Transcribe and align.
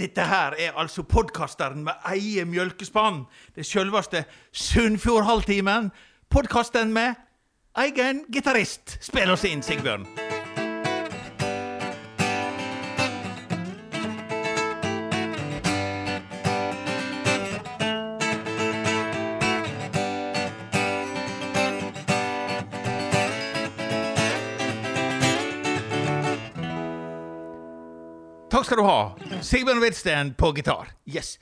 Dette 0.00 0.24
her 0.24 0.54
er 0.58 0.78
altså 0.80 1.02
podkasteren 1.02 1.82
med 1.84 1.92
eie 2.08 2.46
mjølkespann. 2.48 3.26
Det 3.56 3.66
sjølveste 3.68 4.24
Sunnfjordhalvtimen. 4.52 5.90
Podkasten 6.30 6.92
med 6.92 7.20
egen 7.76 8.24
gitarist. 8.32 8.96
Spill 9.04 9.28
oss 9.30 9.44
inn, 9.44 9.60
Sigbjørn. 9.60 10.08
Takk 28.50 28.64
skal 28.66 28.80
du 28.80 28.82
ha. 28.82 29.29
Sigbjørn 29.40 29.78
Hvidsten 29.80 30.34
på 30.36 30.50
gitar. 30.52 30.90
Yes. 31.08 31.38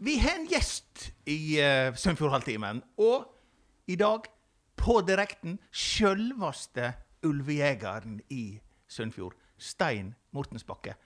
Vi 0.00 0.14
har 0.22 0.38
en 0.38 0.46
gjest 0.48 1.10
i 1.28 1.58
uh, 1.60 1.92
Sunnfjordhalvtimen, 2.00 2.80
og 2.96 3.26
i 3.92 3.96
dag, 4.00 4.24
på 4.80 4.96
direkten, 5.04 5.58
sjølveste 5.68 6.94
ulvejegeren 7.28 8.22
i 8.32 8.56
Sunnfjord, 8.88 9.36
Stein 9.60 10.14
Mortensbakke. 10.32 10.96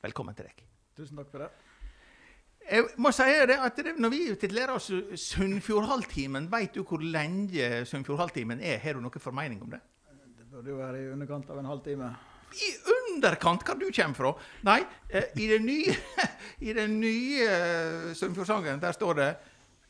Velkommen 0.00 0.38
til 0.38 0.48
deg. 0.48 0.64
Tusen 0.96 1.20
takk 1.20 1.28
for 1.34 1.44
det. 1.44 1.50
Jeg 2.72 2.88
må 3.02 3.12
si 3.12 3.28
det 3.50 3.58
at 3.58 3.76
det, 3.76 3.96
Når 3.98 4.10
vi 4.14 4.24
titulerer 4.38 4.72
oss 4.78 4.88
Sunnfjordhalvtimen, 5.20 6.48
veit 6.52 6.72
du 6.72 6.80
hvor 6.80 7.04
lenge 7.04 7.84
Sunnfjordhalvtimen 7.90 8.64
er? 8.64 8.80
Har 8.80 8.96
du 8.96 9.04
noen 9.04 9.20
formening 9.20 9.60
om 9.60 9.76
det? 9.76 9.84
Det 10.38 10.48
burde 10.48 10.72
jo 10.72 10.80
være 10.80 11.02
i 11.02 11.10
underkant 11.12 11.50
av 11.52 11.60
en 11.60 11.72
halvtime. 11.74 12.14
I 12.52 12.72
underkant 12.80 13.01
hva 13.20 13.74
du 13.78 13.88
kommer 13.90 14.14
fra. 14.14 14.32
Nei, 14.62 14.80
eh, 15.08 15.28
i 15.36 15.48
den 15.50 15.66
nye, 15.66 15.96
i 16.68 16.72
den 16.72 16.98
nye 17.00 17.48
eh, 17.48 18.14
Sunnfjordsangen, 18.14 18.80
der 18.80 18.92
står 18.92 19.14
det 19.14 19.30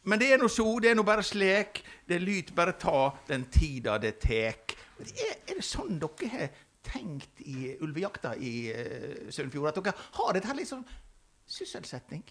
Men 0.04 0.18
det 0.18 0.32
er 0.32 0.38
nå 0.42 0.48
så, 0.50 0.66
det 0.82 0.90
er 0.90 0.96
nå 0.98 1.04
bare 1.06 1.22
slik, 1.22 1.84
det 2.08 2.18
lyt 2.18 2.54
bare 2.54 2.72
ta 2.74 3.12
den 3.28 3.44
tida 3.44 3.98
det 4.02 4.16
tek. 4.18 4.74
Er, 4.98 5.36
er 5.46 5.60
det 5.60 5.62
sånn 5.62 6.00
dere 6.02 6.30
har 6.32 6.48
tenkt 6.82 7.38
i 7.46 7.76
ulvejakta 7.78 8.34
i 8.34 8.72
uh, 8.74 9.30
Sunnfjord? 9.30 9.70
At 9.70 9.78
dere 9.78 9.94
har 10.18 10.34
dette 10.34 10.50
her 10.50 10.58
litt 10.58 10.72
sånn 10.72 10.82
sysselsetting? 11.46 12.24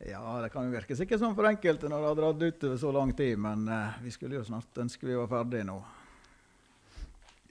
Ja, 0.00 0.40
det 0.40 0.48
kan 0.48 0.64
jo 0.64 0.72
virke 0.72 0.96
sikkert 0.96 1.20
sånn 1.20 1.34
for 1.36 1.44
enkelte 1.44 1.88
når 1.90 2.00
det 2.00 2.08
har 2.08 2.18
dratt 2.18 2.44
utover 2.46 2.78
så 2.80 2.92
lang 2.96 3.10
tid, 3.16 3.34
men 3.36 3.66
eh, 3.68 3.98
vi 4.00 4.12
skulle 4.14 4.38
jo 4.38 4.46
snart 4.48 4.78
ønske 4.80 5.04
vi 5.04 5.18
var 5.18 5.28
ferdige 5.28 5.66
nå. 5.68 5.76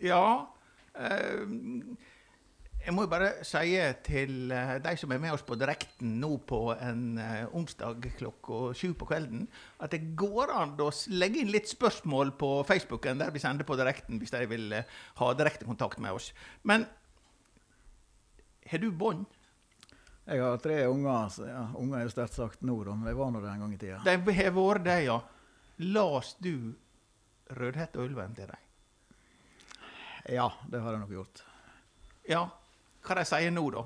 Ja. 0.02 0.48
eh, 0.98 1.44
jeg 2.90 2.96
må 2.98 3.04
bare 3.06 3.44
si 3.46 3.76
til 4.02 4.50
eh, 4.50 4.78
de 4.82 4.92
som 4.98 5.12
er 5.14 5.20
med 5.22 5.36
oss 5.36 5.44
på 5.46 5.54
direkten 5.62 6.16
nå 6.18 6.32
på 6.50 6.72
en 6.74 7.20
eh, 7.22 7.52
onsdag 7.54 8.08
klokka 8.18 8.72
sju 8.74 8.96
på 8.98 9.06
kvelden, 9.12 9.44
at 9.78 9.94
det 9.94 10.16
går 10.18 10.50
an 10.56 10.72
å 10.82 10.88
legge 11.14 11.44
inn 11.44 11.52
litt 11.54 11.70
spørsmål 11.70 12.32
på 12.40 12.50
Facebooken 12.66 13.22
der 13.22 13.30
vi 13.36 13.42
sender 13.44 13.68
på 13.68 13.78
direkten, 13.78 14.18
hvis 14.18 14.34
de 14.34 14.42
vil 14.50 14.74
eh, 14.74 14.96
ha 15.22 15.28
direkte 15.38 15.70
kontakt 15.70 16.02
med 16.02 16.18
oss. 16.18 16.32
Men 16.66 16.88
har 18.72 18.82
du 18.82 18.90
bånd? 18.90 19.28
Jeg 20.26 20.42
har 20.42 20.58
tre 20.62 20.80
unger, 20.90 21.38
ja, 21.46 21.64
unger 21.78 22.00
er 22.00 22.08
jo 22.08 22.14
sterkt 22.16 22.38
sagt 22.40 22.66
nå, 22.66 22.80
da, 22.88 22.96
men 22.98 23.12
de 23.12 23.18
var 23.20 23.30
nå 23.34 23.44
det 23.44 23.52
en 23.54 23.66
gang 23.68 23.76
i 23.76 23.82
tida. 23.82 24.00
De 24.06 24.38
har 24.40 24.56
vært 24.58 24.88
det, 24.88 24.98
ja. 25.06 25.20
Las 25.94 26.34
du 26.42 26.74
Rødhette 27.54 28.02
og 28.02 28.10
ulven 28.10 28.34
til 28.38 28.50
dem? 28.50 28.66
Ja, 30.30 30.50
det 30.70 30.82
har 30.82 30.98
jeg 30.98 31.04
nok 31.06 31.14
gjort. 31.14 31.46
Ja. 32.30 32.48
Hva 33.10 33.16
de 33.18 33.26
sier 33.26 33.50
nå, 33.50 33.64
da? 33.74 33.82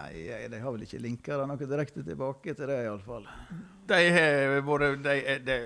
Nei, 0.00 0.14
de 0.50 0.58
har 0.58 0.72
vel 0.74 0.82
ikke 0.82 0.98
linka 1.02 1.36
det 1.38 1.44
noe 1.46 1.68
direkte 1.70 2.02
tilbake 2.02 2.56
til 2.58 2.66
det, 2.66 2.78
iallfall. 2.88 3.28
De 3.86 4.00
har 4.16 4.56
vært 4.66 5.04
de, 5.04 5.36
de, 5.46 5.58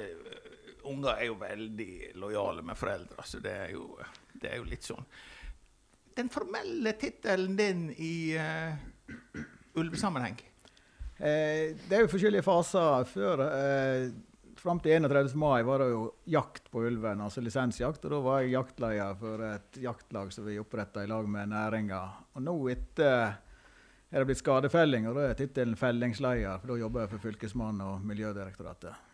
Unger 0.85 1.14
er 1.14 1.30
jo 1.30 1.39
veldig 1.41 1.95
lojale 2.20 2.64
med 2.68 2.77
foreldre, 2.77 3.24
så 3.24 3.41
det 3.41 3.55
er 3.63 3.70
jo, 3.73 3.86
det 4.36 4.51
er 4.51 4.61
jo 4.61 4.68
litt 4.68 4.85
sånn. 4.85 5.07
Den 6.14 6.29
formelle 6.29 6.92
tittelen 7.01 7.57
din 7.57 7.86
i 7.96 8.36
uh, 8.36 8.77
ulvesammenheng? 9.80 10.36
Eh, 11.17 11.73
det 11.89 11.97
er 11.97 12.05
jo 12.05 12.13
forskjellige 12.13 12.45
faser. 12.45 13.08
Før, 13.08 13.47
eh, 13.48 14.11
Fram 14.64 14.79
til 14.80 14.95
31. 14.97 15.35
mai 15.36 15.63
var 15.63 15.83
det 15.83 15.91
jo 15.91 16.05
jakt 16.33 16.70
på 16.73 16.86
ulven, 16.89 17.20
altså 17.20 17.42
lisensjakt. 17.45 18.07
Og 18.07 18.13
da 18.14 18.20
var 18.25 18.39
jeg 18.41 18.55
jaktleder 18.55 19.19
for 19.20 19.42
et 19.45 19.77
jaktlag 19.77 20.30
som 20.33 20.47
vi 20.47 20.55
oppretta 20.57 21.02
i 21.05 21.11
lag 21.11 21.29
med 21.29 21.51
næringa. 21.52 21.98
Og 22.33 22.47
nå 22.47 22.55
etter 22.73 23.35
er 24.08 24.23
det 24.23 24.30
blitt 24.30 24.41
skadefelling, 24.41 25.11
og 25.11 25.19
da 25.19 25.27
er 25.29 25.36
tittelen 25.36 25.77
fellingsleder. 25.77 26.63
For 26.63 26.73
da 26.73 26.79
jobber 26.80 27.05
jeg 27.05 27.13
for 27.13 27.27
Fylkesmannen 27.27 27.85
og 27.85 28.08
Miljødirektoratet. 28.08 29.05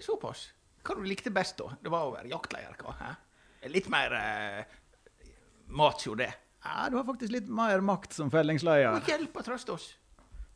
Såpass. 0.00 0.46
Hva 0.80 0.96
du 0.96 1.04
likte 1.04 1.34
best, 1.36 1.58
da? 1.60 1.76
Det 1.84 1.92
var 1.92 2.08
å 2.08 2.16
være 2.16 2.32
jaktleder, 2.32 2.80
hva? 2.80 2.96
Hæ? 3.02 3.12
Litt 3.68 3.92
mer 3.92 4.16
eh, 4.22 4.76
macho, 5.68 6.16
det. 6.16 6.30
Ja, 6.64 6.88
du 6.88 6.96
har 6.96 7.04
faktisk 7.04 7.36
litt 7.36 7.52
mer 7.52 7.84
makt 7.84 8.16
som 8.16 8.32
fellingsleder. 8.32 9.04
Hjelp 9.04 9.36
og 9.36 9.50
trøst 9.52 9.76
oss. 9.76 9.90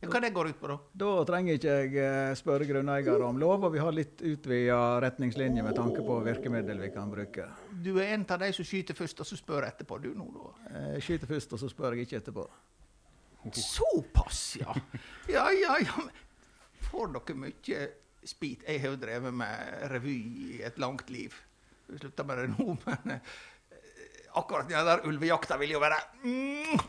Hva 0.09 0.19
det 0.23 0.33
går 0.35 0.49
ut 0.51 0.59
på, 0.59 0.69
da? 0.71 0.77
Da 1.03 1.11
trenger 1.27 1.57
ikke 1.57 1.75
jeg 1.83 1.93
eh, 2.01 2.33
spørre 2.37 2.67
grunneiere 2.67 3.27
om 3.27 3.39
lov, 3.39 3.67
og 3.67 3.73
vi 3.75 3.81
har 3.83 3.95
litt 3.95 4.21
utvida 4.25 4.79
retningslinjer 5.03 5.65
med 5.65 5.77
tanke 5.77 6.03
på 6.05 6.19
virkemiddel 6.25 6.81
vi 6.83 6.91
kan 6.93 7.11
bruke. 7.11 7.47
Du 7.83 7.93
er 7.95 8.13
en 8.17 8.25
av 8.27 8.43
de 8.43 8.51
som 8.55 8.67
skyter 8.67 8.97
først, 8.97 9.23
og 9.23 9.29
så 9.29 9.39
spør 9.39 9.67
etterpå, 9.69 9.99
du 10.03 10.11
nå, 10.17 10.27
da. 10.35 10.53
Jeg 10.93 11.07
Skyter 11.07 11.31
først, 11.31 11.55
og 11.55 11.63
så 11.63 11.71
spør 11.71 11.95
jeg 11.95 12.07
ikke 12.07 12.21
etterpå. 12.23 12.47
Såpass, 13.51 14.43
ja. 14.61 14.75
Ja, 15.31 15.49
ja, 15.51 15.77
ja. 15.83 16.07
Får 16.89 17.11
dere 17.15 17.39
mye 17.39 17.87
spit? 18.23 18.63
Jeg 18.67 18.81
har 18.83 18.93
jo 18.93 18.99
drevet 19.01 19.35
med 19.35 19.87
revy 19.91 20.17
i 20.47 20.61
et 20.63 20.79
langt 20.79 21.09
liv. 21.11 21.35
Slutta 21.89 22.25
med 22.27 22.39
det 22.39 22.49
nå, 22.53 22.75
men 22.85 23.15
eh, 23.17 23.33
akkurat 24.39 24.69
den 24.69 24.87
der 24.87 25.03
ulvejakta 25.07 25.59
vil 25.61 25.75
jo 25.75 25.83
være 25.83 25.99
mm. 26.23 26.83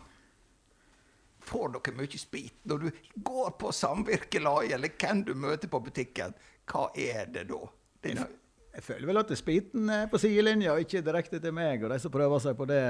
Får 1.44 1.74
dere 1.74 1.96
mye 1.98 2.20
spit 2.20 2.56
når 2.68 2.86
du 2.86 3.02
går 3.26 3.50
på 3.60 3.72
samvirkelag, 3.74 4.72
eller 4.76 4.94
hvem 5.00 5.24
du 5.28 5.34
møter 5.36 5.68
på 5.68 5.82
butikken? 5.84 6.32
Hva 6.70 6.88
er 6.96 7.28
det 7.32 7.44
da? 7.50 7.60
Det 8.00 8.14
er, 8.16 8.32
Jeg 8.74 8.82
føler 8.82 9.06
vel 9.06 9.20
at 9.20 9.32
spiten 9.38 9.90
er 9.92 10.08
på 10.10 10.18
sidelinja 10.18 10.74
ikke 10.80 11.04
direkte 11.04 11.40
til 11.40 11.54
meg. 11.54 11.84
Og 11.84 11.92
de 11.92 12.00
som 12.02 12.12
prøver 12.12 12.42
seg 12.42 12.56
på 12.58 12.66
det, 12.68 12.82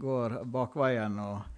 går 0.00 0.40
bakveien. 0.54 1.18
og 1.20 1.55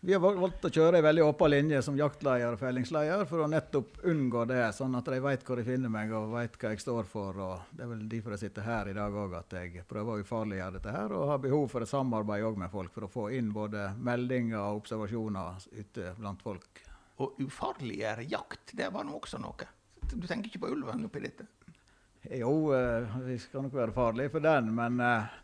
Vi 0.00 0.14
har 0.14 0.20
valgt 0.22 0.62
å 0.62 0.70
kjøre 0.70 1.00
ei 1.00 1.02
veldig 1.02 1.24
åpen 1.26 1.50
linje 1.50 1.80
som 1.82 1.96
jaktleder 1.98 2.52
og 2.54 2.60
fellingsleder 2.60 3.24
for 3.26 3.42
å 3.42 3.48
nettopp 3.50 3.96
unngå 4.06 4.44
det, 4.46 4.60
sånn 4.76 4.92
at 4.94 5.08
de 5.10 5.16
vet 5.24 5.42
hvor 5.42 5.58
de 5.58 5.64
finner 5.66 5.90
meg 5.90 6.12
og 6.14 6.36
vet 6.36 6.54
hva 6.54 6.70
jeg 6.70 6.84
står 6.84 7.08
for. 7.10 7.40
og 7.42 7.72
Det 7.74 7.82
er 7.82 7.90
vel 7.90 8.04
derfor 8.12 8.36
jeg 8.36 8.44
sitter 8.44 8.62
her 8.68 8.90
i 8.92 8.94
dag 8.94 9.16
òg, 9.24 9.34
at 9.34 9.56
jeg 9.58 9.82
prøver 9.90 10.14
å 10.14 10.22
ufarliggjøre 10.22 10.76
dette 10.76 10.94
her. 10.94 11.14
Og 11.18 11.32
har 11.32 11.40
behov 11.42 11.66
for 11.72 11.82
et 11.82 11.90
samarbeid 11.90 12.46
òg 12.46 12.60
med 12.62 12.70
folk 12.70 12.94
for 12.94 13.08
å 13.08 13.10
få 13.10 13.24
inn 13.34 13.50
både 13.50 13.88
meldinger 13.98 14.60
og 14.60 14.84
observasjoner 14.84 15.66
ute 15.80 16.14
blant 16.20 16.46
folk. 16.46 16.84
å 17.18 17.32
ufarliggjøre 17.42 18.28
jakt, 18.30 18.76
det 18.78 18.92
var 18.94 19.02
nå 19.02 19.18
også 19.18 19.42
noe. 19.42 19.66
Du 20.06 20.22
tenker 20.30 20.46
ikke 20.52 20.62
på 20.62 20.70
ulven 20.76 21.08
oppi 21.08 21.24
dette? 21.24 21.48
Jo, 22.30 22.70
eh, 22.70 23.18
vi 23.26 23.34
skal 23.42 23.66
nok 23.66 23.74
være 23.74 23.96
farlige 23.96 24.30
for 24.36 24.46
den, 24.46 24.70
men 24.78 25.02
eh, 25.02 25.34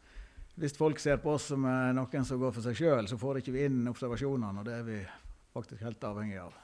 hvis 0.60 0.76
folk 0.78 1.00
ser 1.02 1.18
på 1.22 1.34
oss 1.34 1.50
som 1.50 1.64
noen 1.66 2.26
som 2.26 2.40
går 2.40 2.54
for 2.54 2.62
seg 2.62 2.78
sjøl, 2.78 3.08
så 3.10 3.18
får 3.18 3.40
ikke 3.40 3.54
vi 3.54 3.66
inn 3.66 3.82
observasjonene, 3.90 4.62
og 4.62 4.68
det 4.68 4.76
er 4.78 4.86
vi 4.86 4.98
faktisk 5.54 5.82
helt 5.82 6.06
avhengig 6.06 6.38
av. 6.42 6.54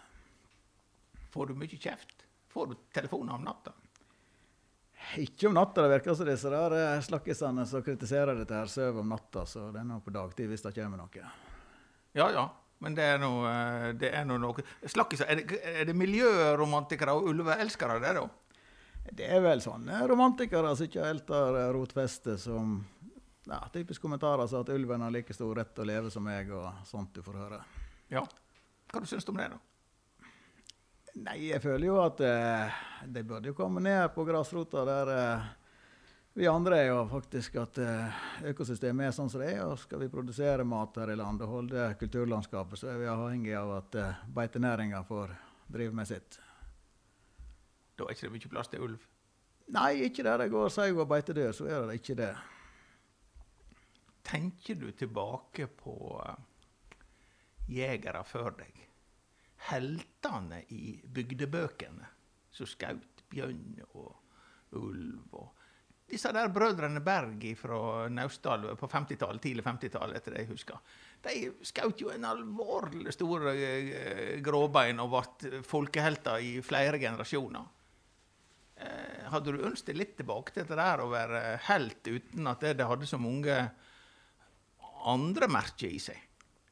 Får 1.31 1.51
du 1.51 1.59
mye 1.59 1.79
kjeft? 1.79 2.25
Får 2.51 2.71
du 2.71 2.75
telefoner 2.95 3.35
om 3.39 3.47
natta? 3.47 3.75
Ikke 5.19 5.49
om 5.49 5.55
natta, 5.57 5.83
det 5.83 5.95
virker 5.97 6.15
som 6.15 6.29
disse 6.29 6.51
der 6.53 7.03
slakkisene 7.03 7.65
som 7.67 7.83
kritiserer 7.83 8.39
dette, 8.39 8.55
her 8.55 8.71
sover 8.71 9.03
om 9.03 9.11
natta, 9.11 9.47
så 9.47 9.71
det 9.75 9.83
er 9.83 9.89
nå 9.89 9.99
på 10.05 10.15
dagtid 10.15 10.51
hvis 10.51 10.63
det 10.67 10.75
kommer 10.77 11.01
noe. 11.01 11.31
Ja, 12.15 12.29
ja. 12.31 12.47
Men 12.81 12.95
det 12.97 13.05
er 13.05 13.19
nå 13.21 13.31
eh, 13.45 14.21
nå 14.25 14.39
noe 14.41 14.63
Slakkiser, 14.89 15.29
er 15.29 15.43
det, 15.43 15.59
er 15.69 15.89
det 15.91 15.97
miljøromantikere 15.99 17.13
og 17.13 17.29
ulveelskere, 17.29 17.99
det, 18.01 18.15
da? 18.17 18.25
Det 19.11 19.27
er 19.27 19.43
vel 19.45 19.61
sånne 19.65 19.99
romantikere 20.09 20.73
som 20.77 20.89
ikke 20.89 21.05
helt 21.05 21.33
har 21.35 21.59
rotfeste, 21.75 22.39
som 22.41 22.79
ja, 23.47 23.61
typisk 23.73 24.03
kommentarer 24.03 24.47
som 24.47 24.65
at 24.65 24.73
ulven 24.75 25.01
har 25.01 25.15
like 25.15 25.35
stor 25.35 25.55
rett 25.57 25.73
til 25.75 25.87
å 25.87 25.91
leve 25.91 26.13
som 26.13 26.25
meg, 26.25 26.51
og 26.53 26.85
sånt 26.89 27.15
du 27.15 27.23
får 27.25 27.41
høre. 27.45 27.61
Ja. 28.13 28.25
Hva 28.91 29.01
du 29.01 29.07
syns 29.07 29.25
du 29.25 29.33
om 29.33 29.41
det, 29.41 29.49
da? 29.53 29.61
Nei, 31.21 31.39
jeg 31.49 31.63
føler 31.63 31.89
jo 31.89 31.97
at 32.03 32.21
eh, 32.23 32.83
de 33.11 33.23
burde 33.27 33.51
jo 33.51 33.57
komme 33.59 33.83
ned 33.83 34.13
på 34.15 34.25
grasrota 34.29 34.85
der 34.87 35.11
eh, 35.15 35.49
vi 36.33 36.47
andre 36.47 36.79
er 36.79 36.87
jo 36.93 37.01
faktisk 37.11 37.57
at 37.59 37.79
eh, 37.83 38.21
økosystemet 38.53 39.09
er 39.09 39.15
sånn 39.15 39.31
som 39.33 39.43
det 39.43 39.51
er. 39.57 39.65
Og 39.67 39.81
skal 39.83 40.05
vi 40.05 40.11
produsere 40.13 40.67
mat 40.67 40.95
her 41.03 41.11
i 41.11 41.19
landet 41.19 41.49
og 41.49 41.57
holde 41.57 41.89
kulturlandskapet, 41.99 42.79
så 42.79 42.93
er 42.93 43.01
vi 43.03 43.11
avhengig 43.11 43.57
av 43.59 43.73
at 43.81 43.99
eh, 43.99 44.23
beitenæringa 44.37 45.03
får 45.09 45.35
drive 45.67 45.97
med 45.99 46.09
sitt. 46.09 46.39
Da 47.99 48.07
er 48.07 48.15
ikke 48.15 48.29
det 48.29 48.35
mye 48.37 48.53
plass 48.55 48.71
til 48.71 48.87
ulv. 48.87 49.03
Nei, 49.75 49.91
ikke 50.07 50.25
der 50.27 50.45
det 50.45 50.49
går 50.55 50.71
sau 50.73 50.89
og 50.95 51.11
beitedyr, 51.11 51.51
så 51.55 51.67
er 51.67 51.91
det 51.91 51.99
ikke 51.99 52.19
det. 52.23 52.33
Tenker 54.23 54.79
du 54.79 54.91
tilbake 54.93 55.67
på 55.67 55.97
eh, 56.27 56.95
jegere 57.81 58.25
før 58.27 58.55
deg? 58.61 58.87
heltene 59.69 60.65
i 60.73 60.95
bygdebøkene 61.05 62.11
som 62.55 62.69
skjøt 62.69 63.25
bjørn 63.31 63.81
og 63.93 64.77
ulv. 64.79 65.35
og 65.37 65.57
disse 66.11 66.33
der 66.35 66.51
brødrene 66.51 66.99
Berg 67.07 67.45
fra 67.55 68.09
Naustdal 68.11 68.65
på 68.75 68.89
50-tallet, 68.91 69.43
tidlig 69.45 69.63
50-tallet, 69.63 70.17
etter 70.19 70.35
det 70.35 70.41
jeg 70.43 70.49
husker, 70.51 70.81
de 71.23 71.35
skjøt 71.63 72.03
jo 72.03 72.11
en 72.11 72.27
alvorlig 72.27 73.13
stor 73.15 73.47
uh, 73.47 74.41
gråbein 74.43 74.99
og 75.05 75.13
ble 75.13 75.61
folkehelter 75.63 76.43
i 76.43 76.57
flere 76.67 76.99
generasjoner. 76.99 77.77
Hadde 79.31 79.53
du 79.53 79.63
ønsket 79.69 79.93
deg 79.93 79.99
litt 80.01 80.13
tilbake 80.19 80.55
til 80.57 80.65
det 80.67 80.79
der 80.81 81.03
å 81.05 81.11
være 81.13 81.41
helt 81.69 82.09
uten 82.09 82.49
at 82.49 82.63
det, 82.65 82.79
det 82.81 82.87
hadde 82.89 83.07
så 83.07 83.21
mange 83.21 83.59
andre 85.09 85.49
merker 85.51 85.89
i 85.89 86.01
seg? 86.03 86.27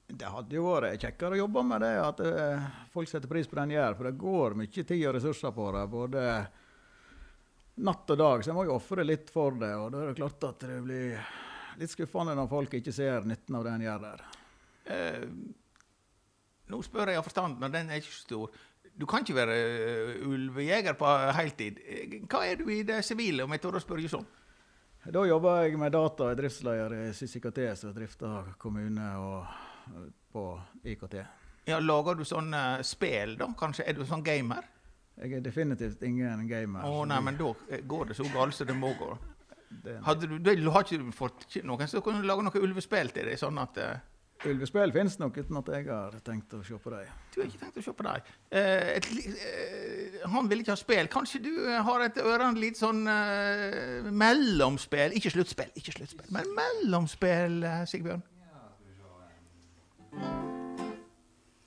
Det 0.08 0.28
hadde 0.32 0.56
jo 0.56 0.70
vært 0.70 1.02
kjekkere 1.02 1.36
å 1.36 1.42
jobbe 1.42 1.62
med 1.68 1.82
det, 1.84 1.92
at 2.00 2.20
uh, 2.24 2.68
folk 2.94 3.10
setter 3.10 3.28
pris 3.28 3.48
på 3.48 3.58
den 3.58 3.74
gjør. 3.76 3.96
For 3.98 4.08
det 4.08 4.20
går 4.20 4.56
mye 4.56 4.72
tid 4.72 5.02
og 5.02 5.14
ressurser 5.18 5.52
på 5.52 5.68
det. 5.76 5.84
både 5.92 6.22
natt 7.84 8.10
og 8.10 8.18
dag, 8.18 8.42
så 8.42 8.50
jeg 8.50 8.56
må 8.56 8.64
jo 8.66 8.76
ofre 8.76 9.04
litt 9.06 9.28
for 9.32 9.54
det. 9.58 9.70
Og 9.78 9.92
da 9.92 10.02
er 10.02 10.10
det 10.10 10.18
klart 10.18 10.48
at 10.48 10.64
det 10.66 10.80
blir 10.84 11.18
litt 11.78 11.92
skuffende 11.92 12.34
når 12.38 12.50
folk 12.50 12.74
ikke 12.78 12.94
ser 12.94 13.28
nytten 13.28 13.58
av 13.58 13.66
det 13.66 13.74
en 13.74 13.84
gjør 13.84 14.06
der. 14.06 14.24
Eh, 14.88 15.26
nå 16.72 16.80
spør 16.84 17.12
jeg 17.12 17.20
av 17.20 17.28
forstand, 17.28 17.60
men 17.60 17.74
den 17.74 17.92
er 17.92 18.02
ikke 18.02 18.16
så 18.16 18.24
stor. 18.24 18.58
Du 18.98 19.06
kan 19.06 19.22
ikke 19.22 19.36
være 19.36 19.56
uh, 19.62 20.26
ulvejeger 20.26 20.96
på 20.98 21.10
heltid. 21.36 21.78
Hva 22.26 22.42
er 22.48 22.58
du 22.58 22.66
i 22.72 22.82
det 22.86 22.98
sivile, 23.06 23.44
om 23.44 23.54
jeg 23.54 23.62
tør 23.62 23.78
å 23.78 23.84
spørre 23.84 24.10
sånn? 24.10 24.26
Da 25.08 25.22
jobber 25.24 25.62
jeg 25.64 25.78
med 25.80 25.92
data, 25.94 26.26
jeg 26.28 26.36
driftsleder 26.36 26.94
i 26.98 27.04
SysIKT, 27.16 27.60
som 27.80 27.92
drifter 27.96 28.50
kommune 28.60 29.06
og 29.16 29.38
eh, 29.94 30.08
på 30.32 30.42
IKT. 30.84 31.14
Ja, 31.68 31.78
Lager 31.80 32.18
du 32.18 32.26
sånne 32.28 32.82
spill, 32.84 33.32
da? 33.40 33.48
Kanskje? 33.56 33.86
Er 33.88 33.96
du 33.96 34.04
sånn 34.08 34.24
gamer? 34.24 34.66
Jeg 35.16 35.38
er 35.38 35.44
definitivt 35.44 36.04
ingen 36.04 36.44
gamer. 36.50 36.84
Å 36.84 37.06
nei, 37.08 37.22
men 37.24 37.40
da 37.40 37.54
går 37.88 38.10
det 38.10 38.18
så 38.18 38.28
galt 38.34 38.56
som 38.56 38.68
det 38.68 38.76
må 38.76 38.92
gå. 39.00 39.08
Hadde 40.08 40.28
du, 40.28 40.36
du 40.44 40.68
har 40.74 40.84
ikke 40.84 41.16
fått 41.16 41.56
noen 41.64 41.88
som 41.88 42.04
kunne 42.04 42.28
lage 42.28 42.44
noe 42.44 42.64
ulvespill 42.68 43.12
til 43.14 43.32
deg? 43.32 43.40
sånn 43.40 43.64
at... 43.64 43.80
Uh, 43.80 44.17
Ulvespill 44.46 44.92
finnes 44.94 45.16
nok 45.18 45.34
uten 45.40 45.58
at 45.58 45.70
jeg 45.74 45.86
har 45.88 46.14
tenkt 46.22 46.52
å 46.54 46.60
se 46.62 46.76
på 46.78 46.92
dem. 46.92 47.08
Du 47.34 47.40
har 47.40 47.48
ikke 47.48 47.58
tenkt 47.64 47.80
å 47.80 47.82
se 47.82 47.94
på 47.98 48.06
dem. 48.06 48.28
Eh, 48.54 49.08
uh, 49.08 50.28
han 50.34 50.50
vil 50.50 50.62
ikke 50.62 50.76
ha 50.76 50.78
spill. 50.78 51.10
Kanskje 51.10 51.42
du 51.48 51.50
har 51.66 52.06
et 52.06 52.20
ørene 52.22 52.62
litt 52.62 52.78
sånn 52.78 53.02
eh, 53.10 54.06
mellomspill? 54.06 55.16
Ikke 55.18 55.34
sluttspill, 55.34 55.74
ikke 55.78 55.96
sluttspill, 55.96 56.30
men 56.34 56.54
mellomspill, 56.54 57.60
Sigbjørn? 57.90 58.22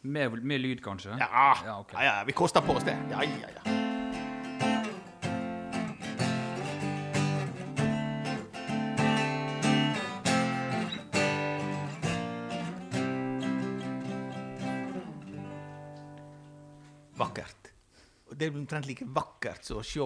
Med, 0.02 0.40
med 0.42 0.64
lyd, 0.64 0.80
kanskje? 0.82 1.14
Ja. 1.20 1.30
Ja, 1.66 1.78
okay. 1.80 2.00
ja, 2.00 2.18
ja, 2.22 2.26
vi 2.26 2.34
koster 2.34 2.64
på 2.66 2.80
oss 2.80 2.88
det. 2.88 2.98
Ja, 3.12 3.22
ja, 3.28 3.54
ja. 3.60 3.81
Det 18.42 18.50
er 18.50 18.58
omtrent 18.58 18.88
like 18.90 19.06
vakkert 19.06 19.66
som 19.68 19.82
å 19.82 19.86
se 19.86 20.06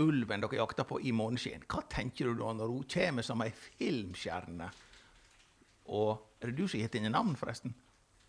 ulven 0.00 0.42
dere 0.42 0.56
jakter 0.58 0.86
på 0.88 0.98
i 1.04 1.12
måneskinn. 1.14 1.66
Hva 1.68 1.84
tenker 1.92 2.30
du 2.30 2.40
da 2.40 2.54
når 2.56 2.72
hun 2.72 2.86
kommer 2.90 3.26
som 3.26 3.42
ei 3.44 3.50
filmstjerne? 3.52 4.70
Og 5.92 6.40
er 6.40 6.50
det 6.50 6.56
du 6.56 6.64
som 6.64 6.78
har 6.78 6.86
gitt 6.86 6.96
henne 6.98 7.12
navn, 7.12 7.36
forresten? 7.36 7.74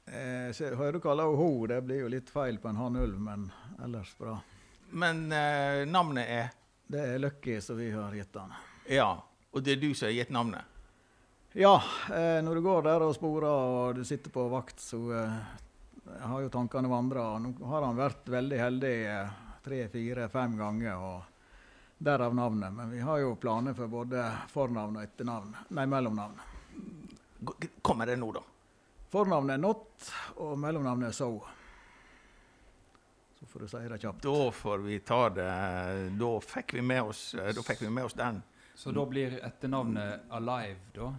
Eh, 0.06 0.52
hører 0.52 0.98
du 0.98 1.02
kaller 1.02 1.32
henne 1.32 1.40
ho, 1.40 1.66
det 1.72 1.80
blir 1.88 2.04
jo 2.04 2.12
litt 2.12 2.30
feil 2.30 2.60
på 2.62 2.70
en 2.70 2.78
hannulv, 2.78 3.18
men 3.24 3.48
ellers 3.82 4.12
bra. 4.20 4.36
Men 4.92 5.26
eh, 5.32 5.86
navnet 5.90 6.30
er? 6.30 6.54
Det 6.86 7.02
er 7.16 7.24
Lucky 7.24 7.58
som 7.64 7.80
vi 7.80 7.90
har 7.96 8.14
gitt 8.14 8.36
han. 8.38 8.54
Ja, 8.92 9.10
og 9.50 9.64
det 9.66 9.78
er 9.78 9.82
du 9.82 9.94
som 9.96 10.12
har 10.12 10.18
gitt 10.20 10.36
navnet? 10.36 10.76
Ja, 11.58 11.78
eh, 12.12 12.44
når 12.44 12.60
du 12.60 12.66
går 12.68 12.84
der 12.86 13.08
og 13.08 13.16
sporer 13.16 13.48
og 13.48 13.96
du 13.96 14.04
sitter 14.06 14.30
på 14.30 14.44
vakt, 14.52 14.84
så 14.84 15.00
eh, 15.16 15.40
har 16.22 16.42
jo 16.42 16.50
tankene 16.50 16.88
vandra. 16.88 17.40
Nå 17.40 17.54
har 17.66 17.82
han 17.82 17.98
vært 17.98 18.30
veldig 18.30 18.60
heldig 18.60 18.96
eh, 19.10 19.30
tre, 19.64 19.88
fire, 19.90 20.30
fem 20.30 20.58
ganger, 20.58 20.96
og 20.98 21.24
derav 21.98 22.36
navnet. 22.36 22.74
Men 22.74 22.92
vi 22.92 23.00
har 23.00 23.20
jo 23.24 23.36
planer 23.36 23.74
for 23.74 23.88
både 23.92 24.26
fornavn 24.54 25.00
og 25.00 25.04
etternavn, 25.04 25.56
nei, 25.70 25.86
mellomnavn. 25.90 26.40
Kommer 27.82 28.06
det 28.10 28.18
nå, 28.22 28.32
da? 28.36 28.42
Fornavnet 29.10 29.56
er 29.56 29.62
Not, 29.62 30.10
og 30.44 30.58
mellomnavnet 30.60 31.14
er 31.14 31.16
So. 31.16 31.30
Så 33.40 33.46
får 33.46 33.60
du 33.60 33.68
si 33.68 33.84
det 33.90 34.00
kjapt. 34.02 34.24
Da 34.24 34.52
får 34.52 34.78
vi 34.84 35.00
ta 35.06 35.20
det 35.30 35.50
Da 36.20 36.32
fikk 36.42 36.74
vi 36.74 36.82
med 36.82 37.12
oss, 37.12 37.28
da 37.36 37.64
fikk 37.64 37.86
vi 37.86 37.92
med 37.94 38.10
oss 38.10 38.18
den. 38.18 38.42
Så 38.76 38.92
da 38.92 39.06
blir 39.08 39.38
etternavnet 39.46 40.32
Alive, 40.36 40.80
da? 40.96 41.14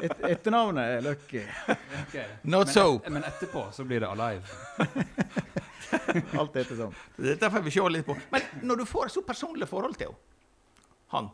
Et, 0.00 0.12
etternavnet 0.30 0.96
er 0.96 1.04
Lucky. 1.04 1.42
Okay. 2.06 2.24
Not 2.42 2.66
men 2.66 2.74
so. 2.74 2.86
Et, 3.04 3.12
men 3.12 3.26
etterpå 3.28 3.66
så 3.76 3.84
blir 3.84 4.00
det 4.00 4.08
Alive. 4.08 4.42
Alt 6.40 6.56
ettersom. 6.56 6.94
Dette 7.16 7.50
får 7.50 7.64
vi 7.66 7.74
se 7.74 7.88
litt 7.92 8.06
på. 8.06 8.16
Men 8.32 8.48
når 8.62 8.82
du 8.82 8.88
får 8.88 9.10
et 9.10 9.16
så 9.18 9.22
personlig 9.26 9.68
forhold 9.68 9.98
til 10.00 10.12
henne 10.12 10.30
Han 11.12 11.28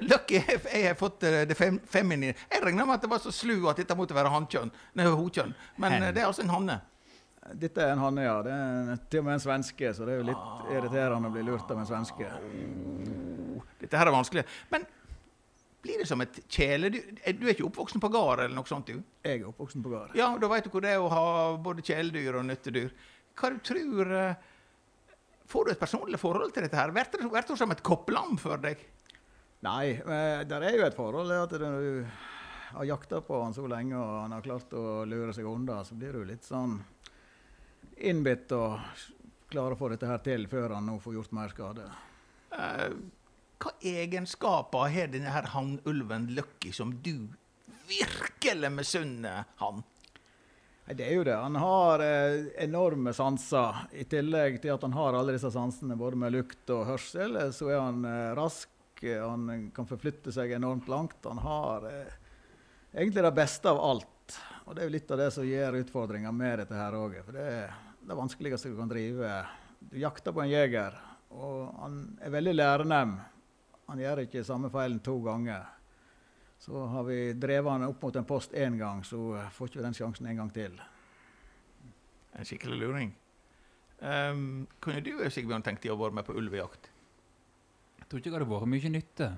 Lucky, 0.00 0.36
jeg 0.36 0.82
har 0.84 0.94
fått 0.98 1.22
eh, 1.24 1.42
det 1.48 1.56
fem, 1.56 1.78
feminine. 1.88 2.34
Jeg 2.50 2.60
regna 2.60 2.84
med 2.84 2.98
at 2.98 3.06
det 3.06 3.08
var 3.08 3.22
så 3.24 3.32
slu 3.32 3.54
at 3.70 3.80
dette 3.80 3.96
måtte 3.96 4.12
være 4.12 4.28
hankjønn. 4.28 4.68
Nei, 5.00 5.06
hokjønn. 5.08 5.54
Men 5.80 5.96
Hen. 5.96 6.04
Eh, 6.04 6.12
det 6.12 6.20
er 6.20 6.28
altså 6.28 6.44
en 6.44 6.52
hanne. 6.52 6.76
Dette 7.56 7.80
er 7.80 7.94
en 7.94 8.02
hanne, 8.04 8.26
ja. 8.26 8.34
Det 8.44 8.52
er 8.52 9.00
til 9.08 9.22
og 9.22 9.26
med 9.30 9.38
en 9.38 9.42
svenske, 9.42 9.94
så 9.96 10.04
det 10.04 10.12
er 10.12 10.20
jo 10.20 10.26
litt 10.28 10.72
irriterende 10.74 11.30
å 11.30 11.34
bli 11.34 11.46
lurt 11.48 11.72
av 11.72 11.80
en 11.80 11.88
svenske. 11.88 12.28
Dette 13.80 13.96
her 13.96 14.10
er 14.10 14.14
vanskelig. 14.14 14.44
Men 14.68 14.84
blir 15.82 16.02
det 16.02 16.06
som 16.08 16.20
et 16.20 16.38
kjæledyr? 16.46 17.06
Du 17.38 17.46
er 17.46 17.54
ikke 17.54 17.66
oppvoksen 17.68 18.02
på 18.02 18.10
gard 18.12 18.42
eller 18.44 18.56
noe 18.56 18.68
sånt? 18.68 18.90
du? 18.90 19.00
Jeg 19.24 19.40
er 19.40 19.48
oppvoksen 19.48 19.84
på 19.84 19.92
gard. 19.92 20.14
Ja, 20.18 20.30
Da 20.38 20.50
vet 20.52 20.66
du 20.66 20.70
hvor 20.74 20.84
det 20.84 20.94
er 20.94 21.00
å 21.02 21.10
ha 21.12 21.24
både 21.56 21.84
kjæledyr 21.86 22.40
og 22.40 22.46
nyttedyr. 22.48 22.90
Hva 23.40 23.52
du 23.54 23.60
tror 23.64 24.10
uh, 24.12 24.48
Får 25.50 25.66
du 25.66 25.70
et 25.72 25.80
personlig 25.80 26.20
forhold 26.22 26.52
til 26.54 26.62
dette? 26.62 26.76
her? 26.78 26.92
Blir 26.94 27.08
det 27.10 27.56
som 27.58 27.72
et 27.74 27.82
koppelam 27.82 28.36
for 28.38 28.60
deg? 28.62 28.78
Nei, 29.66 29.96
det 30.46 30.56
er 30.56 30.76
jo 30.78 30.84
et 30.86 30.94
forhold 30.96 31.32
at 31.34 31.56
når 31.58 31.80
du 31.82 32.04
har 32.76 32.86
jakta 32.86 33.18
på 33.26 33.40
han 33.42 33.56
så 33.56 33.66
lenge 33.66 33.98
og 33.98 34.12
han 34.22 34.36
har 34.36 34.44
klart 34.44 34.72
å 34.78 35.02
lure 35.10 35.34
seg 35.34 35.48
unna, 35.50 35.80
så 35.84 35.96
blir 35.98 36.14
du 36.14 36.22
litt 36.28 36.46
sånn 36.46 36.78
innbitt 37.98 38.52
og 38.56 38.78
klarer 39.50 39.74
å 39.74 39.80
få 39.80 39.90
dette 39.92 40.08
her 40.08 40.22
til 40.24 40.46
før 40.48 40.76
han 40.76 40.86
nå 40.86 41.00
får 41.02 41.18
gjort 41.18 41.34
mer 41.36 41.50
skade. 41.52 41.88
Uh, 42.54 42.94
hva 43.60 43.72
egenskaper 43.84 44.88
har 44.94 45.12
denne 45.12 45.32
her 45.34 45.50
hannulven 45.52 46.30
Lucky 46.36 46.72
som 46.72 46.94
du 47.04 47.28
virkelig 47.88 48.70
misunner 48.72 49.44
han? 49.60 49.82
Det 50.90 51.06
er 51.06 51.14
jo 51.14 51.24
det. 51.26 51.36
Han 51.36 51.58
har 51.60 52.02
eh, 52.02 52.48
enorme 52.64 53.12
sanser. 53.14 53.84
I 53.94 54.04
tillegg 54.10 54.58
til 54.62 54.72
at 54.74 54.82
han 54.82 54.96
har 54.96 55.14
alle 55.14 55.36
disse 55.36 55.52
sansene, 55.54 55.94
både 55.98 56.18
med 56.18 56.34
lukt 56.34 56.72
og 56.74 56.88
hørsel, 56.88 57.36
så 57.54 57.68
er 57.70 57.78
han 57.78 58.04
eh, 58.08 58.30
rask 58.38 58.68
han 59.00 59.70
kan 59.72 59.86
forflytte 59.88 60.32
seg 60.32 60.52
enormt 60.52 60.88
langt. 60.88 61.24
Han 61.24 61.38
har 61.38 61.86
eh, 61.88 62.16
egentlig 62.92 63.24
det 63.24 63.32
beste 63.32 63.70
av 63.70 63.80
alt. 63.80 64.36
Og 64.66 64.74
det 64.74 64.82
er 64.82 64.90
jo 64.90 64.94
litt 64.94 65.10
av 65.10 65.22
det 65.22 65.30
som 65.34 65.46
gjør 65.46 65.78
utfordringer 65.80 66.34
med 66.36 66.60
dette 66.62 66.76
her 66.76 66.96
òg. 66.98 67.16
For 67.24 67.38
det 67.38 67.46
er 67.48 67.78
det 68.06 68.18
vanskeligste 68.18 68.72
du 68.72 68.76
kan 68.78 68.90
drive. 68.90 69.30
Du 69.80 69.96
jakter 69.98 70.34
på 70.36 70.44
en 70.44 70.52
jeger, 70.52 70.98
og 71.32 71.70
han 71.80 72.00
er 72.20 72.34
veldig 72.34 72.54
lærenem. 72.54 73.16
Han 73.90 73.98
gjør 73.98 74.24
ikke 74.24 74.46
samme 74.46 74.70
feilen 74.70 75.00
to 75.02 75.16
ganger. 75.24 75.66
Så 76.60 76.84
har 76.92 77.06
vi 77.08 77.32
drevet 77.40 77.72
han 77.72 77.88
opp 77.88 78.02
mot 78.04 78.16
en 78.20 78.28
post 78.28 78.52
én 78.54 78.76
gang, 78.78 79.00
så 79.04 79.40
får 79.56 79.70
ikke 79.70 79.84
den 79.84 79.96
sjansen 79.96 80.28
en 80.30 80.42
gang 80.42 80.52
til. 80.54 80.76
En 82.36 82.46
skikkelig 82.46 82.78
luring. 82.78 83.14
Um, 84.00 84.68
kunne 84.80 85.02
du 85.04 85.12
Sigbjørn, 85.28 85.64
tenkt 85.64 85.82
deg 85.84 85.92
å 85.92 85.98
være 86.00 86.20
med 86.20 86.24
på 86.28 86.36
ulvejakt? 86.38 86.86
Jeg 87.98 88.06
tror 88.06 88.20
ikke 88.20 88.30
det 88.30 88.38
hadde 88.38 88.50
vært 88.52 88.70
mye 88.72 88.92
nytte. 88.94 89.30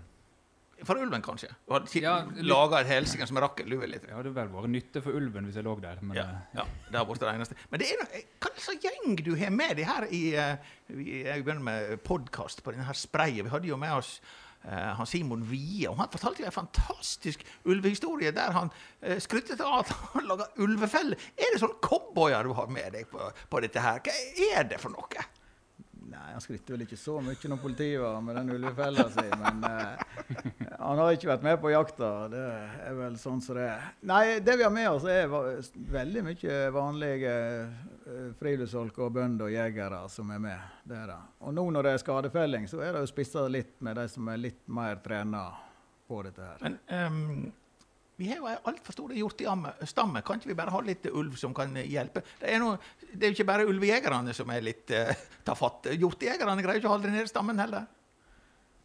For 0.86 0.98
ulven, 0.98 1.22
kanskje? 1.22 1.48
Du 1.66 1.74
hadde 1.76 2.02
ja, 2.02 2.14
laga 2.46 2.82
et 2.82 2.90
helsike 2.90 3.26
som 3.28 3.38
rakk 3.42 3.62
litt? 3.64 3.80
Ja, 3.82 3.98
det 4.08 4.14
hadde 4.16 4.34
vel 4.36 4.52
vært 4.52 4.72
nytte 4.72 5.02
for 5.04 5.18
ulven 5.18 5.48
hvis 5.48 5.58
jeg 5.60 5.66
lå 5.66 5.76
der. 5.82 6.00
Men, 6.02 6.18
ja, 6.18 6.28
eh, 6.28 6.60
ja, 6.60 6.66
det 6.90 7.00
har 7.00 7.08
vært 7.08 7.24
det 7.24 7.32
eneste. 7.32 7.58
Men 7.70 7.82
det 7.82 7.90
er 7.90 8.00
noe, 8.02 8.22
hva 8.42 8.54
slags 8.66 8.86
gjeng 8.88 9.18
du 9.22 9.34
har 9.38 9.52
med 9.54 9.76
deg 9.78 9.88
her 9.88 10.06
i 10.10 10.22
uh, 10.36 10.72
Jeg 10.92 11.44
begynner 11.44 11.66
med 11.68 11.98
podkast 12.06 12.64
på 12.64 12.74
denne 12.74 12.96
sprayet. 12.98 13.44
Vi 13.46 13.52
hadde 13.52 13.70
jo 13.70 13.80
med 13.80 13.98
oss 13.98 14.16
Uh, 14.62 14.92
han 14.94 15.08
Simon 15.10 15.40
Wie. 15.50 15.88
Og 15.90 15.96
han 15.98 16.10
fortalte 16.12 16.44
jo 16.44 16.46
en 16.46 16.54
fantastisk 16.54 17.40
ulvehistorie 17.66 18.30
der 18.30 18.54
han 18.54 18.68
uh, 19.02 19.16
skrytte 19.18 19.56
av 19.58 19.80
at 19.80 19.90
han 20.12 20.28
laga 20.30 20.46
ulvefelle. 20.62 21.18
Er 21.34 21.50
det 21.50 21.62
sånne 21.64 21.82
cowboyer 21.82 22.46
du 22.46 22.54
har 22.54 22.70
med 22.70 22.94
deg 22.94 23.08
på, 23.10 23.26
på, 23.50 23.62
dette 23.64 23.82
her? 23.82 23.98
Hva 24.06 24.14
er 24.52 24.68
det 24.70 24.78
for 24.78 24.94
noe? 24.94 25.26
Nei, 26.12 26.32
Han 26.32 26.42
skrytte 26.44 26.74
vel 26.74 26.84
ikke 26.84 26.98
så 27.00 27.14
mye 27.24 27.48
når 27.48 27.60
politiet 27.62 28.00
var 28.02 28.18
med 28.24 28.36
den 28.36 28.52
ulvefella 28.56 29.06
si, 29.12 29.24
men 29.40 29.62
eh, 29.64 30.02
han 30.76 31.00
har 31.00 31.14
ikke 31.16 31.30
vært 31.30 31.46
med 31.46 31.60
på 31.62 31.72
jakta. 31.72 32.10
Det 32.32 32.42
er 32.88 32.98
vel 32.98 33.16
sånn 33.20 33.40
som 33.44 33.56
det 33.56 33.64
er. 33.70 33.86
Nei, 34.10 34.24
det 34.44 34.58
vi 34.60 34.66
har 34.66 34.74
med 34.74 34.90
oss, 34.90 35.06
er 35.08 35.32
veldig 35.96 36.24
mye 36.28 36.58
vanlige 36.74 37.32
eh, 37.32 38.28
friluftsfolk 38.40 39.00
og 39.06 39.16
bønder 39.16 39.48
og 39.48 39.56
jegere 39.56 40.02
som 40.12 40.30
er 40.36 40.44
med. 40.50 40.68
Det 40.84 41.00
er 41.00 41.10
det. 41.14 41.20
Og 41.46 41.56
nå 41.56 41.66
når 41.72 41.88
det 41.88 41.96
er 41.96 42.04
skadefelling, 42.04 42.68
så 42.68 42.84
er 42.84 42.92
det 42.92 43.04
jo 43.06 43.12
spissa 43.14 43.46
litt 43.48 43.74
med 43.80 43.96
de 44.00 44.08
som 44.12 44.28
er 44.28 44.44
litt 44.50 44.62
mer 44.68 45.00
trena 45.04 45.46
på 46.08 46.22
dette 46.26 46.44
her. 46.44 46.62
Men 46.66 46.78
ehm, 46.92 47.50
vi 48.22 48.28
har 48.30 48.38
jo 48.38 48.46
ei 48.46 48.58
altfor 48.70 48.94
stor 48.94 49.14
hjortestamme. 49.16 50.22
Kan 50.22 50.38
ikke 50.38 50.52
vi 50.52 50.58
bare 50.58 50.74
ha 50.74 50.82
litt 50.86 51.08
ulv 51.10 51.34
som 51.40 51.54
kan 51.56 51.74
hjelpe? 51.74 52.22
Det 52.38 52.52
er, 52.52 52.60
noe, 52.62 52.78
det 53.10 53.26
er 53.26 53.32
jo 53.32 53.38
ikke 53.40 53.48
bare 53.48 53.66
ulvejegerne 53.66 54.34
som 54.36 54.52
er 54.54 54.62
litt 54.62 54.92
uh, 54.94 55.10
tafatt. 55.48 55.90
Hjortejegerne 55.98 56.62
greier 56.62 56.78
ikke 56.78 56.90
å 56.90 56.94
holde 56.94 57.10
nede 57.10 57.30
stammen 57.30 57.58
heller. 57.58 57.88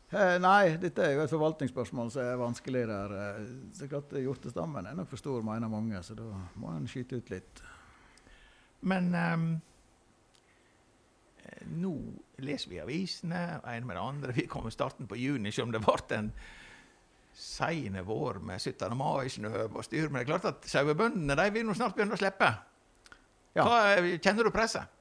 Eh, 0.08 0.38
nei, 0.40 0.78
dette 0.80 1.04
er 1.04 1.18
jo 1.18 1.24
et 1.26 1.32
forvaltningsspørsmål 1.34 2.12
som 2.14 2.24
er 2.24 2.38
vanskelig 2.40 2.86
der. 2.88 3.16
Det 3.76 3.86
er 3.86 3.92
klart 3.92 4.14
Hjortestammen 4.24 4.88
er 4.88 4.96
nok 4.96 5.10
for 5.12 5.20
stor, 5.20 5.44
mener 5.46 5.70
mange, 5.72 6.00
så 6.04 6.16
da 6.16 6.28
må 6.58 6.72
en 6.72 6.88
skyte 6.88 7.20
ut 7.20 7.32
litt. 7.34 7.62
Men 8.88 9.12
eh, 9.20 9.36
nå 11.76 11.94
leser 12.48 12.72
vi 12.72 12.80
avisene, 12.80 13.42
en 13.60 13.90
med 13.90 14.00
det 14.00 14.06
andre. 14.06 14.38
Vi 14.40 14.48
kommer 14.48 14.72
starten 14.72 15.10
på 15.12 15.20
juni, 15.20 15.52
selv 15.52 15.68
om 15.68 15.76
det 15.76 15.84
ble 15.84 16.00
en 16.16 16.32
seine 17.38 18.02
vår 18.06 18.40
med 18.42 18.62
17. 18.62 18.98
mai-snø 18.98 19.68
og 19.68 19.84
styr. 19.86 20.10
Men 20.10 20.22
det 20.22 20.26
er 20.26 20.32
klart 20.32 20.48
at 20.50 20.70
sauebøndene 20.70 21.38
de 21.38 21.50
vil 21.54 21.68
nå 21.68 21.76
snart 21.78 21.94
begynne 21.98 22.18
å 22.18 22.20
slippe. 22.20 22.50
Ja. 23.58 23.66
Hva, 23.66 23.82
kjenner 24.22 24.48
du 24.48 24.54
presset? 24.54 24.94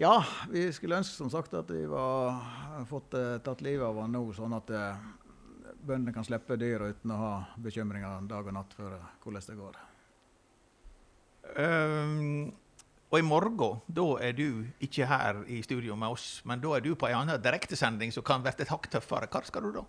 Ja, 0.00 0.16
vi 0.50 0.66
skulle 0.74 0.98
ønske 0.98 1.14
som 1.14 1.30
sagt 1.30 1.52
at 1.54 1.68
vi 1.70 1.84
var 1.86 2.40
fått 2.88 3.14
uh, 3.14 3.36
tatt 3.44 3.62
livet 3.62 3.86
av 3.86 4.00
han 4.02 4.16
nå, 4.16 4.24
sånn 4.34 4.56
at 4.56 4.72
uh, 4.74 5.04
bøndene 5.84 6.14
kan 6.16 6.26
slippe 6.26 6.56
dyra 6.58 6.88
uten 6.90 7.12
å 7.14 7.20
ha 7.20 7.32
bekymringer 7.62 8.26
dag 8.26 8.48
og 8.48 8.56
natt 8.56 8.74
for 8.74 8.96
eh, 8.96 9.08
hvordan 9.22 9.46
det 9.46 9.56
går. 9.60 9.80
Um, 11.60 12.48
og 13.12 13.18
i 13.20 13.26
morgen 13.28 13.82
da 13.86 14.06
er 14.24 14.32
du 14.34 14.64
ikke 14.82 15.06
her 15.06 15.44
i 15.46 15.60
studio 15.62 15.94
med 15.94 16.16
oss, 16.16 16.40
men 16.48 16.62
da 16.64 16.72
er 16.74 16.82
du 16.82 16.94
på 16.98 17.06
en 17.06 17.20
annen 17.20 17.42
direktesending 17.42 18.10
som 18.16 18.24
kan 18.26 18.42
bli 18.42 18.50
et 18.50 18.72
hakk 18.72 18.88
tøffere. 18.90 19.28
Hva 19.30 19.44
skal 19.46 19.68
du 19.68 19.76
da? 19.76 19.84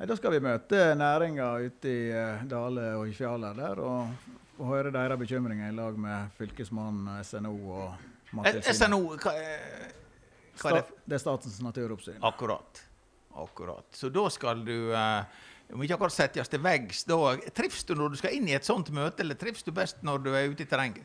Da 0.00 0.16
skal 0.16 0.32
vi 0.32 0.40
møte 0.40 0.78
næringa 0.96 1.46
ute 1.66 1.90
i 1.92 2.04
eh, 2.16 2.44
Dale 2.48 2.86
og 2.96 3.08
i 3.10 3.12
Fjaler 3.12 3.52
der, 3.58 3.80
og, 3.84 4.30
og 4.58 4.70
høre 4.70 4.92
deres 4.94 5.18
bekymringer 5.20 5.68
i 5.68 5.76
lag 5.76 5.98
med 6.00 6.30
fylkesmannen, 6.38 7.18
SNO 7.26 7.52
og 7.74 7.90
Eh, 8.30 8.36
Mattilsynet. 8.38 8.76
SNO, 8.78 8.98
hva, 9.18 9.32
er- 9.34 9.92
hva 10.60 10.70
er 10.70 10.74
det? 10.76 10.98
Det 11.10 11.16
er 11.16 11.18
Statens 11.18 11.56
naturoppsyn. 11.66 12.20
Akkurat. 12.22 12.78
Akkurat. 13.42 13.88
Så 13.98 14.06
da 14.14 14.22
skal 14.30 14.60
du 14.64 14.92
eh, 14.94 15.24
om 15.74 15.82
ikke 15.82 15.96
akkurat 15.98 16.14
settes 16.14 16.48
til 16.48 16.62
veggs, 16.62 17.02
da 17.10 17.16
Trives 17.54 17.82
du 17.88 17.96
når 17.98 18.14
du 18.14 18.20
skal 18.20 18.36
inn 18.38 18.46
i 18.48 18.54
et 18.54 18.64
sånt 18.66 18.88
møte, 18.94 19.24
eller 19.24 19.34
trives 19.38 19.66
du 19.66 19.72
best 19.74 19.98
når 20.06 20.22
du 20.22 20.30
er 20.30 20.46
ute 20.52 20.62
i 20.62 20.68
terrenget? 20.70 21.04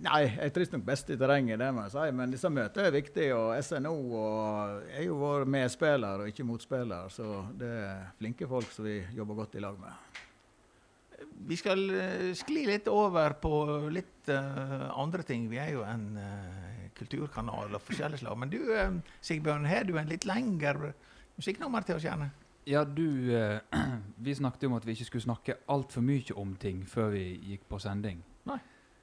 Nei, 0.00 0.30
jeg 0.32 0.52
trives 0.56 0.70
nok 0.72 0.84
best 0.86 1.10
i 1.12 1.16
terrenget, 1.20 1.58
det 1.60 1.66
må 1.76 1.82
jeg 1.84 1.92
si. 1.92 2.04
Men 2.16 2.30
disse 2.32 2.48
møtene 2.48 2.88
er 2.88 2.94
viktige, 2.94 3.34
og 3.36 3.52
SNO 3.60 3.92
og 4.16 4.86
er 4.96 5.04
jo 5.04 5.18
vår 5.20 5.44
medspiller 5.50 6.22
og 6.22 6.30
ikke 6.30 6.46
motspiller. 6.48 7.10
Så 7.12 7.42
det 7.60 7.68
er 7.82 8.06
flinke 8.16 8.48
folk 8.48 8.70
som 8.72 8.88
vi 8.88 8.96
jobber 9.16 9.42
godt 9.42 9.58
i 9.60 9.64
lag 9.64 9.76
med. 9.80 10.16
Vi 11.50 11.58
skal 11.60 11.84
eh, 11.92 12.30
skli 12.36 12.64
litt 12.68 12.88
over 12.88 13.34
på 13.42 13.52
litt 13.92 14.30
uh, 14.32 14.88
andre 14.96 15.24
ting. 15.26 15.50
Vi 15.52 15.60
er 15.60 15.74
jo 15.74 15.84
en 15.84 16.06
uh, 16.16 16.88
kulturkanal 16.96 17.76
og 17.76 17.84
forskjellig 17.84 18.22
slag. 18.22 18.40
Men 18.40 18.52
du, 18.52 18.60
uh, 18.72 18.96
Sigbjørn, 19.20 19.68
har 19.68 19.84
du 19.84 19.98
en 20.00 20.08
litt 20.08 20.24
lengre 20.28 20.94
musikknummer 21.36 21.84
til 21.84 21.98
oss, 21.98 22.08
gjerne? 22.08 22.30
Ja, 22.68 22.86
du 22.88 23.04
Vi 24.24 24.36
snakket 24.36 24.68
om 24.68 24.80
at 24.80 24.88
vi 24.88 24.96
ikke 24.96 25.10
skulle 25.12 25.28
snakke 25.28 25.60
altfor 25.68 26.04
mye 26.04 26.40
om 26.40 26.56
ting 26.60 26.86
før 26.88 27.12
vi 27.18 27.24
gikk 27.52 27.68
på 27.68 27.80
sending. 27.84 28.24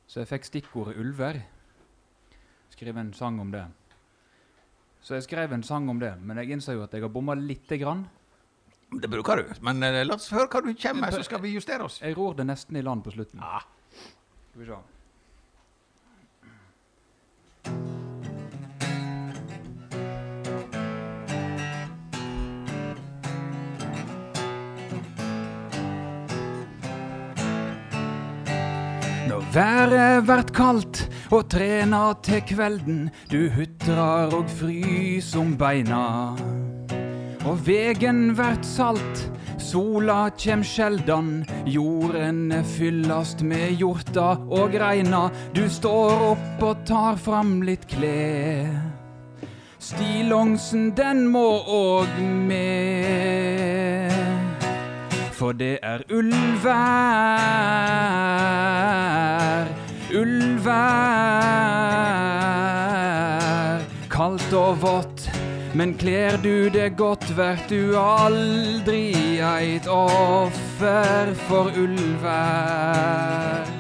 Så 0.08 0.22
jeg 0.24 0.30
fikk 0.30 0.48
stikkordet 0.48 0.98
ulver. 1.02 1.42
Skrev 2.72 2.98
en 3.00 3.14
sang 3.16 3.40
om 3.44 3.52
det. 3.52 3.66
Så 5.04 5.18
jeg 5.18 5.28
skrev 5.28 5.54
en 5.56 5.64
sang 5.64 5.88
om 5.92 6.00
det, 6.00 6.14
men 6.20 6.40
jeg 6.42 6.56
innså 6.56 6.76
jo 6.76 6.84
at 6.84 6.94
jeg 6.96 7.04
har 7.04 7.12
bomma 7.12 7.36
lite 7.38 7.78
grann. 7.80 8.06
Det 8.88 9.10
bruker 9.12 9.42
du. 9.42 9.50
Men 9.64 9.84
eh, 9.84 10.02
la 10.08 10.16
oss 10.16 10.30
høre 10.32 10.48
hva 10.48 10.62
du 10.64 10.72
kommer 10.74 11.06
med, 11.06 11.16
så 11.16 11.24
skal 11.28 11.42
vi 11.44 11.52
justere 11.54 11.84
oss. 11.88 12.00
Jeg 12.04 12.16
ror 12.18 12.38
det 12.38 12.48
nesten 12.48 12.80
i 12.80 12.84
land 12.84 13.04
på 13.04 13.12
slutten. 13.16 13.44
Ja. 13.44 13.62
Skal 14.52 14.64
vi 14.64 14.70
se. 14.70 14.80
Været 29.54 30.28
vert 30.28 30.52
kaldt 30.56 31.04
og 31.32 31.48
trena 31.52 32.14
til 32.24 32.42
kvelden, 32.48 33.10
du 33.32 33.50
hutrar 33.54 34.34
og 34.36 34.50
frys 34.60 35.34
om 35.36 35.56
beina. 35.58 36.36
Og 37.48 37.60
vegen 37.64 38.34
vert 38.38 38.66
salt, 38.68 39.24
sola 39.62 40.28
kjem 40.36 40.66
sjeldan, 40.68 41.46
jorden 41.66 42.52
fyllast 42.76 43.44
med 43.48 43.78
hjorta 43.80 44.34
og 44.52 44.76
greina. 44.76 45.28
Du 45.56 45.64
står 45.72 46.26
opp 46.34 46.64
og 46.68 46.84
tar 46.90 47.20
fram 47.22 47.62
litt 47.64 47.88
klær. 47.92 48.74
Stillongsen, 49.80 50.92
den 50.98 51.28
må 51.32 51.48
òg 51.72 52.20
med. 52.50 53.57
For 55.38 55.54
det 55.54 55.78
er 55.86 56.02
ulvær, 56.10 56.74
ulvær. 60.18 60.74
Kaldt 64.10 64.50
og 64.58 64.82
vått, 64.82 65.30
men 65.78 65.94
kler 66.02 66.42
du 66.42 66.74
det 66.74 66.98
godt, 66.98 67.30
vert 67.38 67.70
du 67.70 67.94
aldri 68.02 69.38
eit 69.38 69.86
offer 69.86 71.30
for 71.46 71.70
ulvær. 71.78 73.77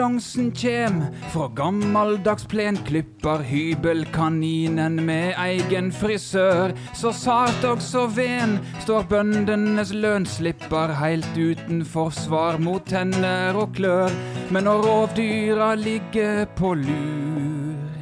Stillongsen 0.00 0.52
kjem 0.56 1.02
fra 1.28 1.46
gammeldags 1.52 2.46
plenklipper, 2.48 3.42
hybelkaninen 3.44 4.94
med 5.04 5.34
egen 5.36 5.90
frisør. 5.92 6.72
Så 6.96 7.12
sart 7.12 7.66
og 7.68 7.82
så 7.84 8.06
ven 8.08 8.54
står 8.80 9.04
bøndenes 9.10 9.92
lønnsslipper 9.92 10.94
heilt 11.02 11.36
uten 11.36 11.84
forsvar 11.84 12.56
mot 12.64 12.88
tenner 12.88 13.60
og 13.60 13.76
klør. 13.76 14.16
Men 14.48 14.64
når 14.70 14.88
rovdyra 14.88 15.74
ligger 15.76 16.46
på 16.56 16.72
lur, 16.80 17.92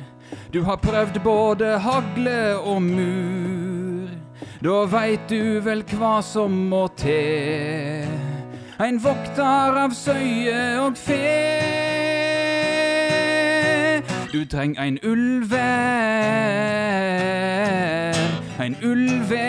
du 0.55 0.63
har 0.71 0.79
prøvd 0.79 1.19
både 1.27 1.75
hagle 1.83 2.39
og 2.63 2.79
mur, 2.87 4.15
da 4.63 4.81
veit 4.95 5.27
du 5.35 5.59
vel 5.67 5.83
hva 5.99 6.21
som 6.23 6.63
må 6.71 6.87
til. 6.95 8.18
Ein 8.79 9.01
vokter 9.03 9.75
av 9.75 9.91
søye 9.91 10.79
og 10.79 10.95
fe. 10.95 11.19
Du 14.31 14.45
treng 14.47 14.79
ein 14.79 15.01
ulvær, 15.03 15.59
ein 18.63 18.77
ulvær. 18.87 19.43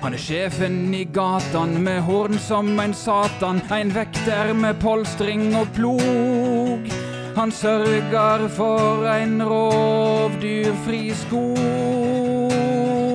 Han 0.00 0.16
er 0.16 0.22
sjefen 0.24 0.94
i 0.96 1.04
gatan 1.04 1.76
med 1.84 2.00
horn 2.08 2.38
som 2.40 2.72
ein 2.80 2.96
satan, 2.96 3.60
ein 3.68 3.92
vekter 3.92 4.54
med 4.56 4.80
polstring 4.80 5.52
og 5.60 5.68
plog. 5.76 6.88
Han 7.36 7.52
sørger 7.52 8.48
for 8.48 9.04
ein 9.12 9.42
rovdyrfri 9.44 11.12
skog. 11.26 13.09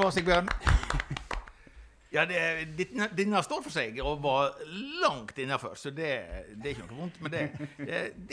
Du 0.00 0.06
ha, 0.06 0.12
Sigbjørn. 0.16 0.46
Ja, 2.10 2.22
denne, 2.26 3.40
står 3.44 3.60
for 3.62 3.70
seg 3.70 3.98
og 4.02 4.22
var 4.24 4.56
langt 4.98 5.36
innafor, 5.38 5.76
så 5.78 5.92
det, 5.94 6.08
det 6.56 6.70
er 6.70 6.72
ikke 6.72 6.86
noe 6.88 6.96
vondt 7.02 7.18
med 7.22 7.34
det. 7.36 7.42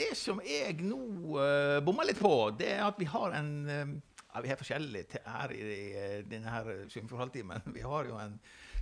Det, 0.00 0.08
som 0.18 0.40
jeg 0.42 0.80
nå 0.80 0.96
uh, 1.36 1.76
bommer 1.84 2.08
litt 2.08 2.18
på, 2.18 2.32
det 2.58 2.72
er 2.72 2.80
at 2.88 2.96
vi 2.98 3.06
har 3.06 3.36
en 3.38 3.52
uh, 3.68 3.92
ja, 4.32 4.42
Vi 4.42 4.50
har 4.50 4.58
forskjellig 4.58 5.04
her 5.20 5.54
i 5.54 5.60
eh, 5.92 6.16
denne 6.26 6.50
her 6.56 6.72
Sunnfjordhalvtimen. 6.90 7.68
Vi 7.76 7.84
har 7.84 8.08
jo 8.08 8.16
en 8.18 8.34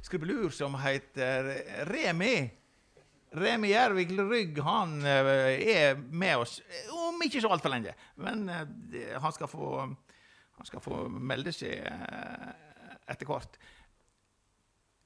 skribelur 0.07 0.55
som 0.55 0.79
heter 0.81 1.51
Remi. 1.91 2.37
Remi 3.37 3.75
Gjervik 3.75 4.15
Rygg 4.17 4.63
han 4.65 5.01
uh, 5.03 5.51
er 5.59 5.99
med 5.99 6.47
oss 6.47 6.61
om 6.95 7.19
ikke 7.27 7.43
så 7.43 7.51
altfor 7.51 7.75
lenge. 7.75 7.99
Men 8.15 8.47
han 8.47 9.35
skal 9.35 9.51
få 9.51 9.75
Han 10.57 10.65
skal 10.65 10.81
få 10.81 11.03
melde 11.13 11.53
seg 11.53 11.85
etter 13.07 13.29
hvert. 13.29 13.59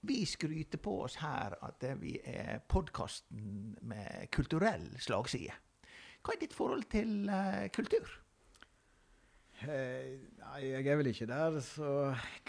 Vi 0.00 0.22
skryter 0.26 0.80
på 0.80 0.94
oss 1.04 1.18
her 1.20 1.58
at 1.60 1.84
vi 2.00 2.14
er 2.24 2.62
podkasten 2.68 3.76
med 3.84 4.30
kulturell 4.32 4.86
slagside. 5.02 5.52
Hva 6.24 6.34
er 6.34 6.40
ditt 6.40 6.56
forhold 6.56 6.86
til 6.92 7.28
uh, 7.28 7.68
kultur? 7.72 8.08
Eh, 9.60 10.16
Nei, 10.40 10.60
jeg 10.70 10.86
er 10.88 10.96
vel 10.96 11.10
ikke 11.12 11.28
der 11.28 11.58
så 11.64 11.92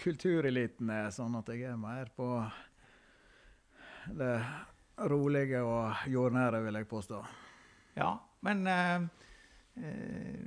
kultureliten 0.00 0.88
er, 0.92 1.10
sånn 1.12 1.36
at 1.38 1.48
jeg 1.52 1.68
er 1.68 1.80
mer 1.80 2.08
på 2.16 2.26
det 4.16 4.34
rolige 5.12 5.60
og 5.64 6.08
jordnære, 6.10 6.62
vil 6.64 6.80
jeg 6.80 6.88
påstå. 6.88 7.20
Ja, 8.00 8.14
men 8.48 8.64
uh, 8.64 9.04
uh, 9.76 10.40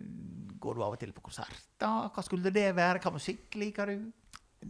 går 0.61 0.77
du 0.77 0.83
av 0.85 0.97
og 0.97 1.01
til 1.01 1.13
på 1.13 1.23
konserter? 1.29 2.09
Hva 2.13 2.25
skulle 2.25 2.53
det 2.53 2.71
være? 2.75 3.01
Hva 3.03 3.13
musikk 3.13 3.57
liker 3.61 3.93
du? 3.93 4.09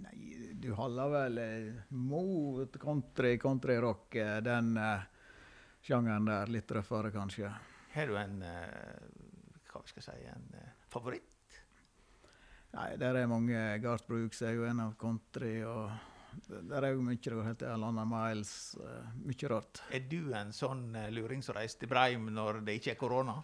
Nei, 0.02 0.52
du 0.60 0.72
holder 0.76 1.12
vel 1.14 1.38
eh, 1.44 1.84
mot 1.96 2.80
country, 2.82 3.38
countryrock, 3.40 4.16
eh, 4.16 4.40
den 4.44 4.74
uh, 4.78 5.06
sjangeren 5.86 6.28
der. 6.30 6.52
Litt 6.52 6.72
røffere, 6.76 7.14
kanskje. 7.14 7.52
Har 7.96 8.12
du 8.12 8.18
en 8.20 8.42
uh, 8.44 9.26
hva 9.72 9.84
skal 9.88 10.02
jeg 10.02 10.08
si, 10.08 10.28
en 10.32 10.52
uh, 10.56 10.68
favoritt? 10.92 11.62
Nei, 12.76 12.90
der 13.00 13.22
er 13.22 13.32
mange. 13.32 13.60
Garth 13.84 14.08
Brooks 14.08 14.42
er 14.44 14.58
jo 14.58 14.66
en 14.68 14.82
av 14.84 14.96
country, 15.00 15.58
og 15.64 15.92
der 16.72 16.90
er 16.90 16.96
jo 16.96 17.04
mye. 17.06 17.20
Det 17.20 17.44
heter 17.48 17.74
Alana 17.74 18.06
Miles. 18.08 18.54
Uh, 18.80 19.12
mye 19.24 19.52
rart. 19.52 19.84
Er 19.96 20.08
du 20.12 20.34
en 20.36 20.52
sånn 20.56 20.88
uh, 20.96 21.10
luring 21.14 21.44
som 21.46 21.56
reiser 21.56 21.84
til 21.84 21.92
Breim 21.92 22.28
når 22.36 22.64
det 22.68 22.80
ikke 22.80 22.96
er 22.96 23.00
korona? 23.00 23.38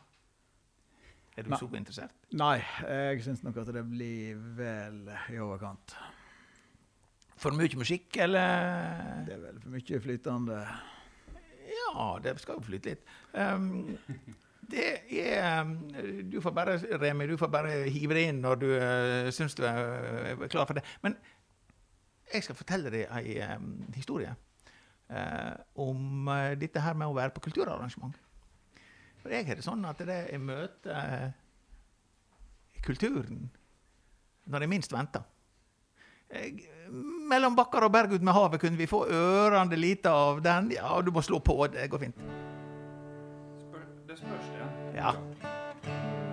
Er 1.31 1.47
du 1.47 1.53
Nei. 1.53 1.59
så 1.61 1.69
interessert? 1.79 2.25
Nei, 2.35 2.57
jeg 2.83 3.21
syns 3.23 3.39
nok 3.45 3.61
at 3.61 3.69
det 3.71 3.85
blir 3.87 4.39
vel 4.57 5.05
i 5.31 5.37
overkant. 5.39 5.95
For 7.41 7.57
mye 7.57 7.77
musikk, 7.79 8.17
eller? 8.21 9.25
Det 9.25 9.33
er 9.33 9.41
vel 9.41 9.59
for 9.63 9.73
mye 9.73 9.99
flytende. 10.03 10.61
Ja, 11.71 12.05
det 12.23 12.35
skal 12.41 12.59
jo 12.59 12.65
flyte 12.67 12.91
litt. 12.91 13.07
Um, 13.33 13.97
det 14.71 14.91
er 15.09 15.65
Du 16.29 16.37
får 16.41 16.53
bare, 16.55 16.77
Remi, 17.01 17.27
du 17.27 17.37
får 17.37 17.49
bare 17.51 17.89
hive 17.89 18.15
det 18.15 18.27
inn 18.29 18.43
når 18.43 18.61
du 18.61 18.67
uh, 18.75 19.31
syns 19.33 19.57
du 19.57 19.65
er 19.65 20.37
klar 20.53 20.69
for 20.69 20.77
det. 20.77 20.85
Men 21.01 21.17
jeg 22.31 22.45
skal 22.45 22.59
fortelle 22.59 22.93
deg 22.93 23.09
ei 23.09 23.39
um, 23.55 23.73
historie 23.95 24.35
uh, 25.09 25.55
om 25.81 26.29
uh, 26.29 26.53
dette 26.59 26.83
her 26.83 26.93
med 26.93 27.09
å 27.09 27.17
være 27.17 27.33
på 27.35 27.43
kulturarrangement. 27.49 28.15
For 29.23 29.33
jeg 29.33 29.49
har 29.49 29.57
det 29.57 29.65
sånn 29.65 29.83
at 29.85 29.99
det 30.05 30.21
jeg 30.29 30.41
møter 30.41 31.33
kulturen 32.85 33.49
når 34.49 34.65
jeg 34.65 34.71
minst 34.71 34.93
venter. 34.93 35.25
Jeg, 36.31 36.67
mellom 37.31 37.55
bakker 37.55 37.87
og 37.87 37.93
berg 37.93 38.15
ut 38.15 38.23
med 38.23 38.35
havet 38.35 38.61
kunne 38.61 38.79
vi 38.79 38.87
få 38.89 39.05
ørende 39.07 39.79
lite 39.79 40.11
av 40.11 40.41
den. 40.43 40.71
Ja, 40.75 40.95
du 41.01 41.11
må 41.11 41.23
slå 41.25 41.39
på, 41.43 41.57
det 41.71 41.89
går 41.91 42.05
fint. 42.07 42.23
Det 44.07 44.17
spørs, 44.19 44.49
det. 44.55 44.69
Ja. 44.99 45.13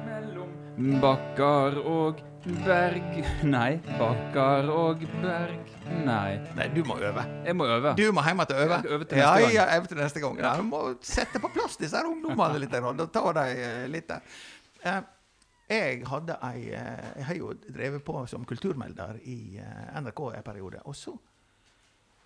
Mellom 0.06 1.00
bakkar 1.02 1.78
og 1.82 2.22
berg 2.64 3.18
Nei, 3.46 3.78
bakkar 3.98 4.70
og 4.72 5.04
berg 5.22 5.74
Nei. 6.04 6.38
Nei, 6.56 6.66
du 6.74 6.82
må 6.86 6.98
øve. 7.02 7.24
Jeg 7.46 7.56
må 7.56 7.66
øve. 7.66 7.94
Du 7.98 8.08
må 8.14 8.22
hjem 8.26 8.42
å 8.42 8.46
øve. 8.54 8.80
Jeg 8.84 9.06
til 9.10 9.20
ja, 9.20 9.30
neste 9.30 9.44
gang. 9.44 9.54
Ja, 9.54 9.68
øve 9.76 9.90
til 9.90 10.00
neste 10.02 10.22
gang. 10.24 10.40
Ja, 10.42 10.56
du 10.58 10.66
må 10.68 10.82
sette 11.02 11.40
på 11.42 11.50
plass 11.54 11.78
disse 11.80 12.02
ungdommene 12.04 12.60
litt. 12.62 12.74
Og 12.78 13.06
ta 13.14 13.24
dem 13.38 13.62
eh, 13.64 13.86
litt 13.90 14.10
der. 14.10 15.06
Jeg 15.68 16.04
hadde 16.08 16.38
ei 16.48 16.70
eh, 16.72 17.08
Jeg 17.18 17.26
har 17.28 17.36
jo 17.36 17.50
drevet 17.66 18.04
på 18.04 18.22
som 18.30 18.46
kulturmelder 18.48 19.18
i 19.28 19.58
eh, 19.60 20.00
NRK 20.00 20.22
en 20.38 20.46
periode. 20.46 20.80
Og 20.88 20.96
så 20.96 21.12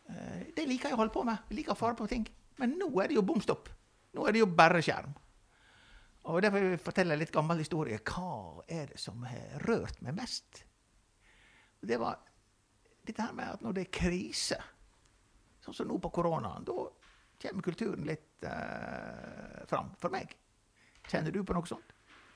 eh, 0.08 0.52
Det 0.54 0.66
liker 0.68 0.92
jeg 0.92 0.98
å 0.98 1.02
holde 1.02 1.14
på 1.14 1.24
med. 1.26 1.48
Jeg 1.50 1.58
liker 1.58 1.74
å 1.74 1.80
fare 1.80 1.98
på 1.98 2.06
ting. 2.10 2.26
Men 2.60 2.76
nå 2.78 2.88
er 3.02 3.10
det 3.10 3.18
jo 3.18 3.26
bom 3.26 3.42
stopp. 3.42 3.70
Nå 4.14 4.26
er 4.28 4.36
det 4.36 4.44
jo 4.44 4.50
bare 4.52 4.82
skjerm. 4.84 5.14
Og 6.30 6.38
derfor 6.44 6.62
vil 6.62 6.76
jeg 6.76 6.84
fortelle 6.84 7.18
litt 7.18 7.32
gammel 7.34 7.58
historie. 7.58 7.98
Hva 8.06 8.62
er 8.70 8.92
det 8.92 9.00
som 9.02 9.24
har 9.26 9.64
rørt 9.66 9.98
meg 10.06 10.14
mest? 10.20 10.62
Det 11.82 11.98
var 11.98 12.20
dette 13.02 13.24
her 13.24 13.34
med 13.34 13.56
at 13.56 13.64
når 13.64 13.74
det 13.74 13.86
er 13.88 13.96
krise, 13.96 14.58
sånn 15.64 15.74
som 15.74 15.88
nå 15.90 15.96
på 16.02 16.12
koronaen, 16.14 16.62
da 16.66 16.84
kommer 17.42 17.66
kulturen 17.66 18.06
litt 18.06 18.46
eh, 18.46 19.64
fram 19.66 19.90
for 19.98 20.14
meg. 20.14 20.30
Kjenner 21.10 21.34
du 21.34 21.40
på 21.42 21.56
noe 21.56 21.66
sånt? 21.66 21.91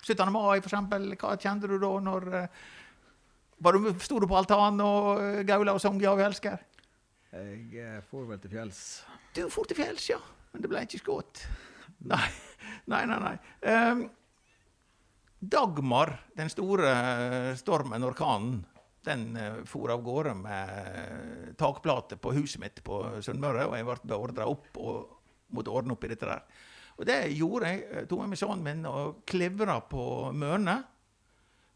17. 0.06 0.32
mai, 0.32 0.60
for 0.60 0.70
eksempel. 0.70 1.08
Hva 1.18 1.34
kjente 1.40 1.70
du 1.70 1.76
da 1.82 1.92
når 2.02 2.26
eh, 2.38 2.58
var 3.64 3.74
du, 3.74 3.88
Sto 4.02 4.20
du 4.22 4.28
på 4.30 4.38
altanen 4.38 4.82
og 4.84 5.22
eh, 5.22 5.42
gaula 5.48 5.74
og 5.74 5.82
sang 5.82 5.98
'Ja, 6.00 6.14
vi 6.14 6.26
elsker'? 6.26 6.58
Jeg 7.36 8.02
får 8.06 8.22
for 8.22 8.28
vel 8.30 8.38
til 8.40 8.50
fjells. 8.50 8.78
Du 9.34 9.48
for 9.50 9.68
til 9.68 9.76
fjells, 9.76 10.08
ja. 10.08 10.20
Men 10.52 10.62
det 10.62 10.70
ble 10.70 10.84
ikke 10.86 11.02
skutt. 11.02 11.42
Nei, 12.12 12.28
nei, 12.86 13.02
nei. 13.08 13.18
nei. 13.18 13.36
Um, 13.72 14.06
Dagmar, 15.40 16.12
den 16.36 16.48
store 16.48 16.92
eh, 16.92 17.50
stormen, 17.56 18.04
orkanen, 18.04 18.64
den 19.04 19.36
for 19.68 19.92
av 19.92 20.00
gårde 20.02 20.32
med 20.34 21.56
takplate 21.58 22.16
på 22.18 22.32
huset 22.34 22.60
mitt 22.60 22.80
på 22.82 23.02
Sunnmøre, 23.22 23.66
og 23.68 23.76
jeg 23.76 23.86
ble 23.86 23.96
beordra 24.10 24.48
opp 24.50 24.80
og 24.82 25.52
måtte 25.54 25.70
ordne 25.70 25.94
opp 25.94 26.04
i 26.04 26.10
dette 26.10 26.26
der. 26.26 26.42
Og 26.96 27.06
det 27.08 27.16
gjorde 27.36 27.68
jeg. 27.68 27.82
Jeg 27.92 28.08
tok 28.08 28.22
med 28.22 28.32
meg 28.32 28.40
sønnen 28.40 28.64
min 28.64 28.86
og 28.88 29.18
klivra 29.28 29.80
på 29.84 30.32
mørene. 30.32 30.78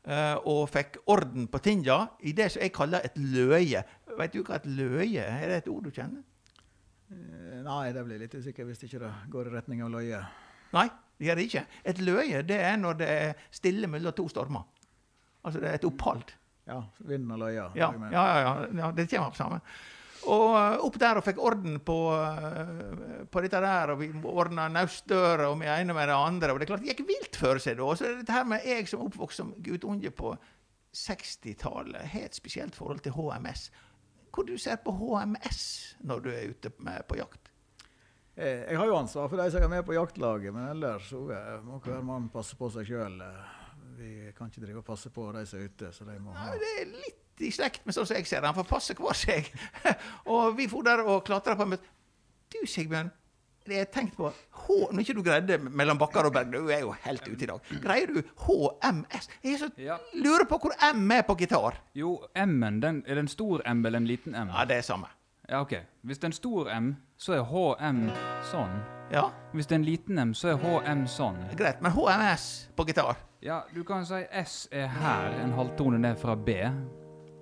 eh, 0.05 0.37
og 0.49 0.63
fikk 0.73 0.97
orden 1.13 1.47
på 1.53 1.59
tinga 1.61 1.99
i 2.25 2.33
det 2.33 2.47
som 2.55 2.63
jeg 2.63 2.73
kaller 2.73 3.05
et 3.05 3.19
løye. 3.21 3.83
Vet 4.17 4.33
du 4.33 4.43
hva 4.43 4.57
et 4.57 4.67
løye 4.67 5.21
er? 5.21 5.43
Er 5.45 5.49
det 5.53 5.59
et 5.61 5.69
ord 5.69 5.85
du 5.85 5.91
kjenner? 5.93 6.23
Eh, 7.13 7.61
Nei, 7.67 7.93
det 7.93 8.05
blir 8.07 8.19
litt 8.23 8.35
usikker 8.35 8.65
hvis 8.65 8.83
ikke 8.87 9.03
det 9.05 9.13
går 9.31 9.51
i 9.51 9.55
retning 9.59 9.83
av 9.85 9.93
løye. 9.93 10.23
Nei, 10.73 10.87
det 11.19 11.27
gjør 11.29 11.37
det 11.41 11.47
ikke. 11.51 11.65
Et 11.93 12.01
løye 12.07 12.43
det 12.49 12.61
er 12.65 12.77
når 12.81 13.01
det 13.03 13.09
er 13.13 13.47
stille 13.53 13.91
mellom 13.91 14.17
to 14.17 14.29
stormer. 14.33 14.65
Altså 15.45 15.61
det 15.61 15.69
er 15.69 15.75
et 15.81 15.89
opphold. 15.89 16.33
Ja, 16.69 16.83
vind 17.01 17.27
og 17.33 17.41
med. 17.41 18.13
ja, 18.13 18.25
ja, 18.25 18.41
ja, 18.41 18.67
ja 18.79 18.91
det 18.97 19.09
kommer 19.11 19.33
opp 19.33 19.37
sammen. 19.37 19.61
Og 20.29 20.53
eh, 20.59 20.77
opp 20.85 20.97
der 21.01 21.17
og 21.21 21.25
fikk 21.25 21.39
orden 21.41 21.79
på, 21.85 21.95
eh, 22.13 23.25
på 23.33 23.43
dette 23.45 23.61
der, 23.65 23.93
og 23.95 24.03
vi 24.03 24.11
ordna 24.29 24.67
naustdører 24.69 25.47
og 25.49 25.57
med 25.63 25.71
ene 25.73 25.97
med 25.97 26.11
det 26.11 26.17
andre. 26.17 26.53
Og 26.53 26.61
det 26.61 26.67
er 26.67 26.73
klart 26.75 26.85
det 26.85 26.93
gikk 26.95 27.07
vilt 27.09 27.39
for 27.41 27.61
seg 27.63 27.79
da. 27.81 27.89
Så 27.97 28.11
dette 28.19 28.35
her 28.37 28.49
med 28.49 28.67
jeg 28.69 28.89
som 28.91 29.07
oppvokst 29.07 29.41
som 29.41 29.55
guttunge 29.65 30.13
på 30.13 30.35
60-tallet, 30.97 32.03
har 32.13 32.27
et 32.27 32.35
spesielt 32.37 32.77
forhold 32.77 33.01
til 33.05 33.15
HMS. 33.17 33.69
Hvor 34.31 34.47
du 34.47 34.57
ser 34.59 34.77
på 34.85 34.93
HMS 34.95 35.63
når 36.07 36.21
du 36.27 36.29
er 36.35 36.51
ute 36.53 36.73
med, 36.83 37.01
på 37.09 37.17
jakt? 37.19 37.49
Eh, 38.37 38.67
Jeg 38.71 38.79
har 38.79 38.87
jo 38.87 38.99
ansvar 38.99 39.29
for 39.31 39.41
de 39.41 39.49
som 39.51 39.63
er 39.65 39.73
med 39.73 39.87
på 39.87 39.97
jaktlaget, 39.97 40.53
men 40.55 40.69
ellers 40.75 41.09
så 41.11 41.23
må 41.65 41.81
hver 41.85 42.05
mann 42.07 42.29
passe 42.33 42.59
på 42.59 42.69
seg 42.75 42.87
sjøl. 42.91 43.17
Vi 44.01 44.31
kan 44.37 44.49
ikke 44.53 44.63
drive 44.67 44.83
og 44.83 44.87
passe 44.87 45.11
på 45.13 45.27
de 45.35 45.43
som 45.49 45.61
er 45.61 45.71
ute, 45.73 45.91
så 45.93 46.07
de 46.09 46.19
må 46.23 46.33
ha 46.37 46.51
Nei, 46.51 46.61
det 46.63 46.71
er 46.83 46.93
litt 46.95 47.19
i 47.43 47.51
slekt 47.55 47.87
med 47.87 47.95
sånn 47.97 48.07
som 48.07 48.17
jeg 48.17 48.27
ser 48.27 48.41
det. 48.43 48.51
Han 48.53 48.59
får 48.59 48.69
passe 48.71 48.95
hver 48.99 49.17
seg. 49.17 49.49
og 50.33 50.57
vi 50.59 50.67
for 50.69 50.83
der 50.87 51.03
og 51.05 51.25
klatra 51.27 51.57
på 51.57 51.67
med 51.67 51.79
Du, 52.51 52.59
Sigbjørn, 52.67 53.11
det 53.69 53.77
jeg 53.77 53.91
tenkt 53.95 54.17
på 54.17 54.27
H, 54.33 54.67
Når 54.91 55.01
ikke 55.05 55.15
du 55.15 55.23
greide 55.23 55.59
mellom 55.63 55.99
bakker 56.01 56.27
og 56.27 56.33
berg, 56.35 56.51
du 56.51 56.71
er 56.75 56.81
jo 56.83 56.91
helt 57.05 57.29
ute 57.29 57.45
i 57.45 57.47
dag. 57.47 57.61
Greier 57.85 58.11
du 58.11 58.23
HMS? 58.47 59.29
Jeg 59.45 59.59
så 59.61 59.69
Ja. 59.79 59.99
lurer 60.15 60.45
på 60.51 60.59
hvor 60.59 60.73
M 60.93 61.11
er 61.13 61.23
på 61.23 61.37
gitar. 61.39 61.77
Jo, 61.95 62.17
M-en, 62.35 62.81
den, 62.83 63.05
er 63.07 63.15
det 63.15 63.27
en 63.27 63.29
stor 63.29 63.63
M 63.67 63.85
eller 63.87 63.99
en 64.03 64.07
liten 64.09 64.35
M? 64.35 64.49
Ja, 64.51 64.65
det 64.65 64.77
er 64.81 64.83
samme. 64.83 65.07
Ja, 65.49 65.61
ok. 65.61 65.73
Hvis 66.07 66.19
det 66.19 66.25
er 66.25 66.29
en 66.29 66.33
stor 66.33 66.69
M, 66.71 66.97
så 67.19 67.33
er 67.39 67.45
HM 67.45 68.11
sånn. 68.51 68.81
Ja, 69.13 69.29
Hvis 69.53 69.67
det 69.67 69.75
er 69.75 69.79
en 69.81 69.85
liten 69.85 70.19
M, 70.19 70.35
så 70.35 70.49
er 70.53 70.57
HM 70.63 71.07
sånn. 71.11 71.39
greit. 71.57 71.81
Men 71.83 71.93
HMS 71.93 72.69
på 72.77 72.85
gitar 72.87 73.17
Ja, 73.43 73.63
du 73.75 73.83
kan 73.85 74.05
si 74.07 74.25
S 74.31 74.69
er 74.73 74.87
her, 74.87 75.33
en 75.43 75.53
halvtone 75.53 75.99
ned 75.99 76.19
fra 76.19 76.35
B. 76.37 76.51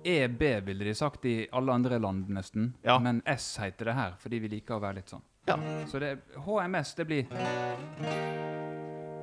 EB 0.09 0.43
ville 0.65 0.85
de 0.87 0.93
sagt 0.97 1.25
i 1.29 1.35
alle 1.55 1.73
andre 1.73 1.99
land, 2.01 2.29
nesten. 2.33 2.73
Ja. 2.85 2.97
Men 3.03 3.21
S 3.29 3.51
heter 3.61 3.91
det 3.91 3.97
her, 3.97 4.15
fordi 4.21 4.39
vi 4.43 4.51
liker 4.55 4.77
å 4.77 4.83
være 4.83 4.99
litt 4.99 5.11
sånn. 5.11 5.23
Ja. 5.49 5.57
Så 5.89 6.01
det, 6.01 6.13
HMS, 6.45 6.93
det 6.97 7.05
blir 7.09 7.29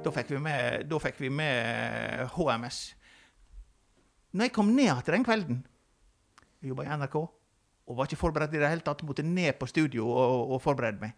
Da 0.02 0.10
fikk 0.14 0.32
vi 0.32 0.38
med, 0.42 0.86
da 0.90 0.98
fikk 1.02 1.20
vi 1.22 1.30
med 1.30 2.26
HMS. 2.34 2.80
Når 4.36 4.48
jeg 4.48 4.54
kom 4.54 4.72
ned 4.74 5.02
til 5.04 5.14
den 5.14 5.24
kvelden 5.26 5.60
Jeg 6.60 6.72
jobba 6.72 6.86
i 6.86 6.98
NRK 6.98 7.16
og 7.86 7.94
var 7.94 8.08
ikke 8.08 8.18
forberedt 8.18 8.54
i 8.56 8.58
det 8.58 8.68
hele 8.70 8.82
tatt. 8.82 9.04
Måtte 9.06 9.22
ned 9.22 9.52
på 9.60 9.68
studio 9.70 10.08
og, 10.10 10.56
og 10.56 10.62
forberede 10.62 10.98
meg. 10.98 11.14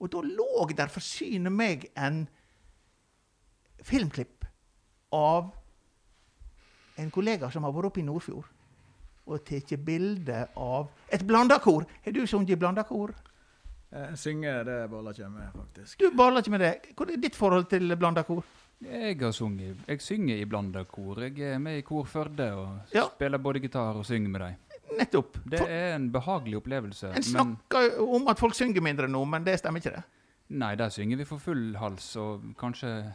Og 0.00 0.10
da 0.12 0.20
lå 0.24 0.66
der 0.76 0.92
for 0.92 1.04
synet 1.04 1.52
meg 1.52 1.86
en 1.96 2.26
filmklipp 3.84 4.44
av 5.16 5.48
en 7.00 7.12
kollega 7.12 7.48
som 7.52 7.64
har 7.64 7.72
vært 7.72 7.88
oppe 7.88 8.02
i 8.02 8.04
Nordfjord 8.04 8.48
og 9.30 9.44
tatt 9.46 9.72
bilde 9.84 10.44
av 10.56 10.88
et 11.12 11.22
blandakor. 11.26 11.86
Har 12.04 12.12
du 12.16 12.26
sunget 12.26 12.50
i 12.56 12.60
blandakor? 12.60 13.12
kor? 13.14 13.14
synger 13.90 14.16
synge, 14.16 14.64
det 14.64 14.90
baller 14.90 15.10
ikke 15.14 15.22
jeg 15.24 15.30
med, 15.34 15.52
faktisk. 15.54 15.98
Du 15.98 16.10
baller 16.16 16.42
ikke 16.44 16.50
med 16.54 16.60
det. 16.60 16.72
Hva 16.96 17.06
er 17.10 17.16
ditt 17.24 17.34
forhold 17.38 17.66
til 17.70 17.96
blandakor? 17.98 18.42
Jeg 18.80 19.18
har 19.20 19.32
sunget. 19.32 19.76
Jeg 19.88 20.00
synger 20.00 20.36
i 20.40 20.44
blandakor. 20.48 21.18
Jeg 21.26 21.54
er 21.54 21.58
med 21.58 21.78
i 21.78 21.82
Kor 21.82 22.04
Førde 22.08 22.46
og 22.56 22.94
Ja. 22.94 23.08
spiller 23.08 23.38
både 23.38 23.60
gitar 23.60 23.96
og 23.96 24.06
synger 24.06 24.30
med 24.30 24.40
dem. 24.40 24.54
Nettopp. 24.98 25.36
Det 25.44 25.58
For, 25.58 25.66
er 25.68 25.94
en 25.96 26.10
behagelig 26.12 26.56
opplevelse. 26.56 27.12
en 27.16 27.22
snakker 27.22 27.96
jo 27.96 28.08
om 28.14 28.28
at 28.28 28.38
folk 28.38 28.54
synger 28.54 28.80
mindre 28.80 29.06
nå, 29.08 29.24
men 29.24 29.44
det 29.44 29.58
stemmer 29.58 29.80
ikke, 29.80 29.90
det. 29.96 30.02
nei, 30.48 30.74
der 30.76 30.88
synger 30.88 31.16
vi 31.16 31.24
for 31.24 31.38
full 31.38 31.76
hals, 31.76 32.16
og 32.16 32.42
kanskje 32.58 33.12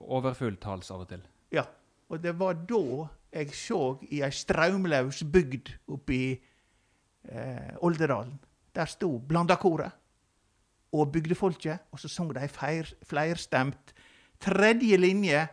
overfullt 0.00 0.62
hals 0.64 0.90
av 0.90 1.00
og 1.00 1.08
til. 1.08 1.22
Ja. 1.50 1.64
Og 2.10 2.22
det 2.22 2.34
var 2.38 2.58
da 2.68 3.06
jeg 3.36 3.54
så 3.54 3.80
i 4.10 4.22
ei 4.24 4.32
straumlaus 4.32 5.24
bygd 5.32 5.72
oppe 5.92 6.14
i 6.14 6.28
eh, 6.32 7.72
Oldedalen. 7.84 8.36
Der 8.76 8.88
sto 8.88 9.16
Blandakoret 9.18 9.92
og 10.96 11.10
bygdefolket, 11.12 11.88
og 11.92 12.00
så 12.00 12.08
sang 12.08 12.30
de 12.34 12.48
flerstemt 12.48 13.94
tredje 14.40 14.96
linje, 14.96 15.46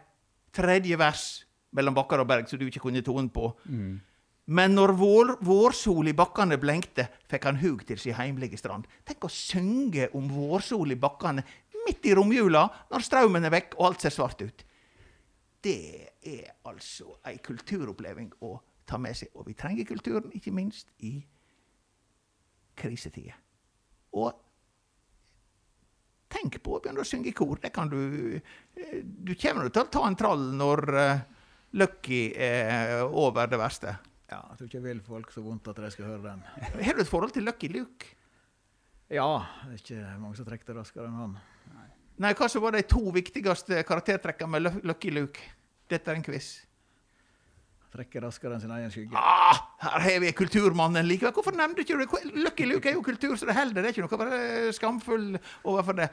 tredje 0.53 0.97
vers 0.99 1.43
mellom 1.73 1.95
bakker 1.97 2.21
og 2.21 2.29
berg, 2.29 2.49
som 2.49 2.59
du 2.59 2.67
ikke 2.67 2.83
kunne 2.83 3.01
tonen 3.01 3.29
på. 3.33 3.49
Mm. 3.65 4.01
Men 4.53 4.75
når 4.75 4.91
vår, 4.99 5.29
vårsol 5.43 6.11
i 6.11 6.15
bakkane 6.15 6.59
blenkte, 6.59 7.07
fikk 7.31 7.47
han 7.47 7.61
hug 7.61 7.85
til 7.87 7.99
si 7.99 8.11
heimlige 8.13 8.59
strand. 8.59 8.85
Tenk 9.07 9.23
å 9.23 9.31
synge 9.31 10.09
om 10.17 10.27
vårsol 10.29 10.91
i 10.93 10.99
bakkane 10.99 11.45
midt 11.87 12.05
i 12.07 12.15
romjula, 12.15 12.67
når 12.91 13.05
straumen 13.07 13.47
er 13.47 13.53
vekk 13.55 13.77
og 13.79 13.87
alt 13.89 14.03
ser 14.03 14.13
svart 14.15 14.43
ut. 14.43 14.65
Det 15.63 16.09
er 16.27 16.55
altså 16.67 17.17
ei 17.29 17.37
kulturoppleving 17.43 18.33
å 18.43 18.55
ta 18.87 18.99
med 18.99 19.15
seg. 19.15 19.31
Og 19.39 19.47
vi 19.47 19.55
trenger 19.57 19.87
kulturen, 19.87 20.33
ikke 20.35 20.51
minst 20.55 20.89
i 21.03 21.15
krisetider. 22.79 23.37
Og 24.19 24.33
tenk 26.33 26.57
på 26.65 26.75
å 26.75 26.81
begynne 26.81 27.03
å 27.03 27.07
synge 27.07 27.31
i 27.31 27.37
kor. 27.37 27.59
Det 27.61 27.71
kan 27.73 27.91
du 27.91 27.99
eh, 28.35 28.99
Du 29.03 29.33
kommer 29.39 29.69
til 29.69 29.85
å 29.85 29.91
ta 29.93 30.03
en 30.07 30.17
trall 30.19 30.49
når 30.57 30.83
uh, 30.97 31.21
Lucky 31.77 32.25
er 32.35 33.05
over 33.05 33.47
det 33.49 33.61
verste. 33.61 33.95
Ja, 34.29 34.41
jeg 34.49 34.57
tror 34.57 34.67
ikke 34.67 34.79
jeg 34.79 34.87
vil 34.87 35.01
folk 35.05 35.31
så 35.33 35.43
vondt 35.45 35.69
at 35.69 35.79
de 35.81 35.93
skal 35.93 36.09
høre 36.09 36.25
den. 36.25 36.43
Har 36.73 36.97
du 36.97 37.01
et 37.03 37.09
forhold 37.09 37.33
til 37.35 37.45
Lucky 37.45 37.69
Luke? 37.69 38.13
Ja, 39.13 39.45
det 39.67 39.75
er 39.75 39.81
ikke 39.81 40.03
mange 40.21 40.37
som 40.39 40.47
trekker 40.47 40.71
det 40.71 40.77
raskere 40.79 41.09
enn 41.09 41.19
han. 41.19 41.35
Nei, 42.21 42.33
hva 42.37 42.49
som 42.51 42.61
var 42.61 42.75
de 42.75 42.83
to 42.85 43.01
viktigste 43.13 43.81
karaktertrekkene 43.87 44.53
med 44.53 44.85
Lucky 44.85 45.09
Luke? 45.13 45.41
Dette 45.89 46.11
er 46.11 46.19
en 46.19 46.25
quiz. 46.25 46.51
Trekker 47.93 48.23
raskere 48.25 48.55
enn 48.55 48.61
sin 48.63 48.73
egen 48.73 48.93
skygge. 48.93 49.17
Ah, 49.17 49.59
her 49.83 50.05
har 50.07 50.21
vi 50.23 50.31
kulturmannen 50.33 51.05
likevel. 51.05 51.33
Hvorfor 51.35 51.53
nevnte 51.57 51.83
ikke 51.83 51.97
det? 51.99 52.21
Lucky 52.41 52.65
Luke 52.69 52.89
er 52.89 52.97
jo 52.97 53.03
kultur, 53.05 53.35
så 53.37 53.49
det 53.49 53.57
holder. 53.57 53.81
Det 53.81 53.89
er 53.91 53.93
ikke 53.93 54.05
noe 54.05 54.21
være 54.23 54.71
skamfull 54.73 55.27
overfor 55.69 55.99
det. 56.01 56.09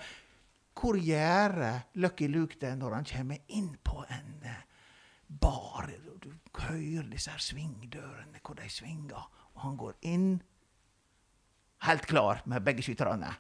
Hvor 0.77 0.97
gjør 1.01 1.57
Lucky 2.01 2.29
Luke 2.33 2.61
det 2.61 2.75
når 2.81 2.99
han 2.99 3.09
kommer 3.09 3.57
inn 3.57 3.73
på 3.85 4.05
en 4.09 4.45
eh, 4.49 4.61
bar? 5.29 5.89
Du 6.21 6.31
hører 6.61 7.09
disse 7.09 7.33
her 7.33 7.41
svingdørene, 7.41 8.41
hvor 8.45 8.57
de 8.61 8.69
svinger, 8.69 9.29
og 9.55 9.65
han 9.65 9.77
går 9.81 9.97
inn 10.09 10.31
helt 11.89 12.07
klar 12.09 12.43
med 12.45 12.65
begge 12.65 12.85
skyterne. 12.85 13.33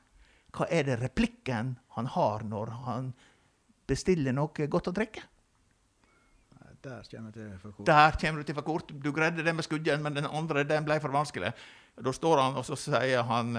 Hva 0.54 0.66
er 0.70 0.88
det 0.88 1.00
replikken 1.00 1.76
han 1.96 2.08
har 2.14 2.46
når 2.46 2.72
han 2.86 3.12
bestiller 3.90 4.34
noe 4.34 4.66
godt 4.70 4.90
å 4.90 4.94
drikke? 4.96 5.22
Der 6.80 7.04
kommer 7.04 7.28
du 7.28 7.36
til 7.36 7.56
for 7.60 7.76
kort. 7.76 7.86
Der 7.90 8.14
kommer 8.16 8.40
du 8.40 8.48
til 8.48 8.56
for 8.56 8.64
kort. 8.64 8.92
Du 9.04 9.10
greide 9.12 9.44
det 9.44 9.52
med 9.52 9.66
skudden, 9.66 10.00
men 10.02 10.16
den 10.16 10.26
andre 10.26 10.64
den 10.64 10.86
ble 10.86 10.96
for 11.02 11.12
vanskelig. 11.12 11.52
Da 12.00 12.12
står 12.16 12.40
han, 12.40 12.56
og 12.56 12.64
så 12.64 12.78
sier 12.80 13.26
han 13.28 13.58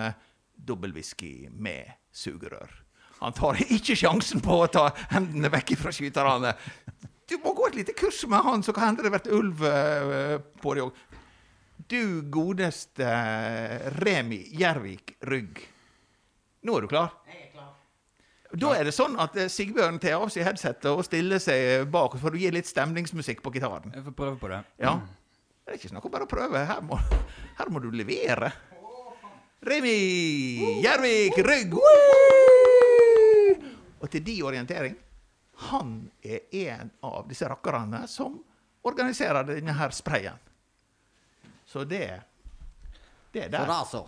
dobbeltwhisky 0.58 1.52
med 1.54 1.92
sugerør. 2.12 2.72
Han 3.22 3.36
tar 3.38 3.60
ikke 3.62 3.96
sjansen 3.98 4.42
på 4.42 4.64
å 4.64 4.70
ta 4.72 4.88
hendene 5.12 5.52
vekk 5.54 5.76
fra 5.78 5.94
skyterne. 5.94 6.56
Du 7.30 7.38
må 7.44 7.54
gå 7.56 7.70
et 7.70 7.78
lite 7.84 7.94
kurs 7.98 8.24
med 8.28 8.42
han, 8.44 8.64
så 8.66 8.74
kan 8.76 8.90
hende 8.90 9.06
det 9.06 9.14
blir 9.14 9.36
ulv 9.38 9.62
eh, 9.68 10.38
på 10.62 10.74
deg 10.76 10.88
òg. 10.88 11.04
Du 11.92 12.02
godeste 12.34 13.06
eh, 13.06 13.86
Remi 14.02 14.42
Gjervik 14.58 15.16
Rygg. 15.30 15.62
Nå 16.68 16.76
er 16.78 16.82
du 16.86 16.88
klar? 16.92 17.14
Jeg 17.28 17.48
er 17.48 17.52
klar. 17.56 17.70
Da 18.62 18.74
er 18.76 18.84
det 18.90 18.94
sånn 18.94 19.16
at 19.24 19.36
eh, 19.40 19.48
Sigbjørn 19.50 19.98
tar 20.04 20.18
av 20.20 20.30
seg 20.34 20.44
headsetet 20.46 20.90
og 20.92 21.04
stiller 21.08 21.40
seg 21.42 21.86
bak, 21.92 22.18
for 22.22 22.36
å 22.36 22.42
gi 22.42 22.52
litt 22.54 22.68
stemningsmusikk 22.70 23.40
på 23.46 23.54
gitaren. 23.56 23.94
Jeg 23.96 24.04
får 24.10 24.16
prøve 24.18 24.38
på 24.42 24.50
det. 24.52 24.60
Ja. 24.84 24.98
Det 25.62 25.72
er 25.74 25.80
ikke 25.80 25.92
snakk 25.94 26.06
om 26.10 26.14
bare 26.14 26.28
å 26.28 26.32
prøve. 26.32 26.66
Her 26.68 26.82
må, 26.84 26.98
her 27.58 27.72
må 27.72 27.80
du 27.84 27.88
levere. 27.96 28.52
Remi 29.62 30.82
Gjervik 30.82 31.38
Rygg! 31.46 31.76
Og 34.02 34.08
til 34.10 34.24
de 34.26 34.36
orientering 34.44 34.96
han 35.70 35.92
er 36.26 36.48
en 36.64 36.90
av 37.06 37.28
disse 37.30 37.46
rakkerne 37.46 38.08
som 38.10 38.40
organiserer 38.90 39.46
denne 39.46 39.76
her 39.78 39.94
sprayen. 39.94 40.40
Så 41.70 41.84
det 41.86 42.08
Det 43.32 43.44
er 43.46 43.50
Så 43.50 43.52
der. 43.52 43.68
da 43.70 43.84
så. 43.86 44.02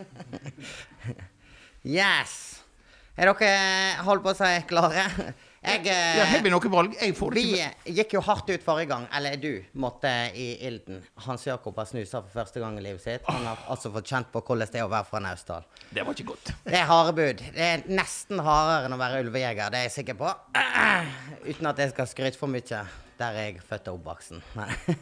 yes. 1.98 2.34
Er 3.20 3.28
dere 3.28 4.02
holdt 4.06 4.24
på 4.24 4.32
å 4.32 4.36
si 4.38 4.50
klare? 4.70 5.06
Jeg 5.60 5.82
eh, 5.92 6.16
Ja, 6.16 6.24
Har 6.30 6.40
vi 6.40 6.50
noe 6.52 6.70
valg? 6.72 6.94
Jeg 6.96 7.12
får 7.18 7.34
Vi 7.36 7.42
ikke 7.52 7.92
gikk 7.98 8.14
jo 8.16 8.22
hardt 8.24 8.48
ut 8.48 8.62
forrige 8.64 8.88
gang, 8.94 9.02
eller 9.12 9.34
du 9.36 9.50
måtte 9.82 10.08
i 10.32 10.54
ilden. 10.64 11.02
Hans 11.26 11.44
Jakob 11.44 11.76
har 11.76 11.88
snusa 11.90 12.22
for 12.22 12.32
første 12.32 12.62
gang 12.62 12.78
i 12.80 12.84
livet 12.86 13.04
sitt. 13.04 13.26
Han 13.28 13.44
har 13.44 13.60
altså 13.68 13.92
fått 13.92 14.08
kjent 14.08 14.30
på 14.32 14.40
hvordan 14.40 14.72
det 14.72 14.80
er 14.80 14.88
å 14.88 14.92
være 14.92 15.08
fra 15.10 15.20
Naustdal. 15.20 15.68
Det 15.92 16.06
var 16.06 16.16
ikke 16.16 16.30
godt. 16.32 16.54
Det 16.64 16.78
er 16.80 16.88
harde 16.88 17.12
bud. 17.18 17.44
Det 17.58 17.66
er 17.66 17.84
nesten 17.92 18.40
hardere 18.46 18.88
enn 18.88 18.96
å 18.96 19.00
være 19.02 19.20
ulvejeger, 19.26 19.68
det 19.74 19.82
er 19.82 19.88
jeg 19.90 19.96
sikker 19.98 20.20
på. 20.22 20.32
Uten 21.50 21.72
at 21.74 21.84
jeg 21.84 21.92
skal 21.92 22.08
skryte 22.08 22.40
for 22.40 22.48
mye. 22.56 22.82
Der 23.20 23.36
er 23.36 23.50
jeg 23.50 23.60
født 23.68 23.90
og 23.92 23.98
oppvokst. 24.00 24.38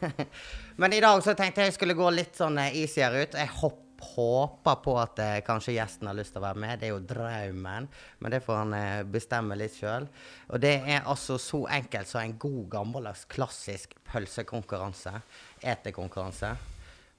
Men 0.82 0.94
i 0.96 0.98
dag 1.04 1.22
så 1.22 1.38
tenkte 1.38 1.62
jeg 1.62 1.70
jeg 1.70 1.78
skulle 1.78 1.94
gå 1.94 2.10
litt 2.10 2.34
sånn 2.34 2.58
eh, 2.58 2.74
easier 2.82 3.14
ut. 3.14 3.38
Jeg 3.38 3.54
hopp, 3.60 3.78
håper 4.00 4.78
på 4.84 4.94
at 5.00 5.20
eh, 5.22 5.40
kanskje 5.46 5.74
gjesten 5.76 6.08
har 6.10 6.16
lyst 6.18 6.34
til 6.34 6.42
å 6.42 6.46
være 6.46 6.62
med. 6.62 6.78
Det 6.80 6.88
er 6.88 6.94
jo 6.94 7.04
drømmen. 7.10 7.88
Men 8.22 8.34
det 8.34 8.42
får 8.44 8.60
han 8.62 8.74
eh, 8.78 9.02
bestemme 9.08 9.58
litt 9.58 9.76
sjøl. 9.78 10.08
Og 10.48 10.62
det 10.62 10.74
er 10.80 11.06
altså 11.08 11.38
så 11.42 11.64
enkelt 11.78 12.10
som 12.10 12.22
en 12.22 12.38
god, 12.40 12.64
gammeldags, 12.72 13.26
klassisk 13.30 13.96
pølsekonkurranse. 14.10 15.14
Etekonkurranse. 15.62 16.54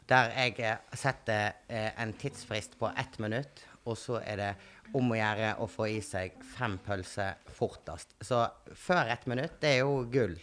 Der 0.09 0.33
jeg 0.33 0.57
eh, 0.65 0.81
setter 0.97 1.59
eh, 1.67 1.91
en 2.01 2.15
tidsfrist 2.17 2.79
på 2.79 2.89
ett 2.97 3.19
minutt, 3.21 3.65
og 3.85 3.97
så 3.97 4.21
er 4.23 4.39
det 4.41 4.51
om 4.97 5.11
å 5.11 5.17
gjøre 5.17 5.51
å 5.61 5.67
få 5.69 5.85
i 5.91 5.99
seg 6.01 6.39
fem 6.55 6.79
pølser 6.81 7.37
fortest. 7.53 8.15
Så 8.25 8.41
før 8.73 9.11
ett 9.13 9.27
minutt, 9.29 9.59
det 9.61 9.75
er 9.75 9.83
jo 9.83 10.01
gull. 10.09 10.39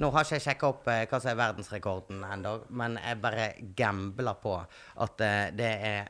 Nå 0.00 0.08
har 0.14 0.24
ikke 0.24 0.38
jeg 0.38 0.46
sjekka 0.48 0.68
opp 0.72 0.88
eh, 0.88 1.02
hva 1.10 1.18
som 1.20 1.30
er 1.34 1.38
verdensrekorden 1.42 2.24
ennå, 2.24 2.56
men 2.80 2.96
jeg 3.02 3.18
bare 3.20 3.46
gambler 3.76 4.38
på 4.40 4.54
at 5.04 5.22
eh, 5.26 5.50
det 5.58 5.70
er, 5.90 6.08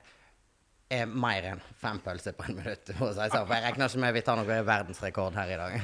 er 0.94 1.10
mer 1.10 1.48
enn 1.52 1.60
fem 1.80 1.98
pølser 2.04 2.36
på 2.38 2.46
en 2.48 2.56
minutt. 2.60 2.86
Si 2.86 2.94
det 2.94 3.26
sånn. 3.32 3.46
For 3.48 3.54
jeg 3.56 3.64
regner 3.66 3.90
ikke 3.90 4.02
med 4.04 4.14
vi 4.16 4.22
tar 4.28 4.38
noe 4.40 4.60
verdensrekord 4.68 5.38
her 5.40 5.50
i 5.54 5.58
dag. 5.58 5.76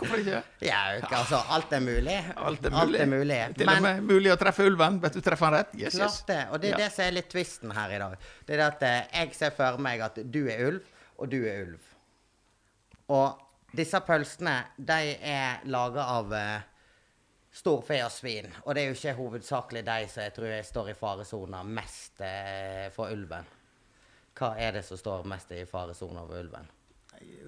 Hvorfor 0.00 0.22
ikke? 0.24 0.40
ja, 0.70 0.80
altså, 1.20 1.40
alt 1.54 1.72
er 1.78 1.82
mulig. 1.86 2.18
Alt 2.36 2.66
er 2.70 2.74
mulig. 2.74 3.06
mulig. 3.14 3.38
Til 3.60 3.70
og 3.76 3.86
med 3.86 4.02
mulig 4.10 4.34
å 4.34 4.38
treffe 4.40 4.66
ulven. 4.66 4.98
Vet 5.06 5.18
du, 5.18 5.22
treffer 5.26 5.50
han 5.50 5.56
rett? 5.60 5.72
Yes, 5.78 5.98
yes. 6.00 6.20
Det. 6.26 6.40
Og 6.50 6.58
det 6.62 6.72
er 6.72 6.76
Ja. 6.78 6.82
det 6.84 6.90
som 6.96 7.06
er 7.06 7.16
litt 7.20 7.30
tvisten 7.34 7.74
her 7.78 7.94
i 7.94 8.02
dag. 8.02 8.18
Det 8.46 8.58
er 8.58 8.62
det 8.64 8.68
at 8.72 8.86
eh, 8.90 9.00
jeg 9.22 9.34
ser 9.38 9.54
for 9.58 9.78
meg 9.86 10.02
at 10.10 10.18
du 10.26 10.42
er 10.50 10.66
ulv, 10.72 10.92
og 11.18 11.30
du 11.30 11.40
er 11.46 11.64
ulv. 11.68 11.90
Og 13.14 13.74
disse 13.74 13.98
pølsene, 14.06 14.58
de 14.78 15.02
er 15.34 15.66
laga 15.70 16.06
av 16.18 16.32
eh, 16.38 16.70
storfe 17.54 17.98
og 18.02 18.12
svin. 18.12 18.50
Og 18.64 18.74
det 18.74 18.82
er 18.82 18.90
jo 18.90 18.96
ikke 18.98 19.18
hovedsakelig 19.18 19.84
de 19.86 19.98
som 20.10 20.24
jeg 20.24 20.34
tror 20.34 20.50
jeg 20.50 20.66
står 20.66 20.90
i 20.90 20.96
faresona 20.98 21.62
mest 21.66 22.24
eh, 22.26 22.88
for 22.94 23.14
ulven. 23.14 23.46
Hva 24.34 24.54
er 24.58 24.78
det 24.78 24.82
som 24.86 24.98
står 24.98 25.28
mest 25.30 25.52
i 25.54 25.62
faresona 25.70 26.24
for 26.26 26.40
ulven? 26.42 26.70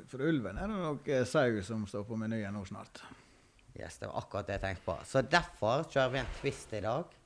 For 0.07 0.23
ulven 0.23 0.59
er 0.63 0.71
det 0.71 0.81
nok 0.81 1.09
eh, 1.11 1.27
sau 1.27 1.63
som 1.67 1.87
står 1.91 2.07
på 2.07 2.19
menyen 2.21 2.55
nå 2.55 2.63
snart. 2.69 3.03
Yes, 3.77 3.99
det 4.01 4.09
var 4.09 4.23
akkurat 4.23 4.47
det 4.49 4.57
jeg 4.57 4.63
tenkte 4.63 4.87
på. 4.87 4.99
Så 5.05 5.23
derfor 5.27 5.89
kjører 5.91 6.13
vi 6.15 6.21
en 6.23 6.37
twist 6.39 6.71
i 6.73 6.85
dag. 6.85 7.17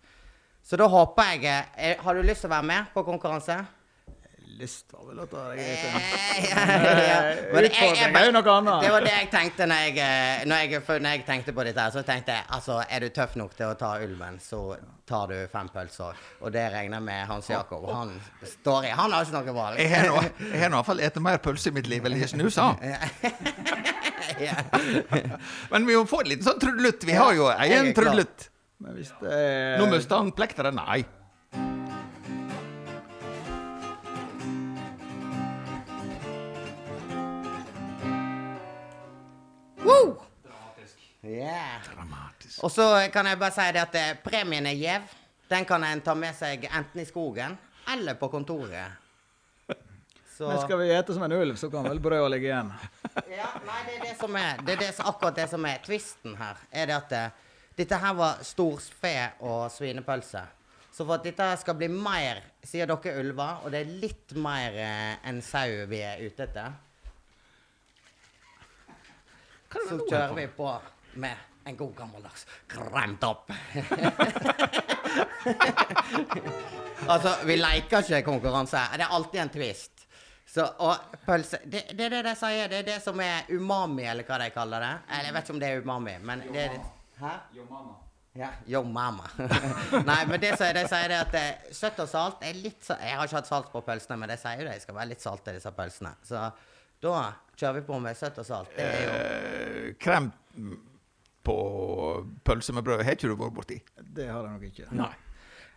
Så 0.64 0.77
da 0.81 0.88
håper 0.90 1.29
jeg 1.37 1.69
eh, 1.77 2.01
Har 2.01 2.16
du 2.16 2.25
lyst 2.25 2.45
til 2.45 2.51
å 2.51 2.57
være 2.57 2.69
med 2.69 2.90
på 2.95 3.05
konkurranse? 3.07 3.61
Lyst 4.59 4.93
var 4.93 5.05
vel 5.09 5.19
å 5.23 5.27
ta 5.31 5.41
deg 5.51 5.59
litt 5.61 5.85
Eh, 5.91 5.97
jeg 6.51 6.57
Utfordring 7.71 8.17
er 8.17 8.25
jo 8.27 8.33
noe 8.35 8.53
annet. 8.55 8.83
Det 8.85 8.91
var 8.93 9.01
det 9.05 9.13
jeg 9.13 9.29
tenkte 9.33 9.67
når 9.69 9.79
jeg, 9.85 9.93
eh, 10.05 10.45
når 10.49 10.57
jeg, 10.65 10.71
når 10.89 11.11
jeg 11.15 11.21
tenkte 11.29 11.51
på 11.57 11.63
dette. 11.69 11.85
Så 11.95 12.01
tenkte 12.07 12.31
jeg 12.37 12.43
altså, 12.57 12.75
er 12.83 12.99
du 13.05 13.09
tøff 13.15 13.33
nok 13.41 13.53
til 13.59 13.67
å 13.69 13.75
ta 13.81 13.91
ulven, 14.03 14.35
så 14.43 14.61
tar 15.09 15.25
du 15.31 15.37
fem 15.53 15.69
pølser. 15.73 16.13
Og 16.41 16.49
det 16.55 16.65
regner 16.75 16.97
jeg 16.99 17.05
med 17.07 17.21
Hans 17.31 17.47
Jakob. 17.53 17.83
Han 17.93 18.11
står 18.57 18.81
i 18.91 18.93
Han 18.97 19.09
har 19.15 19.21
ikke 19.29 19.39
noe 19.39 19.57
valg. 19.61 19.77
Jeg 19.81 19.89
har 19.95 20.05
i 20.11 20.13
hvert 20.75 20.89
fall 20.91 21.01
spist 21.05 21.23
mer 21.29 21.39
pølse 21.45 21.67
i 21.71 21.73
mitt 21.79 21.89
liv 21.91 22.03
enn 22.09 22.15
jeg 22.19 22.31
snusa. 22.35 22.67
Men 25.71 25.81
vi 25.87 25.97
må 25.97 26.05
få 26.09 26.19
en 26.25 26.31
liten 26.33 26.47
sånn 26.47 26.61
trudelutt. 26.63 27.05
Vi 27.07 27.15
har 27.17 27.33
jo 27.37 27.45
en 27.53 27.61
er 27.61 27.93
trudelutt. 27.97 28.39
Men 28.81 28.91
det 28.97 29.05
er 29.37 29.79
Nå 29.81 29.85
mista 29.93 30.15
han 30.21 30.31
plekteret. 30.33 30.75
Nei. 30.77 31.01
Yeah. 41.22 41.80
Dramatisk. 41.94 42.64
Og 42.64 42.70
så 42.72 43.09
kan 43.12 43.26
jeg 43.28 43.38
bare 43.38 43.52
si 43.52 43.66
det 43.76 43.83
at 43.83 43.96
eh, 44.00 44.14
premien 44.24 44.66
er 44.66 44.78
gjev. 44.78 45.11
Den 45.50 45.66
kan 45.68 45.85
en 45.85 46.00
ta 46.00 46.14
med 46.16 46.33
seg 46.37 46.64
enten 46.70 47.02
i 47.02 47.04
skogen 47.04 47.59
eller 47.92 48.14
på 48.16 48.28
kontoret. 48.33 48.96
Så 50.37 50.48
Men 50.48 50.62
skal 50.62 50.78
vi 50.80 50.88
ete 50.94 51.14
som 51.14 51.22
en 51.26 51.33
ulv, 51.33 51.56
så 51.56 51.68
kan 51.70 51.85
vel 51.85 52.00
brødet 52.00 52.30
ligge 52.37 52.48
igjen. 52.48 52.72
Ja, 53.40 53.50
nei, 53.66 53.80
det 53.87 53.96
er 53.98 54.04
det 54.06 54.14
som 54.20 54.37
er 54.38 54.61
Det 54.64 54.72
er 54.76 54.80
det 54.80 54.90
akkurat 55.02 55.37
det 55.37 55.48
som 55.50 55.64
er 55.68 55.83
tvisten 55.85 56.37
her. 56.38 56.61
Er 56.72 56.88
det 56.88 56.96
at 56.96 57.12
eh, 57.18 57.30
dette 57.76 57.98
her 58.00 58.14
var 58.16 58.40
storfe 58.46 59.14
og 59.40 59.68
svinepølse. 59.72 60.42
Så 60.90 61.04
for 61.04 61.18
at 61.18 61.26
dette 61.26 61.48
skal 61.61 61.76
bli 61.78 61.88
mer, 61.92 62.40
sier 62.66 62.88
dere 62.88 63.12
ulver, 63.20 63.61
og 63.64 63.74
det 63.74 63.83
er 63.83 63.92
litt 64.02 64.33
mer 64.40 64.78
eh, 64.80 65.18
enn 65.28 65.42
sau 65.44 65.85
vi 65.90 66.00
er 66.04 66.24
ute 66.24 66.48
etter, 66.48 66.72
er 69.70 69.87
så 69.88 70.00
kjører 70.02 70.35
vi 70.35 70.46
på 70.56 70.70
med 71.14 71.37
en 71.64 71.77
god 71.77 71.94
gammeldags 71.96 72.46
kremtopp. 72.68 73.51
altså, 77.07 77.35
vi 77.44 77.57
leker 77.57 77.99
ikke 77.99 78.23
konkurranse. 78.27 78.79
Det 78.96 79.05
er 79.07 79.16
alltid 79.16 79.40
en 79.40 79.53
twist. 79.55 80.07
Så, 80.51 80.64
og 80.83 80.96
pølse 81.27 81.61
det, 81.64 81.85
det 81.94 82.09
er 82.09 82.16
det 82.16 82.25
de 82.27 82.35
sier. 82.38 82.70
Det 82.70 82.79
er 82.83 82.87
det 82.88 83.01
som 83.05 83.20
er 83.23 83.46
umami, 83.55 84.03
eller 84.11 84.27
hva 84.27 84.40
de 84.42 84.49
kaller 84.55 84.83
det. 84.83 84.94
Eller 85.11 85.29
jeg 85.29 85.35
vet 85.37 85.44
ikke 85.44 85.55
om 85.55 85.61
det 85.62 85.68
er 85.68 85.85
umami, 85.85 86.14
men 86.27 86.46
det 86.51 86.62
er 86.68 86.79
Hæ? 87.20 87.35
Yo, 87.53 87.66
mama. 87.68 87.94
Ja, 88.33 88.49
yo 88.66 88.81
mama. 88.83 89.27
Nei, 90.09 90.25
men 90.27 90.40
det 90.40 90.55
som 90.57 90.70
de 90.73 90.85
sier, 90.88 91.11
det 91.11 91.16
er 91.18 91.25
at 91.27 91.35
eh, 91.37 91.73
søtt 91.77 91.99
og 92.01 92.09
salt 92.09 92.44
er 92.46 92.57
litt 92.57 92.81
så 92.87 92.96
Jeg 92.96 93.18
har 93.18 93.29
ikke 93.29 93.37
hatt 93.37 93.51
salt 93.51 93.68
på 93.73 93.83
pølsene, 93.85 94.16
men 94.23 94.31
de 94.33 94.38
sier 94.40 94.62
jo 94.62 94.68
de 94.70 94.81
skal 94.81 94.96
være 94.96 95.11
litt 95.12 95.23
salte, 95.23 95.53
disse 95.53 95.73
pølsene. 95.77 96.14
Så 96.25 96.46
da 97.05 97.16
kjører 97.57 97.77
vi 97.77 97.83
på 97.90 97.99
med 98.01 98.16
søtt 98.16 98.40
og 98.40 98.46
salt. 98.49 98.73
Det 98.77 98.87
er 98.87 99.03
jo 99.05 99.18
uh, 99.18 99.90
krem 100.01 100.31
på 101.46 101.57
pølse 102.44 102.74
med 102.76 102.85
brød 102.87 103.05
har 103.05 103.16
ikke 103.16 103.31
du 103.31 103.37
vært 103.38 103.57
borti? 103.57 103.79
Det 104.00 104.29
har 104.29 104.44
jeg 104.44 104.53
nok 104.53 104.66
ikke. 104.68 104.88
Nei. 104.96 105.12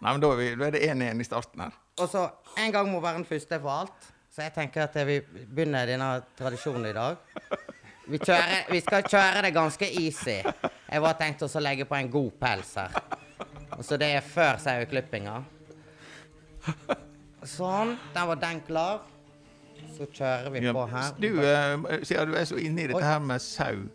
Nei, 0.03 0.11
men 0.11 0.19
da 0.23 0.31
er, 0.33 0.39
vi, 0.41 0.49
da 0.59 0.67
er 0.67 0.75
det 0.75 0.81
1-1 0.91 1.21
i 1.23 1.27
starten 1.27 1.63
her. 1.63 1.77
Og 2.03 2.09
så 2.11 2.25
en 2.59 2.73
gang 2.75 2.89
må 2.91 2.99
være 3.03 3.21
den 3.21 3.29
første 3.29 3.59
for 3.63 3.83
alt. 3.83 4.09
Så 4.33 4.41
jeg 4.41 4.53
tenker 4.55 4.87
at 4.87 4.95
vi 5.07 5.19
begynner 5.45 5.87
denne 5.87 6.09
tradisjonen 6.37 6.89
i 6.89 6.93
dag. 6.95 7.19
Vi, 8.09 8.17
kjører, 8.17 8.65
vi 8.73 8.81
skal 8.83 9.05
kjøre 9.07 9.43
det 9.45 9.53
ganske 9.55 9.87
easy. 10.01 10.39
Jeg 10.41 11.03
var 11.05 11.15
tenkt 11.19 11.45
å 11.45 11.61
legge 11.63 11.85
på 11.87 11.95
en 11.95 12.09
god 12.11 12.33
pels 12.41 12.73
her. 12.81 12.97
Og 13.77 13.85
så 13.85 13.97
det 14.01 14.09
er 14.17 14.25
før 14.25 14.59
saueklippinga. 14.59 15.37
Sånn. 17.47 17.95
Der 18.15 18.27
var 18.27 18.41
den 18.41 18.59
klar. 18.67 19.05
Så 19.93 20.09
kjører 20.09 20.49
vi 20.51 20.65
på 20.65 20.85
her. 20.89 21.15
Du, 21.21 21.29
eh, 21.45 22.03
siden 22.03 22.33
du 22.33 22.37
er 22.39 22.49
så 22.49 22.57
inne 22.59 22.83
i 22.83 22.89
dette 22.89 22.99
Oi. 22.99 23.05
her 23.05 23.21
med 23.23 23.41
sau 23.43 23.85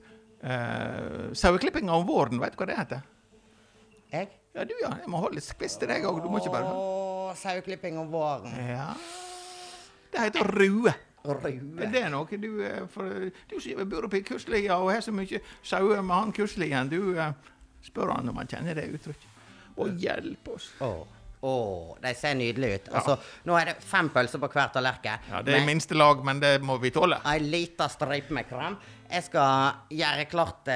uh, 0.43 1.31
Saueklippinga 1.37 1.95
om 1.95 2.07
våren, 2.09 2.41
vet 2.43 2.55
du 2.55 2.61
hva 2.61 2.69
det 2.71 2.79
heter? 2.79 3.07
Jeg? 4.13 4.29
Ja, 4.55 4.65
du 4.65 4.75
ja. 4.83 4.95
Jeg 5.03 5.11
må 5.11 5.21
holde 5.23 5.39
litt 5.39 5.51
kvist 5.59 5.79
til 5.83 5.91
deg 5.91 6.07
òg. 6.09 6.23
Du 6.25 6.31
må 6.33 6.41
ikke 6.41 6.55
bare 6.55 6.71
Å, 6.73 7.35
saueklipping 7.39 7.99
om 8.01 8.09
våren. 8.11 8.55
Ja. 8.71 8.89
Det 10.13 10.25
heter 10.25 10.49
rue. 10.57 10.95
Rue. 11.29 11.83
Er 11.85 11.93
det 11.93 12.05
noe 12.15 12.39
du 12.41 12.49
eh, 12.65 12.87
for, 12.89 13.29
Du 13.51 13.59
som 13.61 13.83
bor 13.91 14.07
oppe 14.09 14.21
i 14.21 14.25
Kuslia 14.25 14.79
og 14.79 14.93
har 14.95 15.03
så 15.05 15.13
mye 15.13 15.43
sauer 15.67 16.01
med 16.01 16.15
han 16.15 16.33
Kuslien, 16.33 16.89
du 16.89 17.19
eh, 17.19 17.35
spør 17.85 18.15
han 18.17 18.33
om 18.33 18.41
han 18.41 18.49
kjenner 18.49 18.79
det 18.79 18.89
uttrykket. 18.97 19.31
Å, 19.79 19.87
hjelp 20.01 20.49
oss. 20.55 20.73
Åh, 20.83 21.03
oh, 21.47 21.91
de 22.03 22.15
ser 22.19 22.35
nydelige 22.39 22.81
ut. 22.81 22.89
Altså, 22.99 23.19
nå 23.47 23.59
er 23.61 23.71
det 23.71 23.77
fem 23.87 24.09
pølser 24.11 24.43
på 24.43 24.49
hvert 24.51 24.73
tallerken. 24.75 25.29
Ja, 25.31 25.43
Det 25.43 25.55
er 25.55 25.61
med 25.61 25.69
minste 25.71 25.95
lag, 25.95 26.25
men 26.27 26.41
det 26.43 26.57
må 26.65 26.81
vi 26.83 26.91
tåle. 26.95 27.21
Ei 27.31 27.39
lita 27.45 27.87
stripe 27.93 28.35
med 28.35 28.49
krem. 28.49 28.79
Jeg 29.09 29.25
skal 29.25 29.79
gjøre 29.97 30.27
klart 30.29 30.69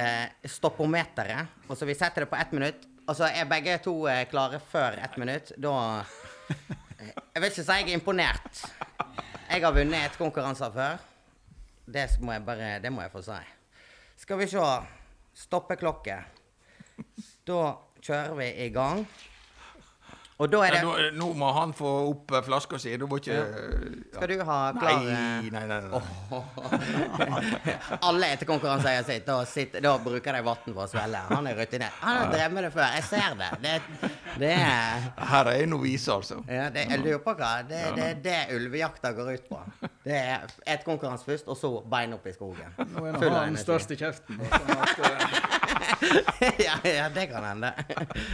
stoppometeret. 0.49 1.53
Og 1.69 1.77
så 1.77 1.89
vi 1.89 1.97
setter 1.97 2.25
det 2.25 2.31
på 2.33 2.39
ett 2.41 2.53
minutt. 2.57 2.89
Og 3.09 3.17
så 3.19 3.27
er 3.29 3.49
begge 3.51 3.75
to 3.83 3.93
eh, 4.09 4.25
klare 4.31 4.61
før 4.73 4.97
ett 5.03 5.17
minutt. 5.19 5.51
Da 5.61 5.75
eh, 5.99 7.11
Jeg 7.35 7.43
vil 7.43 7.49
ikke 7.51 7.65
si 7.65 7.79
jeg 7.81 7.89
er 7.89 7.97
imponert. 7.97 8.63
Jeg 9.51 9.65
har 9.65 9.75
vunnet 9.75 10.07
et 10.07 10.19
konkurranser 10.21 10.71
før. 10.73 11.01
Det 11.93 12.07
må 12.23 12.33
jeg 12.33 12.45
bare 12.47 12.79
Det 12.81 12.93
må 12.95 13.03
jeg 13.03 13.13
få 13.13 13.25
si. 13.27 13.41
Skal 14.23 14.39
vi 14.39 14.47
se. 14.49 14.69
Stoppeklokke. 15.35 16.21
Da 17.49 17.61
kjører 18.01 18.39
vi 18.39 18.49
i 18.65 18.71
gang. 18.73 19.03
Og 20.43 20.51
da 20.51 20.63
er 20.67 20.75
Ja, 20.75 20.81
det 20.83 21.11
nå, 21.15 21.21
nå 21.21 21.29
må 21.39 21.51
han 21.55 21.73
få 21.77 21.91
opp 22.11 22.33
eh, 22.35 22.43
flaska 22.43 22.79
si. 22.83 22.97
Du 22.99 23.05
må 23.11 23.19
ikke 23.21 23.37
ja. 23.37 23.45
Skal 24.17 24.33
du 24.33 24.43
ha 24.49 24.59
klar 24.75 24.99
Nei, 24.99 25.13
eh, 25.15 25.51
nei, 25.55 25.63
nei. 25.71 25.81
nei. 25.87 26.01
Alle 28.09 28.33
etter 28.35 28.49
konkurranseeier 28.49 29.07
sitt, 29.07 29.25
da, 29.29 29.37
sitter, 29.49 29.85
da 29.85 29.95
bruker 30.03 30.35
de 30.35 30.43
vann 30.47 30.65
for 30.67 30.83
å 30.85 30.89
svelle. 30.91 31.21
Han 31.31 31.47
er 31.51 31.59
rutinert. 31.61 31.95
Han 32.03 32.19
har 32.19 32.33
drevet 32.33 32.57
med 32.57 32.67
det 32.67 32.73
før. 32.75 32.89
Jeg 32.97 33.07
ser 33.09 33.39
det. 33.39 33.51
Det, 33.63 34.11
det 34.43 34.53
er 34.57 35.09
Her 35.33 35.53
er 35.53 35.67
novise, 35.71 36.11
altså. 36.17 36.41
ja, 36.51 36.67
det, 36.75 36.89
Jeg 36.91 37.05
lurer 37.05 37.23
på 37.23 37.37
hva 37.39 37.53
Det 37.69 37.79
er 37.79 37.97
det, 37.99 38.11
det 38.27 38.39
ulvejakta 38.57 39.15
går 39.17 39.33
ut 39.37 39.49
på. 39.53 39.63
Det 40.03 40.19
er 40.19 40.47
et 40.67 40.85
konkurranse 40.87 41.29
først, 41.29 41.49
og 41.53 41.59
så 41.59 41.75
bein 41.87 42.17
opp 42.17 42.27
i 42.27 42.35
skogen. 42.35 42.75
Nå 42.97 43.07
er 43.07 43.19
han 43.23 43.53
den 43.53 43.61
størst 43.61 43.95
i 43.95 44.01
kjeften. 44.01 44.43
Sånn 44.43 44.75
at, 44.83 45.52
ja, 46.67 46.75
ja, 46.87 47.09
det 47.15 47.27
kan 47.31 47.45
hende. 47.45 47.73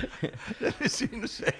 Det 0.61 0.91
synes 0.91 1.41
jeg. 1.45 1.55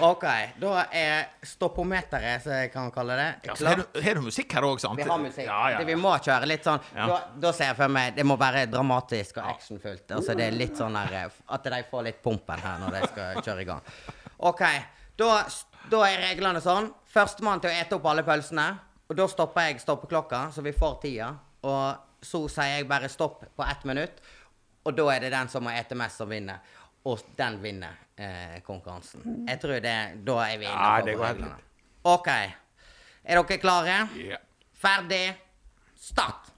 OK. 0.00 0.22
Da 0.56 0.70
er 0.96 1.26
stoppometeret, 1.44 2.40
som 2.42 2.52
jeg 2.56 2.70
kan 2.72 2.86
kalle 2.94 3.16
det, 3.18 3.26
Ja, 3.44 3.52
har, 3.52 3.56
klart. 3.60 3.92
du, 3.92 3.98
har 4.06 4.14
du 4.16 4.22
musikk 4.24 4.54
her 4.56 4.64
òg, 4.64 4.80
sant? 4.80 4.96
Vi 4.96 5.04
har 5.04 5.20
musikk. 5.20 5.44
Ja, 5.50 5.58
ja, 5.74 5.82
vi 5.84 5.96
må 6.00 6.14
kjøre 6.24 6.48
litt 6.48 6.64
sånn 6.64 6.80
Ja. 6.96 7.08
da, 7.10 7.18
da 7.44 7.52
ser 7.52 7.72
jeg 7.72 7.76
for 7.82 7.92
meg 7.92 8.14
Det 8.16 8.24
må 8.24 8.38
være 8.40 8.62
dramatisk 8.72 9.42
og 9.42 9.50
actionfullt. 9.52 10.06
Altså 10.16 10.36
det 10.38 10.46
er 10.48 10.56
litt 10.56 10.80
sånn 10.80 10.96
her 10.96 11.12
eh, 11.26 11.36
At 11.52 11.68
de 11.68 11.82
får 11.90 12.06
litt 12.08 12.22
pumpen 12.24 12.64
her 12.64 12.80
når 12.80 12.96
de 12.96 13.02
skal 13.12 13.42
kjøre 13.44 13.66
i 13.66 13.68
gang. 13.68 13.84
OK. 14.48 14.64
Da, 15.20 15.28
da 15.92 16.00
er 16.08 16.24
reglene 16.30 16.62
sånn. 16.64 16.88
Førstemann 17.12 17.60
til 17.60 17.70
å 17.70 17.76
ete 17.76 17.98
opp 17.98 18.08
alle 18.08 18.24
pølsene. 18.26 18.70
Og 19.12 19.18
da 19.18 19.26
stopper 19.28 19.68
jeg 19.68 19.82
stoppeklokka, 19.84 20.46
så 20.56 20.64
vi 20.64 20.72
får 20.72 20.94
tida. 21.04 21.28
Og 21.68 22.24
så 22.24 22.40
sier 22.48 22.78
jeg 22.78 22.88
bare 22.88 23.10
stopp 23.12 23.42
på 23.58 23.66
ett 23.68 23.84
minutt. 23.84 24.22
Og 24.84 24.96
da 24.96 25.08
er 25.14 25.20
det 25.26 25.30
den 25.34 25.48
som 25.48 25.62
må 25.66 25.70
ete 25.74 25.94
mest, 25.98 26.18
som 26.18 26.30
vinner. 26.30 26.58
Og 27.06 27.20
den 27.38 27.58
vinner 27.62 27.98
eh, 28.16 28.58
konkurransen. 28.66 29.44
Jeg 29.48 29.60
tror 29.62 29.80
det 29.82 29.96
Da 30.26 30.36
er 30.46 30.58
vi 30.58 30.66
Ja, 30.66 31.00
det 31.02 31.16
på 31.16 31.18
går 31.18 31.26
helt 31.26 31.40
reglene. 31.40 31.56
OK. 32.04 32.28
Er 33.24 33.42
dere 33.42 33.58
klare? 33.62 33.96
Ja. 34.18 34.38
Ferdig. 34.82 35.24
Start. 35.96 36.50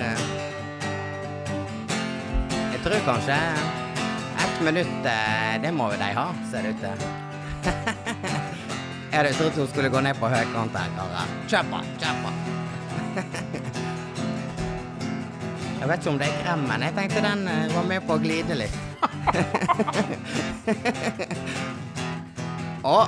Eh. 0.00 0.20
Jeg 2.72 2.80
tror 2.84 3.02
kanskje 3.04 3.36
ett 4.40 4.60
minutt 4.64 5.06
eh, 5.06 5.62
Det 5.62 5.72
må 5.72 5.90
jo 5.92 5.98
de 6.00 6.12
ha, 6.16 6.30
ser 6.50 6.62
det 6.62 6.76
ut 6.76 6.80
til. 6.86 7.19
Jeg 9.10 9.18
hadde 9.18 9.32
trodd 9.34 9.56
hun 9.58 9.66
skulle 9.66 9.88
gå 9.90 10.00
ned 10.06 10.14
på 10.20 10.28
høykant 10.30 10.76
her, 10.78 10.90
karer. 10.94 11.30
Kjør 11.50 11.64
på, 11.72 11.78
kjør 11.98 12.14
på. 12.22 12.30
Jeg 15.80 15.88
vet 15.88 15.98
ikke 15.98 16.12
om 16.12 16.20
det 16.20 16.28
er 16.28 16.36
kremmen. 16.44 16.84
Jeg 16.86 16.94
tenkte 16.94 17.22
den 17.24 17.42
eh, 17.50 17.72
var 17.74 17.84
med 17.88 18.00
på 18.06 18.14
å 18.14 18.22
glide 18.22 18.54
litt. 18.60 18.76
Og 22.94 23.04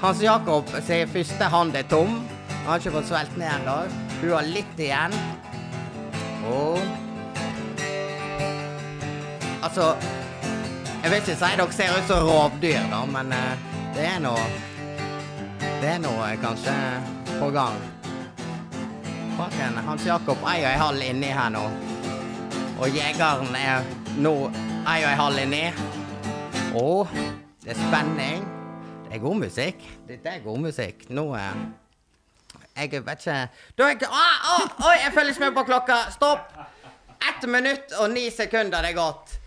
Hans 0.00 0.22
Jakob 0.24 0.72
sier 0.86 1.10
første 1.12 1.44
hand 1.52 1.76
er 1.76 1.84
tom. 1.92 2.16
Han 2.62 2.70
har 2.70 2.80
ikke 2.80 2.96
fått 2.96 3.10
svelget 3.12 3.36
ned 3.36 3.50
ennå. 3.58 3.76
Hun 4.22 4.32
har 4.32 4.44
litt 4.48 4.76
igjen. 4.80 5.12
Og 6.48 6.80
Altså 9.62 9.92
Jeg 11.02 11.10
vil 11.10 11.20
ikke 11.20 11.36
si 11.38 11.50
dere 11.58 11.72
ser 11.76 11.94
ut 11.94 12.08
som 12.08 12.24
rovdyr, 12.26 12.82
da, 12.90 13.04
men 13.10 13.26
eh, 13.36 13.54
det 13.94 14.06
er 14.06 14.20
noe 14.24 14.71
Det 15.82 15.88
er 15.90 15.98
noe 15.98 16.26
kanskje 16.38 16.72
på 17.40 17.48
gang. 17.50 17.78
Fucken, 19.34 19.80
Hans 19.82 20.04
Jakob 20.06 20.44
er 20.46 20.60
og 20.60 20.68
en 20.68 20.78
halv 20.78 21.02
inni 21.02 21.30
her 21.34 21.48
nå. 21.50 21.62
Og 22.78 22.94
jegeren 22.94 23.50
er 23.58 23.88
nå 24.22 24.32
ei 24.92 25.02
og 25.02 25.08
en 25.08 25.18
halv 25.18 25.40
inni. 25.42 25.64
Og 26.78 27.10
det 27.64 27.74
er 27.74 27.80
spenning. 27.80 28.46
Det 29.08 29.18
er 29.18 29.24
god 29.26 29.42
musikk. 29.42 29.82
Dette 30.06 30.36
er 30.36 30.46
god 30.46 30.62
musikk. 30.68 31.04
Nå 31.10 31.26
er 31.40 31.58
Jeg 32.76 33.02
vet 33.02 33.26
ikke 33.26 33.42
Da 33.74 33.90
er 33.90 33.92
jeg 33.98 34.06
ah, 34.06 34.86
Oi, 34.86 34.96
jeg 35.02 35.12
følger 35.18 35.34
ikke 35.34 35.46
med 35.48 35.54
på 35.58 35.68
klokka. 35.74 36.00
Stopp! 36.14 36.58
Ett 37.18 37.50
minutt 37.50 37.98
og 37.98 38.10
ni 38.14 38.28
sekunder 38.30 38.86
det 38.86 38.94
er 38.94 39.00
gått. 39.02 39.38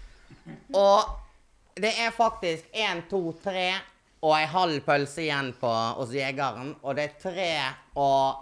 Og 0.76 1.80
det 1.80 1.96
er 1.96 2.12
faktisk 2.12 2.68
én, 2.76 3.08
to, 3.08 3.30
tre 3.40 3.70
og 4.26 4.34
ei 4.34 4.48
halv 4.50 4.82
pølse 4.86 5.22
igjen 5.28 5.52
på 5.60 5.70
hos 6.00 6.14
jegeren. 6.16 6.74
Og 6.82 6.98
det 6.98 7.06
er 7.06 7.18
tre 7.22 7.52
og 8.02 8.42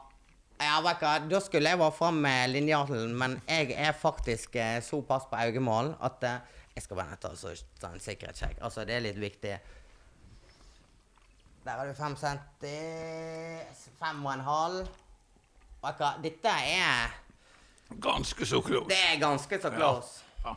ja, 0.63 0.78
hva, 0.80 0.93
Da 1.28 1.39
skulle 1.43 1.74
jeg 1.74 1.80
vært 1.82 1.98
framme 1.98 2.24
med 2.24 2.54
linjalen, 2.54 3.12
men 3.19 3.36
jeg 3.50 3.74
er 3.76 3.96
faktisk 3.98 4.56
eh, 4.56 4.78
såpass 4.86 5.26
på 5.28 5.39
øyemål 5.50 5.96
at 6.08 6.24
eh, 6.24 6.60
jeg 6.78 6.86
skal 6.86 7.02
bare 7.02 7.17
til 7.19 7.36
å 7.36 7.56
ta 7.82 7.89
en 7.91 8.04
sikkerhetssjekk. 8.04 8.62
Altså, 8.63 8.86
det 8.88 8.96
er 8.96 9.04
litt 9.04 9.19
viktig. 9.19 9.58
Der 11.63 11.80
har 11.80 11.88
du 11.88 11.93
fem 11.98 12.15
centi. 12.19 12.78
Fem 14.00 14.24
og 14.24 14.32
en 14.34 14.46
halv. 14.48 14.88
Hva, 15.84 16.13
Dette 16.24 16.56
er 16.69 17.19
Ganske 18.02 18.46
så 18.48 18.62
close. 18.63 18.88
Det 18.89 18.98
er 19.12 19.19
ganske 19.22 19.60
så 19.62 19.69
close. 19.69 20.24
Ja. 20.46 20.56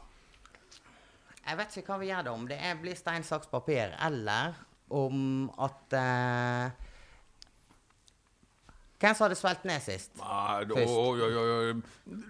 Jeg 1.49 1.59
vet 1.59 1.77
ikke 1.77 1.93
hva 1.93 1.99
vi 2.01 2.09
gjør 2.09 2.23
da, 2.29 2.33
om 2.33 2.47
det 2.49 2.61
blir 2.81 2.97
stein, 2.97 3.27
saks, 3.27 3.51
papir, 3.51 3.93
eller 4.07 4.55
om 4.91 5.51
at 5.59 5.93
eh, 5.99 6.71
Hvem 8.97 9.13
som 9.15 9.27
hadde 9.27 9.37
svelget 9.37 9.65
ned 9.69 9.83
sist? 9.85 10.15
Nei, 10.17 10.65
da- 10.65 10.75
Først. 10.75 10.89
oi, 10.89 11.21
oi, 11.21 11.35
oi. 11.37 12.23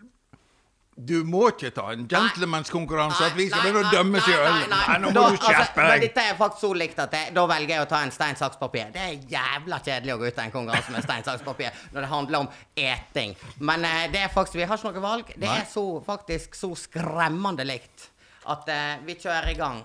Du 0.97 1.19
må 1.29 1.43
ikke 1.53 1.69
ta 1.77 1.91
en 1.93 2.07
gentlemanskonkurranse 2.09 3.21
at 3.27 3.35
vi 3.37 3.45
skal 3.51 3.67
begynne 3.67 3.83
å 3.85 3.91
dømme 3.93 4.21
seg 4.25 4.33
i 4.33 4.37
øl. 4.41 4.55
nei, 4.71 4.79
Nei, 4.89 4.97
nå 5.03 5.11
må 5.11 5.15
Da- 5.15 5.29
du 5.31 5.37
skjerpe 5.37 5.61
altså, 5.61 5.77
men 5.77 5.91
deg. 5.93 6.01
Dette 6.07 6.23
er 6.31 6.35
faktisk 6.39 6.61
så 6.65 6.71
likt 6.75 6.99
at 7.05 7.13
jeg, 7.13 7.35
da 7.35 7.45
velger 7.47 7.69
jeg 7.77 7.81
å 7.85 7.89
ta 7.91 8.01
en 8.03 8.11
stein, 8.11 8.35
saks, 8.41 8.57
papir. 8.57 8.91
Det 8.93 9.03
er 9.05 9.19
jævla 9.37 9.79
kjedelig 9.85 10.15
å 10.15 10.19
gå 10.19 10.27
ut 10.33 10.39
av 10.39 10.45
en 10.47 10.51
konkurranse 10.57 10.91
med 10.91 11.03
stein, 11.05 11.23
saks, 11.23 11.43
papir 11.45 11.71
når 11.93 12.01
det 12.01 12.09
handler 12.09 12.39
om 12.41 12.49
eting. 12.77 13.37
Men 13.61 13.85
eh, 13.85 14.07
det 14.11 14.23
er 14.25 14.29
faktisk, 14.33 14.55
vi 14.57 14.65
har 14.65 14.77
ikke 14.81 14.93
noe 14.97 15.03
valg. 15.05 15.27
Det 15.37 15.47
Nei. 15.47 15.59
er 15.61 15.65
så, 15.71 15.85
faktisk 16.03 16.55
så 16.57 16.73
skremmende 16.75 17.65
likt 17.69 18.09
at 18.47 18.67
eh, 18.69 18.97
vi 19.05 19.15
kjører 19.21 19.53
i 19.53 19.55
gang. 19.61 19.85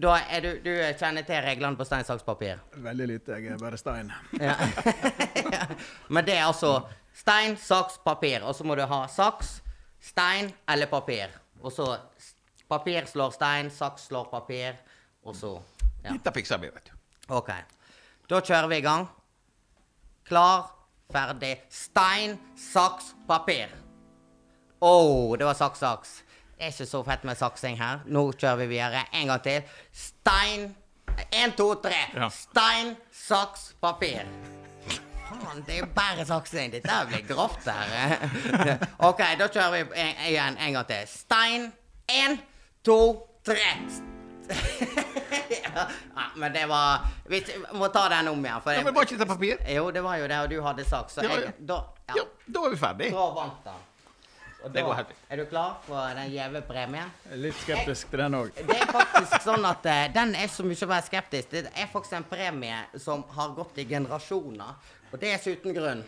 Da 0.00 0.14
er 0.32 0.40
du, 0.40 0.48
du 0.64 0.70
kjenner 0.96 1.24
til 1.28 1.42
reglene 1.44 1.76
på 1.76 1.84
stein, 1.84 2.04
saks, 2.08 2.24
papir. 2.24 2.62
Veldig 2.80 3.08
lite. 3.10 3.36
Jeg 3.36 3.52
er 3.52 3.58
bare 3.60 3.76
stein. 3.76 4.08
Ja. 4.40 4.54
Men 6.14 6.24
det 6.24 6.38
er 6.38 6.46
altså 6.46 6.78
stein, 7.12 7.58
saks, 7.60 7.98
papir. 8.04 8.40
Og 8.40 8.56
så 8.56 8.64
må 8.64 8.76
du 8.78 8.86
ha 8.88 9.02
saks, 9.12 9.58
stein 10.00 10.48
eller 10.68 10.88
papir. 10.88 11.34
Og 11.60 11.74
så 11.76 11.90
papir 12.72 13.04
slår 13.06 13.36
stein, 13.36 13.68
saks 13.70 14.08
slår 14.08 14.30
papir, 14.32 14.80
og 15.22 15.36
så 15.36 15.52
ja. 16.02 16.10
Dette 16.10 16.32
fikser 16.34 16.58
vi, 16.58 16.72
vet 16.72 16.88
du. 16.88 16.94
OK. 17.36 17.52
Da 18.32 18.40
kjører 18.40 18.70
vi 18.72 18.80
i 18.80 18.84
gang. 18.84 19.04
Klar, 20.26 20.72
ferdig. 21.12 21.52
Stein, 21.70 22.38
saks, 22.58 23.12
papir. 23.28 23.70
Å, 24.82 24.88
oh, 24.88 25.36
det 25.38 25.46
var 25.46 25.54
saks, 25.54 25.84
saks. 25.84 26.16
Det 26.62 26.68
er 26.68 26.74
ikke 26.76 26.86
så 26.86 26.98
fett 27.02 27.24
med 27.26 27.34
saksing 27.34 27.74
her. 27.74 28.04
Nå 28.06 28.20
kjører 28.38 28.60
vi 28.60 28.66
videre. 28.70 29.00
En 29.18 29.26
gang 29.32 29.40
til. 29.42 29.64
Stein 29.98 30.68
Én, 31.34 31.50
to, 31.58 31.74
tre. 31.82 31.96
Ja. 32.14 32.28
Stein, 32.30 32.92
saks, 33.10 33.64
papir. 33.82 34.22
Faen, 35.26 35.64
det 35.66 35.74
er 35.74 35.80
jo 35.82 35.88
bare 35.96 36.22
saksing. 36.28 36.70
Dette 36.72 37.00
blir 37.10 37.26
grovt 37.26 37.66
her. 37.66 38.14
OK, 39.10 39.24
da 39.42 39.48
kjører 39.50 39.74
vi 39.74 39.82
en, 40.04 40.22
igjen 40.30 40.56
en 40.62 40.78
gang 40.78 40.88
til. 40.92 41.10
Stein. 41.10 41.66
Én, 42.14 42.38
to, 42.86 43.00
tre. 43.42 43.68
ja, 45.66 45.88
men 46.36 46.52
det 46.54 46.66
var 46.70 47.08
Vi 47.26 47.42
må 47.74 47.90
ta 47.90 48.06
den 48.14 48.28
om 48.30 48.38
igjen. 48.46 48.62
For 48.62 48.78
Ja, 48.78 48.86
men 48.86 48.94
Var 48.94 49.10
ikke 49.10 49.18
det 49.18 49.28
papir? 49.34 49.56
jo, 49.66 49.90
det 49.90 50.06
var 50.06 50.22
jo 50.22 50.30
det, 50.30 50.38
og 50.46 50.50
du 50.54 50.60
hadde 50.62 50.86
saks. 50.86 51.18
Så 51.18 51.26
Ja, 51.26 51.34
jeg, 51.34 51.50
ja. 51.50 51.66
da, 51.74 51.82
ja, 52.16 52.24
da 52.46 52.68
er 52.68 52.70
vi 52.70 52.84
ferdig. 52.86 53.10
da 53.18 53.32
vant 53.40 53.66
han. 53.74 53.88
Det 54.70 54.82
går 54.86 54.94
helt 54.94 55.12
fint. 55.12 55.20
Er 55.28 55.42
du 55.42 55.44
klar 55.50 55.76
for 55.86 56.16
den 56.18 56.32
gjeve 56.32 56.62
premien? 56.68 57.12
Litt 57.42 57.58
skeptisk 57.64 58.10
til 58.12 58.22
den 58.22 58.36
òg. 58.38 58.50
Det 58.56 58.78
er 58.78 58.90
faktisk 58.94 59.38
sånn 59.44 59.66
at 59.66 59.86
uh, 59.88 60.02
den 60.14 60.34
er 60.38 60.50
så 60.52 60.66
mye 60.66 60.86
å 60.86 60.90
være 60.92 61.06
skeptisk. 61.08 61.54
Det 61.54 61.72
er 61.72 61.88
faktisk 61.90 62.18
en 62.20 62.28
premie 62.30 62.82
som 63.02 63.24
har 63.36 63.54
gått 63.56 63.80
i 63.82 63.86
generasjoner. 63.90 64.76
Og 65.12 65.22
det 65.22 65.32
er 65.34 65.48
uten 65.48 65.76
grunn. 65.76 66.04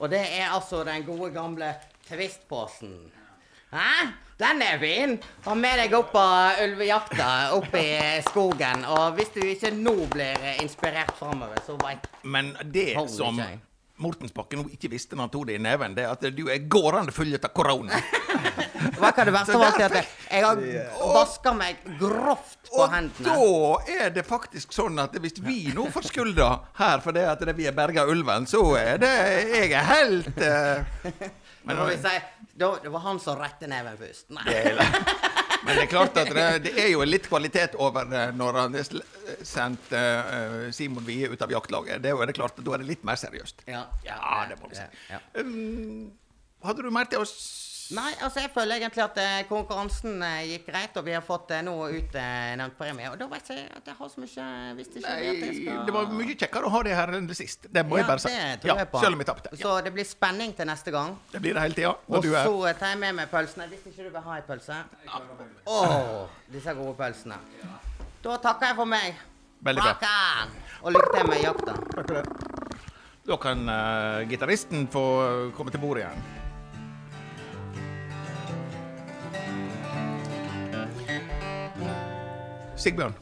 Og 0.00 0.12
det 0.12 0.20
er 0.38 0.52
altså 0.54 0.84
den 0.86 1.04
gode 1.04 1.32
gamle 1.34 1.74
Twist-posen. 2.08 2.94
Hæ? 3.70 4.12
Den 4.40 4.62
er 4.62 4.78
fin! 4.80 5.18
Ha 5.44 5.54
med 5.54 5.76
deg 5.78 5.92
opp 5.94 6.08
på 6.14 6.22
ulvejakta 6.64 7.26
oppe 7.54 7.82
i 7.84 8.22
skogen. 8.26 8.86
Og 8.88 9.18
hvis 9.18 9.34
du 9.34 9.42
ikke 9.44 9.70
nå 9.76 9.94
blir 10.10 10.46
inspirert 10.62 11.12
framover, 11.18 11.60
så 11.66 11.76
veit 11.82 12.08
Men 12.22 12.54
det 12.64 12.94
Holy 12.96 13.12
som. 13.14 13.42
Mortensbakken 14.00 14.62
nå 14.62 14.70
ikke 14.74 14.90
visste 14.92 15.16
når 15.16 15.26
han 15.26 15.32
tok 15.34 15.46
det 15.50 15.58
i 15.58 15.62
neven, 15.62 15.94
det 15.96 16.06
er 16.06 16.14
at 16.14 16.24
du 16.36 16.46
er 16.48 16.62
gårdende 16.72 17.12
full 17.14 17.34
av 17.36 17.50
korona. 17.54 18.00
Hva 19.00 19.10
kan 19.16 19.28
det 19.28 19.34
verste 19.34 19.56
av 19.58 19.64
alt? 19.66 19.98
Jeg 20.30 20.44
har 20.44 20.60
vaska 21.14 21.52
meg 21.56 21.82
grovt 22.00 22.70
på 22.70 22.80
Og 22.80 22.94
hendene. 22.94 23.34
da 23.34 23.98
er 23.98 24.14
det 24.14 24.24
faktisk 24.28 24.72
sånn 24.72 24.98
at 25.02 25.16
hvis 25.20 25.40
vi 25.44 25.58
nå 25.76 25.86
får 25.92 26.08
skylda 26.08 26.48
her 26.80 27.04
for 27.04 27.16
det 27.16 27.26
at 27.28 27.44
det 27.44 27.56
vi 27.58 27.68
er 27.68 27.76
berga 27.76 28.06
ulven, 28.08 28.48
så 28.48 28.62
er 28.80 29.00
det 29.02 29.12
Jeg 29.50 29.72
er 29.76 29.86
helt 29.90 30.40
uh, 30.40 31.04
Men 31.66 31.76
når 31.76 31.92
vi 31.92 31.96
sier, 32.06 32.24
det 32.56 32.92
var 32.92 33.04
han 33.04 33.20
som 33.20 33.36
rette 33.36 33.68
neven 33.68 33.98
først. 34.00 34.30
Nei. 34.32 34.46
Men 35.60 35.76
det 35.76 35.82
er 35.82 35.90
klart 35.90 36.16
at 36.16 36.30
det, 36.32 36.46
det 36.64 36.72
er 36.80 36.88
jo 36.94 37.04
litt 37.04 37.26
kvalitet 37.28 37.76
over 37.76 38.08
eh, 38.16 38.30
når 38.36 38.56
han 38.62 38.76
sendt 39.46 39.92
uh, 39.94 40.68
Simon 40.74 41.06
Wie 41.06 41.28
ut 41.30 41.42
av 41.42 41.52
jaktlaget. 41.52 42.02
Det 42.04 42.12
er 42.12 42.30
det 42.30 42.36
klart, 42.38 42.58
Da 42.60 42.76
er 42.76 42.84
det 42.84 42.90
litt 42.92 43.04
mer 43.06 43.18
seriøst. 43.20 43.66
Ja, 43.70 43.86
Ja, 44.06 44.46
det 44.48 44.60
må 44.60 44.70
vi 44.70 44.78
si. 44.80 44.86
Ja. 45.10 45.20
Um, 45.40 46.12
hadde 46.64 46.84
du 46.84 46.90
mer 46.92 47.08
til 47.10 47.22
oss? 47.24 47.36
Nei, 47.90 48.10
altså 48.22 48.44
jeg 48.44 48.52
føler 48.54 48.78
egentlig 48.78 49.02
at 49.02 49.16
uh, 49.18 49.36
konkurransen 49.48 50.20
uh, 50.22 50.42
gikk 50.46 50.68
greit, 50.68 50.94
og 50.94 51.06
vi 51.08 51.14
har 51.16 51.24
fått 51.26 51.50
uh, 51.50 51.58
nå 51.66 51.72
ut 51.90 52.12
nevnt 52.14 52.76
premie. 52.78 53.08
Og 53.10 53.16
da 53.18 53.26
vet 53.32 53.50
jeg 53.50 53.64
at 53.66 53.88
jeg 53.90 53.96
har 53.98 54.12
så 54.12 54.22
mye 54.22 54.44
Hvis 54.78 54.92
ikke 54.92 55.02
Nei, 55.06 55.16
jeg 55.26 55.56
skal 55.56 55.80
det 55.88 55.94
var 55.96 56.12
mye 56.14 56.36
kjekkere 56.36 56.68
å 56.68 56.72
ha 56.76 56.82
det 56.86 56.94
her 56.94 57.12
enn 57.18 57.26
det 57.26 57.38
sist. 57.38 57.66
Det 57.66 57.82
må 57.86 57.98
jeg 57.98 58.06
bare 58.06 58.22
si. 58.22 58.34
på. 58.62 59.02
selv 59.02 59.18
om 59.18 59.24
jeg 59.24 59.30
tapte. 59.32 59.54
Ja, 59.56 59.62
Så 59.64 59.74
det 59.86 59.94
blir 59.96 60.06
spenning 60.06 60.54
til 60.54 60.70
neste 60.70 60.94
gang. 60.94 61.16
det 61.32 61.42
blir 61.42 61.58
det 61.58 61.64
hele 61.66 61.78
tida. 61.80 61.96
Og 62.06 62.28
så 62.30 62.54
eh, 62.68 62.76
tar 62.78 62.94
jeg 62.94 63.00
med 63.02 63.18
meg 63.18 63.32
pølsene. 63.32 63.66
Hvis 63.72 63.88
ikke 63.90 64.06
du 64.06 64.12
vil 64.12 64.26
ha 64.28 64.38
ei 64.38 64.46
pølse. 64.46 64.78
Å, 65.66 65.80
disse 66.54 66.76
gode 66.78 66.94
pølsene. 67.00 67.40
Da 68.22 68.36
takker 68.38 68.70
jeg 68.70 68.78
for 68.78 68.86
meg. 68.86 69.18
Veldig 69.60 69.82
bra. 69.82 69.92
Rakan! 69.92 70.54
Og 70.80 70.92
lykke 70.94 71.10
til 71.16 71.26
med 71.28 71.42
jakta. 71.44 71.74
Takk 71.94 72.06
for 72.06 72.14
det. 72.16 72.24
Da 73.28 73.36
kan 73.36 73.58
uh, 73.68 74.28
gitaristen 74.28 74.86
få 74.90 75.04
eh, 75.22 75.52
komme 75.54 75.70
til 75.70 75.80
bordet 75.80 76.06
igjen. 76.06 76.22
Sigbjørn, 82.80 83.14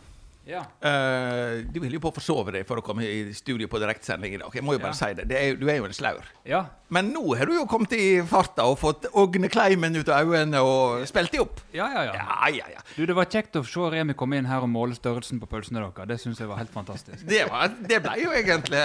Ja. 0.48 0.62
Uh, 0.80 1.60
du 1.68 1.76
holder 1.82 1.98
jo 1.98 2.00
på 2.00 2.08
å 2.08 2.14
forsove 2.16 2.54
deg 2.54 2.62
for 2.64 2.80
å 2.80 2.84
komme 2.84 3.04
i 3.04 3.34
studio 3.36 3.68
på 3.68 3.76
direktsending 3.82 4.32
i 4.32 4.38
dag. 4.40 4.54
Jeg 4.56 4.64
må 4.64 4.72
jo 4.72 4.80
bare 4.80 4.94
Ja. 4.94 4.96
si 4.96 5.10
det. 5.18 5.26
det 5.28 5.36
er, 5.42 5.56
du 5.60 5.66
er 5.68 5.76
jo 5.76 5.84
en 5.84 5.92
slaur. 5.92 6.24
ja. 6.48 6.62
Men 6.88 7.10
nå 7.12 7.20
har 7.36 7.44
du 7.44 7.52
jo 7.52 7.66
kommet 7.68 7.92
i 7.92 8.22
farta 8.24 8.64
og 8.64 8.78
fått 8.80 9.04
Ågne 9.12 9.50
Kleimen 9.52 9.92
ut 10.00 10.08
av 10.08 10.24
øynene 10.24 10.62
og 10.64 11.02
spilt 11.06 11.30
dem 11.34 11.42
opp. 11.44 11.60
Ja, 11.76 11.84
ja, 11.92 12.04
ja. 12.08 12.14
Ja, 12.16 12.48
ja, 12.48 12.64
ja. 12.78 12.80
Du, 12.96 13.04
Det 13.04 13.14
var 13.14 13.26
kjekt 13.28 13.58
å 13.60 13.62
se 13.68 13.90
Remi 13.92 14.14
komme 14.16 14.38
inn 14.40 14.48
her 14.48 14.64
og 14.64 14.70
måle 14.72 14.96
størrelsen 14.96 15.36
på 15.42 15.46
pølsene 15.52 15.82
deres. 15.84 16.08
Det 16.08 16.16
syns 16.22 16.40
jeg 16.40 16.48
var 16.48 16.56
helt 16.62 16.72
fantastisk. 16.72 17.26
Det, 17.28 17.42
var, 17.50 17.68
det 17.84 18.00
ble 18.06 18.14
jo 18.22 18.32
egentlig 18.32 18.80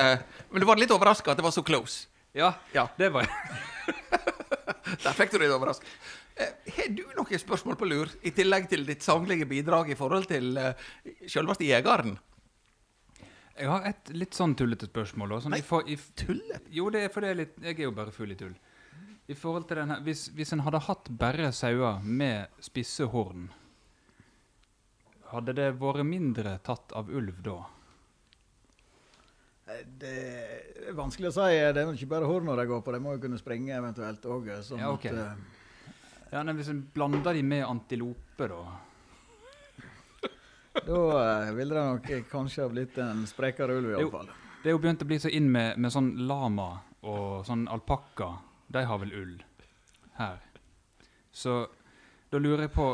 Men 0.52 0.60
du 0.60 0.65
var 0.67 0.76
litt 0.84 0.91
overraska 0.91 1.32
at 1.32 1.39
det 1.39 1.45
var 1.47 1.56
så 1.56 1.63
close. 1.63 2.10
Ja, 2.36 2.52
Ja. 2.76 2.89
det 2.97 3.08
var 3.13 3.23
jeg. 3.23 3.32
Der 5.04 5.15
fikk 5.15 5.32
du 5.32 5.39
litt 5.39 5.52
overrasket. 5.56 5.88
Eh, 6.35 6.53
Har 6.77 6.89
du 6.95 7.03
noen 7.17 7.39
spørsmål 7.39 7.77
på 7.77 7.85
lur, 7.89 8.09
i 8.25 8.31
tillegg 8.33 8.69
til 8.71 8.85
ditt 8.87 9.03
sanglige 9.05 9.45
bidrag 9.49 9.91
i 9.93 9.97
forhold 9.99 10.25
til 10.31 10.57
uh, 10.57 10.71
selveste 11.29 11.67
jegeren? 11.67 12.15
Jeg 13.53 13.69
har 13.69 13.83
et 13.85 14.09
litt 14.17 14.33
sånn 14.33 14.55
tullete 14.57 14.87
spørsmål. 14.89 15.35
Også, 15.35 15.45
Sånn, 15.45 15.53
Nei, 15.53 15.61
for, 15.61 15.85
i, 15.85 15.97
Tullet? 16.17 16.65
jo, 16.73 16.87
det 16.89 17.03
er 17.05 17.11
for 17.13 17.21
det 17.21 17.29
er 17.29 17.37
litt 17.43 17.59
Jeg 17.61 17.77
er 17.77 17.83
jo 17.85 17.91
bare 17.93 18.13
full 18.15 18.33
i 18.33 18.37
tull. 18.39 18.55
I 19.29 19.35
forhold 19.37 19.67
til 19.69 19.77
denne, 19.77 19.99
Hvis, 20.03 20.25
hvis 20.35 20.51
en 20.55 20.63
hadde 20.65 20.81
hatt 20.87 21.11
bare 21.21 21.51
sauer 21.55 22.01
med 22.03 22.49
spisse 22.65 23.05
horn, 23.13 23.45
hadde 25.29 25.53
det 25.57 25.69
vært 25.79 26.03
mindre 26.05 26.57
tatt 26.65 26.91
av 26.97 27.07
ulv 27.13 27.37
da? 27.45 27.59
Det 30.01 30.17
er 30.89 30.97
vanskelig 30.97 31.29
å 31.31 31.35
si. 31.37 31.53
Det 31.73 31.81
er 31.81 31.93
ikke 31.95 32.09
bare 32.11 32.27
horna 32.29 32.55
de 32.59 32.65
går 32.69 32.81
på, 32.83 32.93
de 32.93 32.99
må 33.01 33.13
jo 33.15 33.21
kunne 33.23 33.39
springe 33.39 33.73
eventuelt 33.77 34.25
òg. 34.29 34.49
Sånn 34.65 34.81
Ja, 34.83 34.91
ok. 34.91 35.05
at, 35.05 35.13
eh, 35.13 35.61
Ja, 36.33 36.41
nei, 36.41 36.55
Hvis 36.57 36.71
en 36.73 36.81
blander 36.93 37.35
de 37.37 37.43
med 37.45 37.61
antilope, 37.65 38.47
da? 38.49 38.61
da 40.87 41.01
eh, 41.45 41.51
ville 41.53 41.75
det 41.75 41.83
nok 41.85 42.07
kanskje 42.31 42.63
ha 42.65 42.71
blitt 42.71 42.97
en 42.97 43.27
sprekere 43.29 43.75
ulv, 43.77 43.91
iallfall. 43.93 44.31
Det 44.63 44.71
er 44.71 44.73
jo 44.73 44.81
begynt 44.81 45.03
å 45.05 45.09
bli 45.11 45.19
så 45.21 45.29
inn 45.29 45.51
med, 45.53 45.77
med 45.77 45.93
sånn 45.93 46.09
lama 46.25 46.71
og 47.05 47.45
sånn 47.45 47.67
alpakka. 47.69 48.31
De 48.73 48.81
har 48.89 49.01
vel 49.03 49.13
ull 49.19 49.35
her. 50.17 50.41
Så 51.29 51.67
da 52.31 52.41
lurer 52.41 52.65
jeg 52.65 52.73
på 52.73 52.86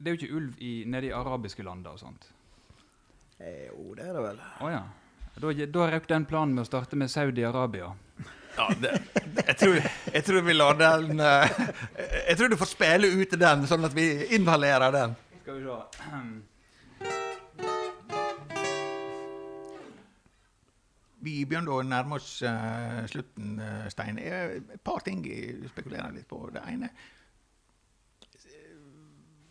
Det 0.00 0.08
er 0.08 0.14
jo 0.14 0.20
ikke 0.20 0.36
ulv 0.36 0.60
i, 0.64 0.72
nede 0.88 1.10
i 1.10 1.12
arabiske 1.12 1.64
lander 1.66 1.92
og 1.92 2.00
sånt. 2.00 2.30
Eh, 3.36 3.66
Jo, 3.68 3.92
det 3.98 4.06
er 4.08 4.16
det 4.16 4.22
vel. 4.30 4.40
Å 4.64 4.70
ja. 4.72 4.84
Da, 5.36 5.52
da 5.76 5.90
røk 5.92 6.08
den 6.08 6.24
planen 6.28 6.56
med 6.56 6.64
å 6.64 6.70
starte 6.70 6.96
med 6.96 7.12
Saudi-Arabia. 7.12 7.92
Ja, 8.56 8.66
det, 8.82 8.92
jeg, 9.46 9.56
tror, 9.60 9.76
jeg 10.14 10.24
tror 10.26 10.42
vi 10.46 10.54
lar 10.56 10.78
den 10.78 11.20
eh, 11.22 11.52
Jeg 12.28 12.36
tror 12.38 12.50
du 12.50 12.56
får 12.60 12.70
spille 12.72 13.10
ut 13.14 13.36
den, 13.40 13.66
sånn 13.70 13.86
at 13.88 13.94
vi 13.96 14.06
inhalerer 14.36 14.94
den. 14.94 15.16
Skal 15.42 15.60
vi 15.60 15.66
se. 15.68 16.50
Vi 21.20 21.34
begynner 21.44 21.76
å 21.76 21.84
nærme 21.84 22.16
oss 22.16 22.38
uh, 22.48 23.04
slutten, 23.10 23.58
eh, 23.60 23.88
Stein. 23.92 24.16
Et 24.24 24.76
par 24.84 25.02
ting 25.04 25.20
jeg 25.28 25.68
spekulerer 25.68 26.14
litt 26.16 26.28
på. 26.30 26.46
Det 26.52 26.62
ene 26.64 26.88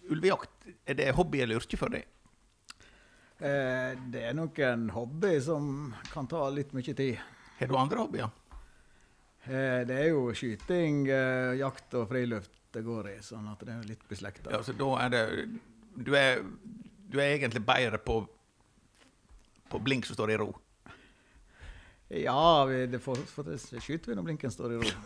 Ulvejakt, 0.10 0.64
er 0.90 0.98
det 0.98 1.12
hobby 1.14 1.44
eller 1.44 1.60
yrke 1.62 1.78
for 1.78 1.94
deg? 1.94 2.08
Eh, 3.40 3.92
det 4.12 4.24
er 4.26 4.34
nok 4.34 4.58
en 4.66 4.88
hobby 4.92 5.36
som 5.46 5.94
kan 6.10 6.28
ta 6.28 6.48
litt 6.50 6.74
mye 6.74 6.96
tid. 6.98 7.20
Har 7.60 7.70
du 7.70 7.78
andre 7.78 8.02
hobbyer? 8.02 8.32
Eh, 9.48 9.82
det 9.88 9.96
er 9.96 10.10
jo 10.12 10.30
skyting, 10.36 11.06
eh, 11.08 11.58
jakt 11.62 11.94
og 11.96 12.10
friluft 12.10 12.52
det 12.74 12.84
går 12.86 13.14
i, 13.14 13.18
sånn 13.24 13.48
at 13.50 13.62
det 13.66 13.74
er 13.74 13.86
litt 13.88 14.04
beslekta. 14.10 14.52
Ja, 14.54 14.60
så 14.66 14.76
da 14.78 14.90
er 15.06 15.14
det 15.14 15.24
Du 16.00 16.14
er, 16.16 16.44
du 17.10 17.18
er 17.20 17.34
egentlig 17.34 17.64
bedre 17.66 17.98
på, 17.98 18.22
på 19.70 19.80
blink 19.84 20.06
som 20.06 20.16
står 20.16 20.32
i 20.32 20.38
ro? 20.38 20.52
Ja, 22.10 22.66
vi, 22.66 22.86
det 22.88 23.00
får, 23.02 23.24
det 23.46 23.58
skyter 23.60 24.12
vi 24.12 24.16
når 24.18 24.28
blinken 24.30 24.54
står 24.54 24.76
i 24.76 24.84
ro. 24.84 24.94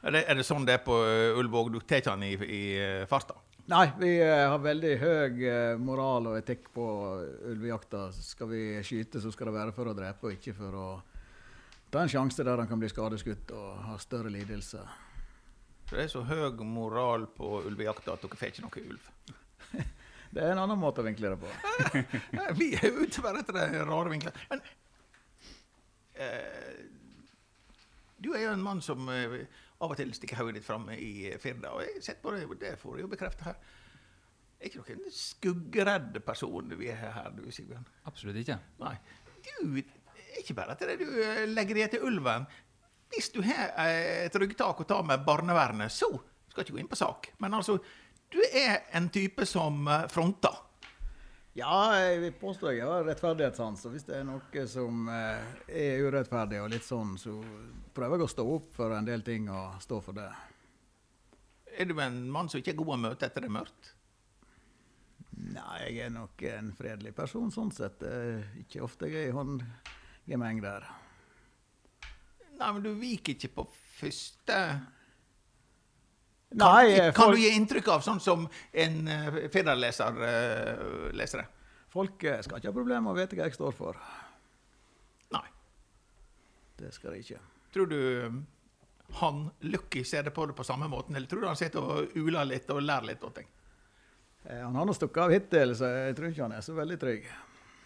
Er 0.00 0.14
det, 0.14 0.20
er 0.32 0.38
det 0.38 0.46
sånn 0.48 0.64
det 0.64 0.78
er 0.78 0.80
på 0.80 0.94
uh, 0.96 1.66
Du 1.68 1.74
tar 1.84 1.98
ikke 2.00 2.14
den 2.14 2.22
i, 2.24 2.30
i 2.40 2.60
farta? 3.04 3.34
Nei, 3.68 3.82
vi 4.00 4.14
har 4.24 4.56
veldig 4.56 4.92
høy 4.96 5.42
moral 5.76 6.30
og 6.30 6.38
etikk 6.38 6.70
på 6.72 6.86
ulvejakta. 7.50 8.06
Skal 8.16 8.48
vi 8.48 8.62
skyte, 8.80 9.20
så 9.20 9.28
skal 9.28 9.50
det 9.50 9.58
være 9.58 9.74
for 9.76 9.90
å 9.90 9.92
drepe, 9.92 10.30
og 10.30 10.38
ikke 10.38 10.54
for 10.56 10.78
å 10.80 10.86
ta 11.90 12.02
en 12.02 12.12
sjanse 12.12 12.44
der 12.46 12.62
han 12.62 12.68
kan 12.70 12.80
bli 12.80 12.90
skadeskutt 12.90 13.50
og 13.56 13.80
ha 13.86 13.96
større 14.02 14.30
lidelse. 14.32 14.82
Så 15.88 15.96
det 15.96 16.04
er 16.04 16.12
så 16.12 16.22
høy 16.22 16.60
moral 16.66 17.26
på 17.34 17.62
ulvejakta 17.66 18.14
at 18.14 18.22
dere 18.22 18.38
får 18.38 18.52
ikke 18.52 18.66
noe 18.66 18.84
ulv? 18.92 19.08
det 20.34 20.44
er 20.44 20.52
en 20.52 20.62
annen 20.62 20.78
måte 20.78 21.02
å 21.02 21.06
vinkle 21.06 21.32
det 21.34 21.40
på. 21.42 21.48
vi 22.60 22.72
er 22.78 22.94
ute 22.94 23.24
bare 23.24 23.42
etter 23.42 23.58
de 23.58 23.82
rare 23.88 24.12
vinklene. 24.12 24.46
Men 24.52 24.62
du 28.20 28.34
er 28.34 28.44
jo 28.44 28.52
en 28.52 28.62
mann 28.62 28.82
som 28.84 29.08
av 29.80 29.94
og 29.94 29.96
til 29.96 30.12
stikker 30.14 30.40
hodet 30.40 30.58
ditt 30.58 30.66
fram 30.66 30.88
i 30.92 31.30
Firda. 31.40 31.72
Og 31.72 31.84
jeg 31.86 32.02
sett 32.04 32.20
på 32.22 32.34
det, 32.34 32.44
det 32.60 32.74
får 32.80 32.98
jeg 32.98 33.06
jo 33.06 33.12
bekrefte 33.14 33.46
her. 33.48 33.60
Er 34.60 34.68
ikke 34.68 34.82
noen 34.82 35.14
skuggeredd 35.16 36.18
person 36.26 36.74
vi 36.76 36.90
er 36.92 36.98
her, 37.00 37.30
du 37.32 37.46
Sigbjørn? 37.48 37.86
Absolutt 38.10 38.42
ikke. 38.42 38.58
Nei. 38.82 38.92
Du, 39.40 39.78
ikke 40.40 40.56
bare 40.58 40.76
til 40.78 40.90
det 40.90 40.98
du 41.00 41.08
eh, 41.22 41.46
legger 41.50 41.82
det 41.82 41.90
til 41.94 42.06
ulven. 42.08 42.46
Hvis 43.10 43.30
du 43.34 43.40
har 43.42 43.72
eh, 43.82 44.26
et 44.26 44.36
ryggtak 44.38 44.82
å 44.82 44.88
ta 44.88 45.00
med 45.06 45.24
barnevernet, 45.26 45.92
så 45.92 46.08
skal 46.50 46.64
ikke 46.64 46.76
gå 46.76 46.82
inn 46.82 46.90
på 46.90 46.98
sak. 46.98 47.32
Men 47.42 47.56
altså, 47.58 47.78
du 48.30 48.40
er 48.46 48.84
en 48.96 49.08
type 49.12 49.46
som 49.48 49.86
eh, 49.88 50.06
fronter. 50.12 50.66
Ja, 51.58 51.74
jeg 51.98 52.20
vil 52.22 52.36
påstå 52.38 52.70
jeg 52.76 52.86
har 52.86 53.02
rettferdighetssans. 53.08 53.82
Og 53.88 53.96
hvis 53.96 54.06
det 54.06 54.20
er 54.20 54.28
noe 54.28 54.66
som 54.70 55.08
er 55.10 56.04
urettferdig 56.06 56.60
og 56.62 56.70
litt 56.70 56.86
sånn, 56.86 57.16
så 57.18 57.34
prøver 57.94 58.20
jeg 58.20 58.28
å 58.28 58.34
stå 58.36 58.44
opp 58.54 58.70
for 58.76 58.94
en 58.94 59.08
del 59.08 59.26
ting 59.26 59.50
og 59.50 59.80
stå 59.82 59.98
for 60.04 60.16
det. 60.16 60.28
Er 61.74 61.90
du 61.90 61.96
en 62.02 62.22
mann 62.30 62.48
som 62.50 62.62
ikke 62.62 62.76
er 62.76 62.78
god 62.78 62.94
å 62.94 63.00
møte 63.02 63.26
etter 63.26 63.42
det 63.42 63.50
er 63.50 63.56
mørkt? 63.58 63.90
Nei, 65.40 65.76
jeg 65.88 66.06
er 66.06 66.14
nok 66.14 66.42
en 66.46 66.70
fredelig 66.78 67.16
person 67.18 67.50
sånn 67.50 67.74
sett. 67.74 68.04
Ikke 68.62 68.84
ofte 68.86 69.10
jeg 69.10 69.26
er 69.26 69.32
i 69.32 69.34
håndgemeng 69.34 69.98
der. 70.26 70.88
Nei, 72.60 72.72
men 72.72 72.82
du 72.82 72.90
viker 72.94 73.34
ikke 73.34 73.52
på 73.54 73.66
første 74.00 74.58
Nei, 76.50 76.96
kan, 76.98 77.12
kan 77.14 77.30
du 77.30 77.38
gi 77.38 77.52
inntrykk 77.54 77.88
av, 77.94 78.00
sånn 78.02 78.18
som 78.20 78.48
en 78.72 78.96
uh, 79.06 79.36
Firda-leser 79.54 80.16
uh, 80.18 81.10
leser 81.14 81.44
det? 81.44 81.46
Folk 81.92 82.24
uh, 82.26 82.40
skal 82.42 82.58
ikke 82.58 82.72
ha 82.72 82.74
problemer 82.74 83.04
med 83.04 83.12
å 83.14 83.18
vite 83.20 83.38
hva 83.38 83.46
jeg 83.46 83.54
står 83.54 83.76
for. 83.76 84.00
Nei. 85.30 85.44
Det 86.80 86.90
skal 86.96 87.14
de 87.14 87.22
ikke. 87.22 87.38
Tror 87.70 87.86
du 87.86 88.00
um, 88.26 88.40
han 89.22 89.44
Lucky 89.60 90.02
ser 90.04 90.26
det 90.26 90.34
på 90.34 90.46
det 90.46 90.58
på 90.58 90.66
samme 90.66 90.88
måten, 90.90 91.16
eller 91.16 91.30
tror 91.30 91.40
du 91.40 91.48
han 91.52 91.58
sitter 91.58 91.86
og 91.86 92.18
uler 92.18 92.50
litt 92.50 92.70
og 92.74 92.82
lærer 92.82 93.12
litt 93.12 93.24
og 93.26 93.34
ting? 93.38 93.46
Eh, 94.44 94.60
han 94.60 94.76
har 94.76 94.86
nå 94.86 94.94
stukket 94.94 95.22
av 95.24 95.34
hittil, 95.34 95.74
så 95.76 95.90
jeg 95.90 96.18
tror 96.18 96.30
ikke 96.30 96.46
han 96.46 96.56
er 96.56 96.64
så 96.64 96.76
veldig 96.76 96.98
trygg. 97.00 97.26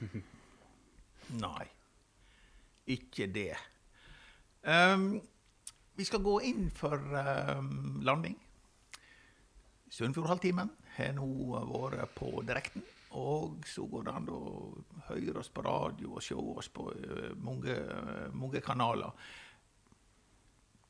Nei, 1.44 1.66
ikke 2.90 3.28
det. 3.32 3.54
Um, 4.64 5.20
vi 5.94 6.04
skal 6.04 6.22
gå 6.24 6.38
inn 6.48 6.68
for 6.74 6.98
um, 6.98 8.00
landing. 8.04 8.36
Sunnfjordhalvtimen 9.94 10.70
har 10.96 11.14
nå 11.14 11.28
vært 11.70 12.14
på 12.18 12.32
direkten. 12.46 12.84
Og 13.14 13.62
så 13.70 13.84
går 13.86 14.08
det 14.08 14.14
an 14.16 14.30
å 14.34 14.40
høre 15.06 15.38
oss 15.38 15.52
på 15.54 15.62
radio 15.62 16.16
og 16.16 16.24
se 16.24 16.34
oss 16.34 16.70
på 16.74 16.88
uh, 16.90 17.30
mange, 17.38 17.76
mange, 18.34 18.62
kanaler. 18.64 19.14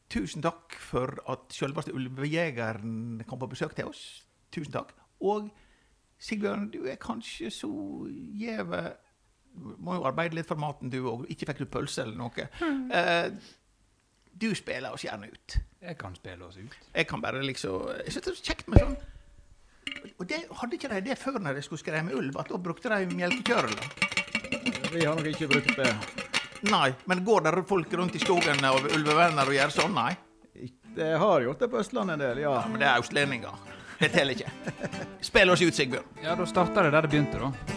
Tusen 0.09 0.45
takk 0.45 0.76
for 0.78 1.18
at 1.28 1.53
selveste 1.53 1.92
ulvejegeren 1.92 3.24
kom 3.28 3.42
på 3.42 3.51
besøk 3.53 3.74
til 3.76 3.90
oss. 3.90 4.24
Tusen 4.55 4.72
takk. 4.72 4.95
Og 5.20 5.51
Sigbjørn, 6.24 6.70
du 6.72 6.86
er 6.88 7.01
kanskje 7.01 7.51
så 7.53 7.68
gjeve 8.38 8.95
Må 9.55 9.98
jo 9.98 10.07
arbeide 10.09 10.34
litt 10.38 10.48
for 10.48 10.59
maten, 10.59 10.90
du 10.90 10.98
òg. 11.07 11.26
Ikke 11.30 11.46
fikk 11.50 11.62
du 11.62 11.68
pølse 11.70 12.02
eller 12.02 12.16
noe. 12.18 12.48
Mm. 12.61 12.90
Eh, 12.90 13.52
du 14.34 14.48
spiller 14.59 14.94
oss 14.94 15.05
gjerne 15.07 15.30
ut. 15.30 15.57
Jeg 15.84 15.98
kan 16.00 16.14
spille 16.16 16.44
oss 16.46 16.57
ut. 16.59 16.78
Jeg 16.94 17.07
kan 17.07 17.22
bare 17.22 17.42
liksom 17.44 17.90
Jeg 18.05 18.14
syns 18.14 18.24
det 18.24 18.32
er 18.32 18.38
så 18.38 18.46
kjekt 18.48 18.70
med 18.72 18.80
sånn 18.80 18.94
Og 20.18 20.24
det, 20.26 20.40
hadde 20.59 20.78
ikke 20.78 20.90
de 20.90 21.00
det 21.11 21.18
før 21.20 21.38
når 21.44 21.59
de 21.59 21.64
skulle 21.66 21.82
skremme 21.84 22.14
ulv? 22.16 22.38
At 22.40 22.50
da 22.50 22.59
brukte 22.59 22.90
de 22.90 23.14
melkekjøler? 23.14 23.84
Vi 24.94 25.05
har 25.05 25.14
nok 25.18 25.28
ikke 25.28 25.50
brukt 25.50 25.76
det. 25.76 25.92
Nei, 26.70 26.88
men 27.11 27.24
går 27.26 27.44
det 27.44 27.64
folk 27.68 27.92
rundt 27.98 28.16
i 28.16 28.22
skogen 28.22 28.62
av 28.64 28.86
ulvevenner 28.94 29.50
og 29.50 29.57
gjør 29.57 29.74
sånn? 29.74 29.94
Nei? 29.94 30.14
Det 30.94 31.12
har 31.18 31.42
gjort 31.42 31.64
det 31.64 31.68
på 31.68 31.80
Østlandet 31.82 32.14
en 32.14 32.22
del, 32.22 32.42
ja. 32.44 32.55
ja 32.61 32.66
men 32.70 32.80
det 32.80 32.86
er 32.88 33.02
østlendinger. 33.02 33.72
Det 33.98 34.12
teller 34.14 34.38
ikke. 34.38 34.52
Spill 35.22 35.50
oss 35.50 35.62
ut, 35.62 35.74
Sigbjørn. 35.74 36.20
Ja, 36.22 36.38
da 36.38 36.46
starter 36.46 36.86
det 36.86 36.94
der 36.94 37.09
det 37.09 37.16
begynte, 37.16 37.42
da. 37.42 37.74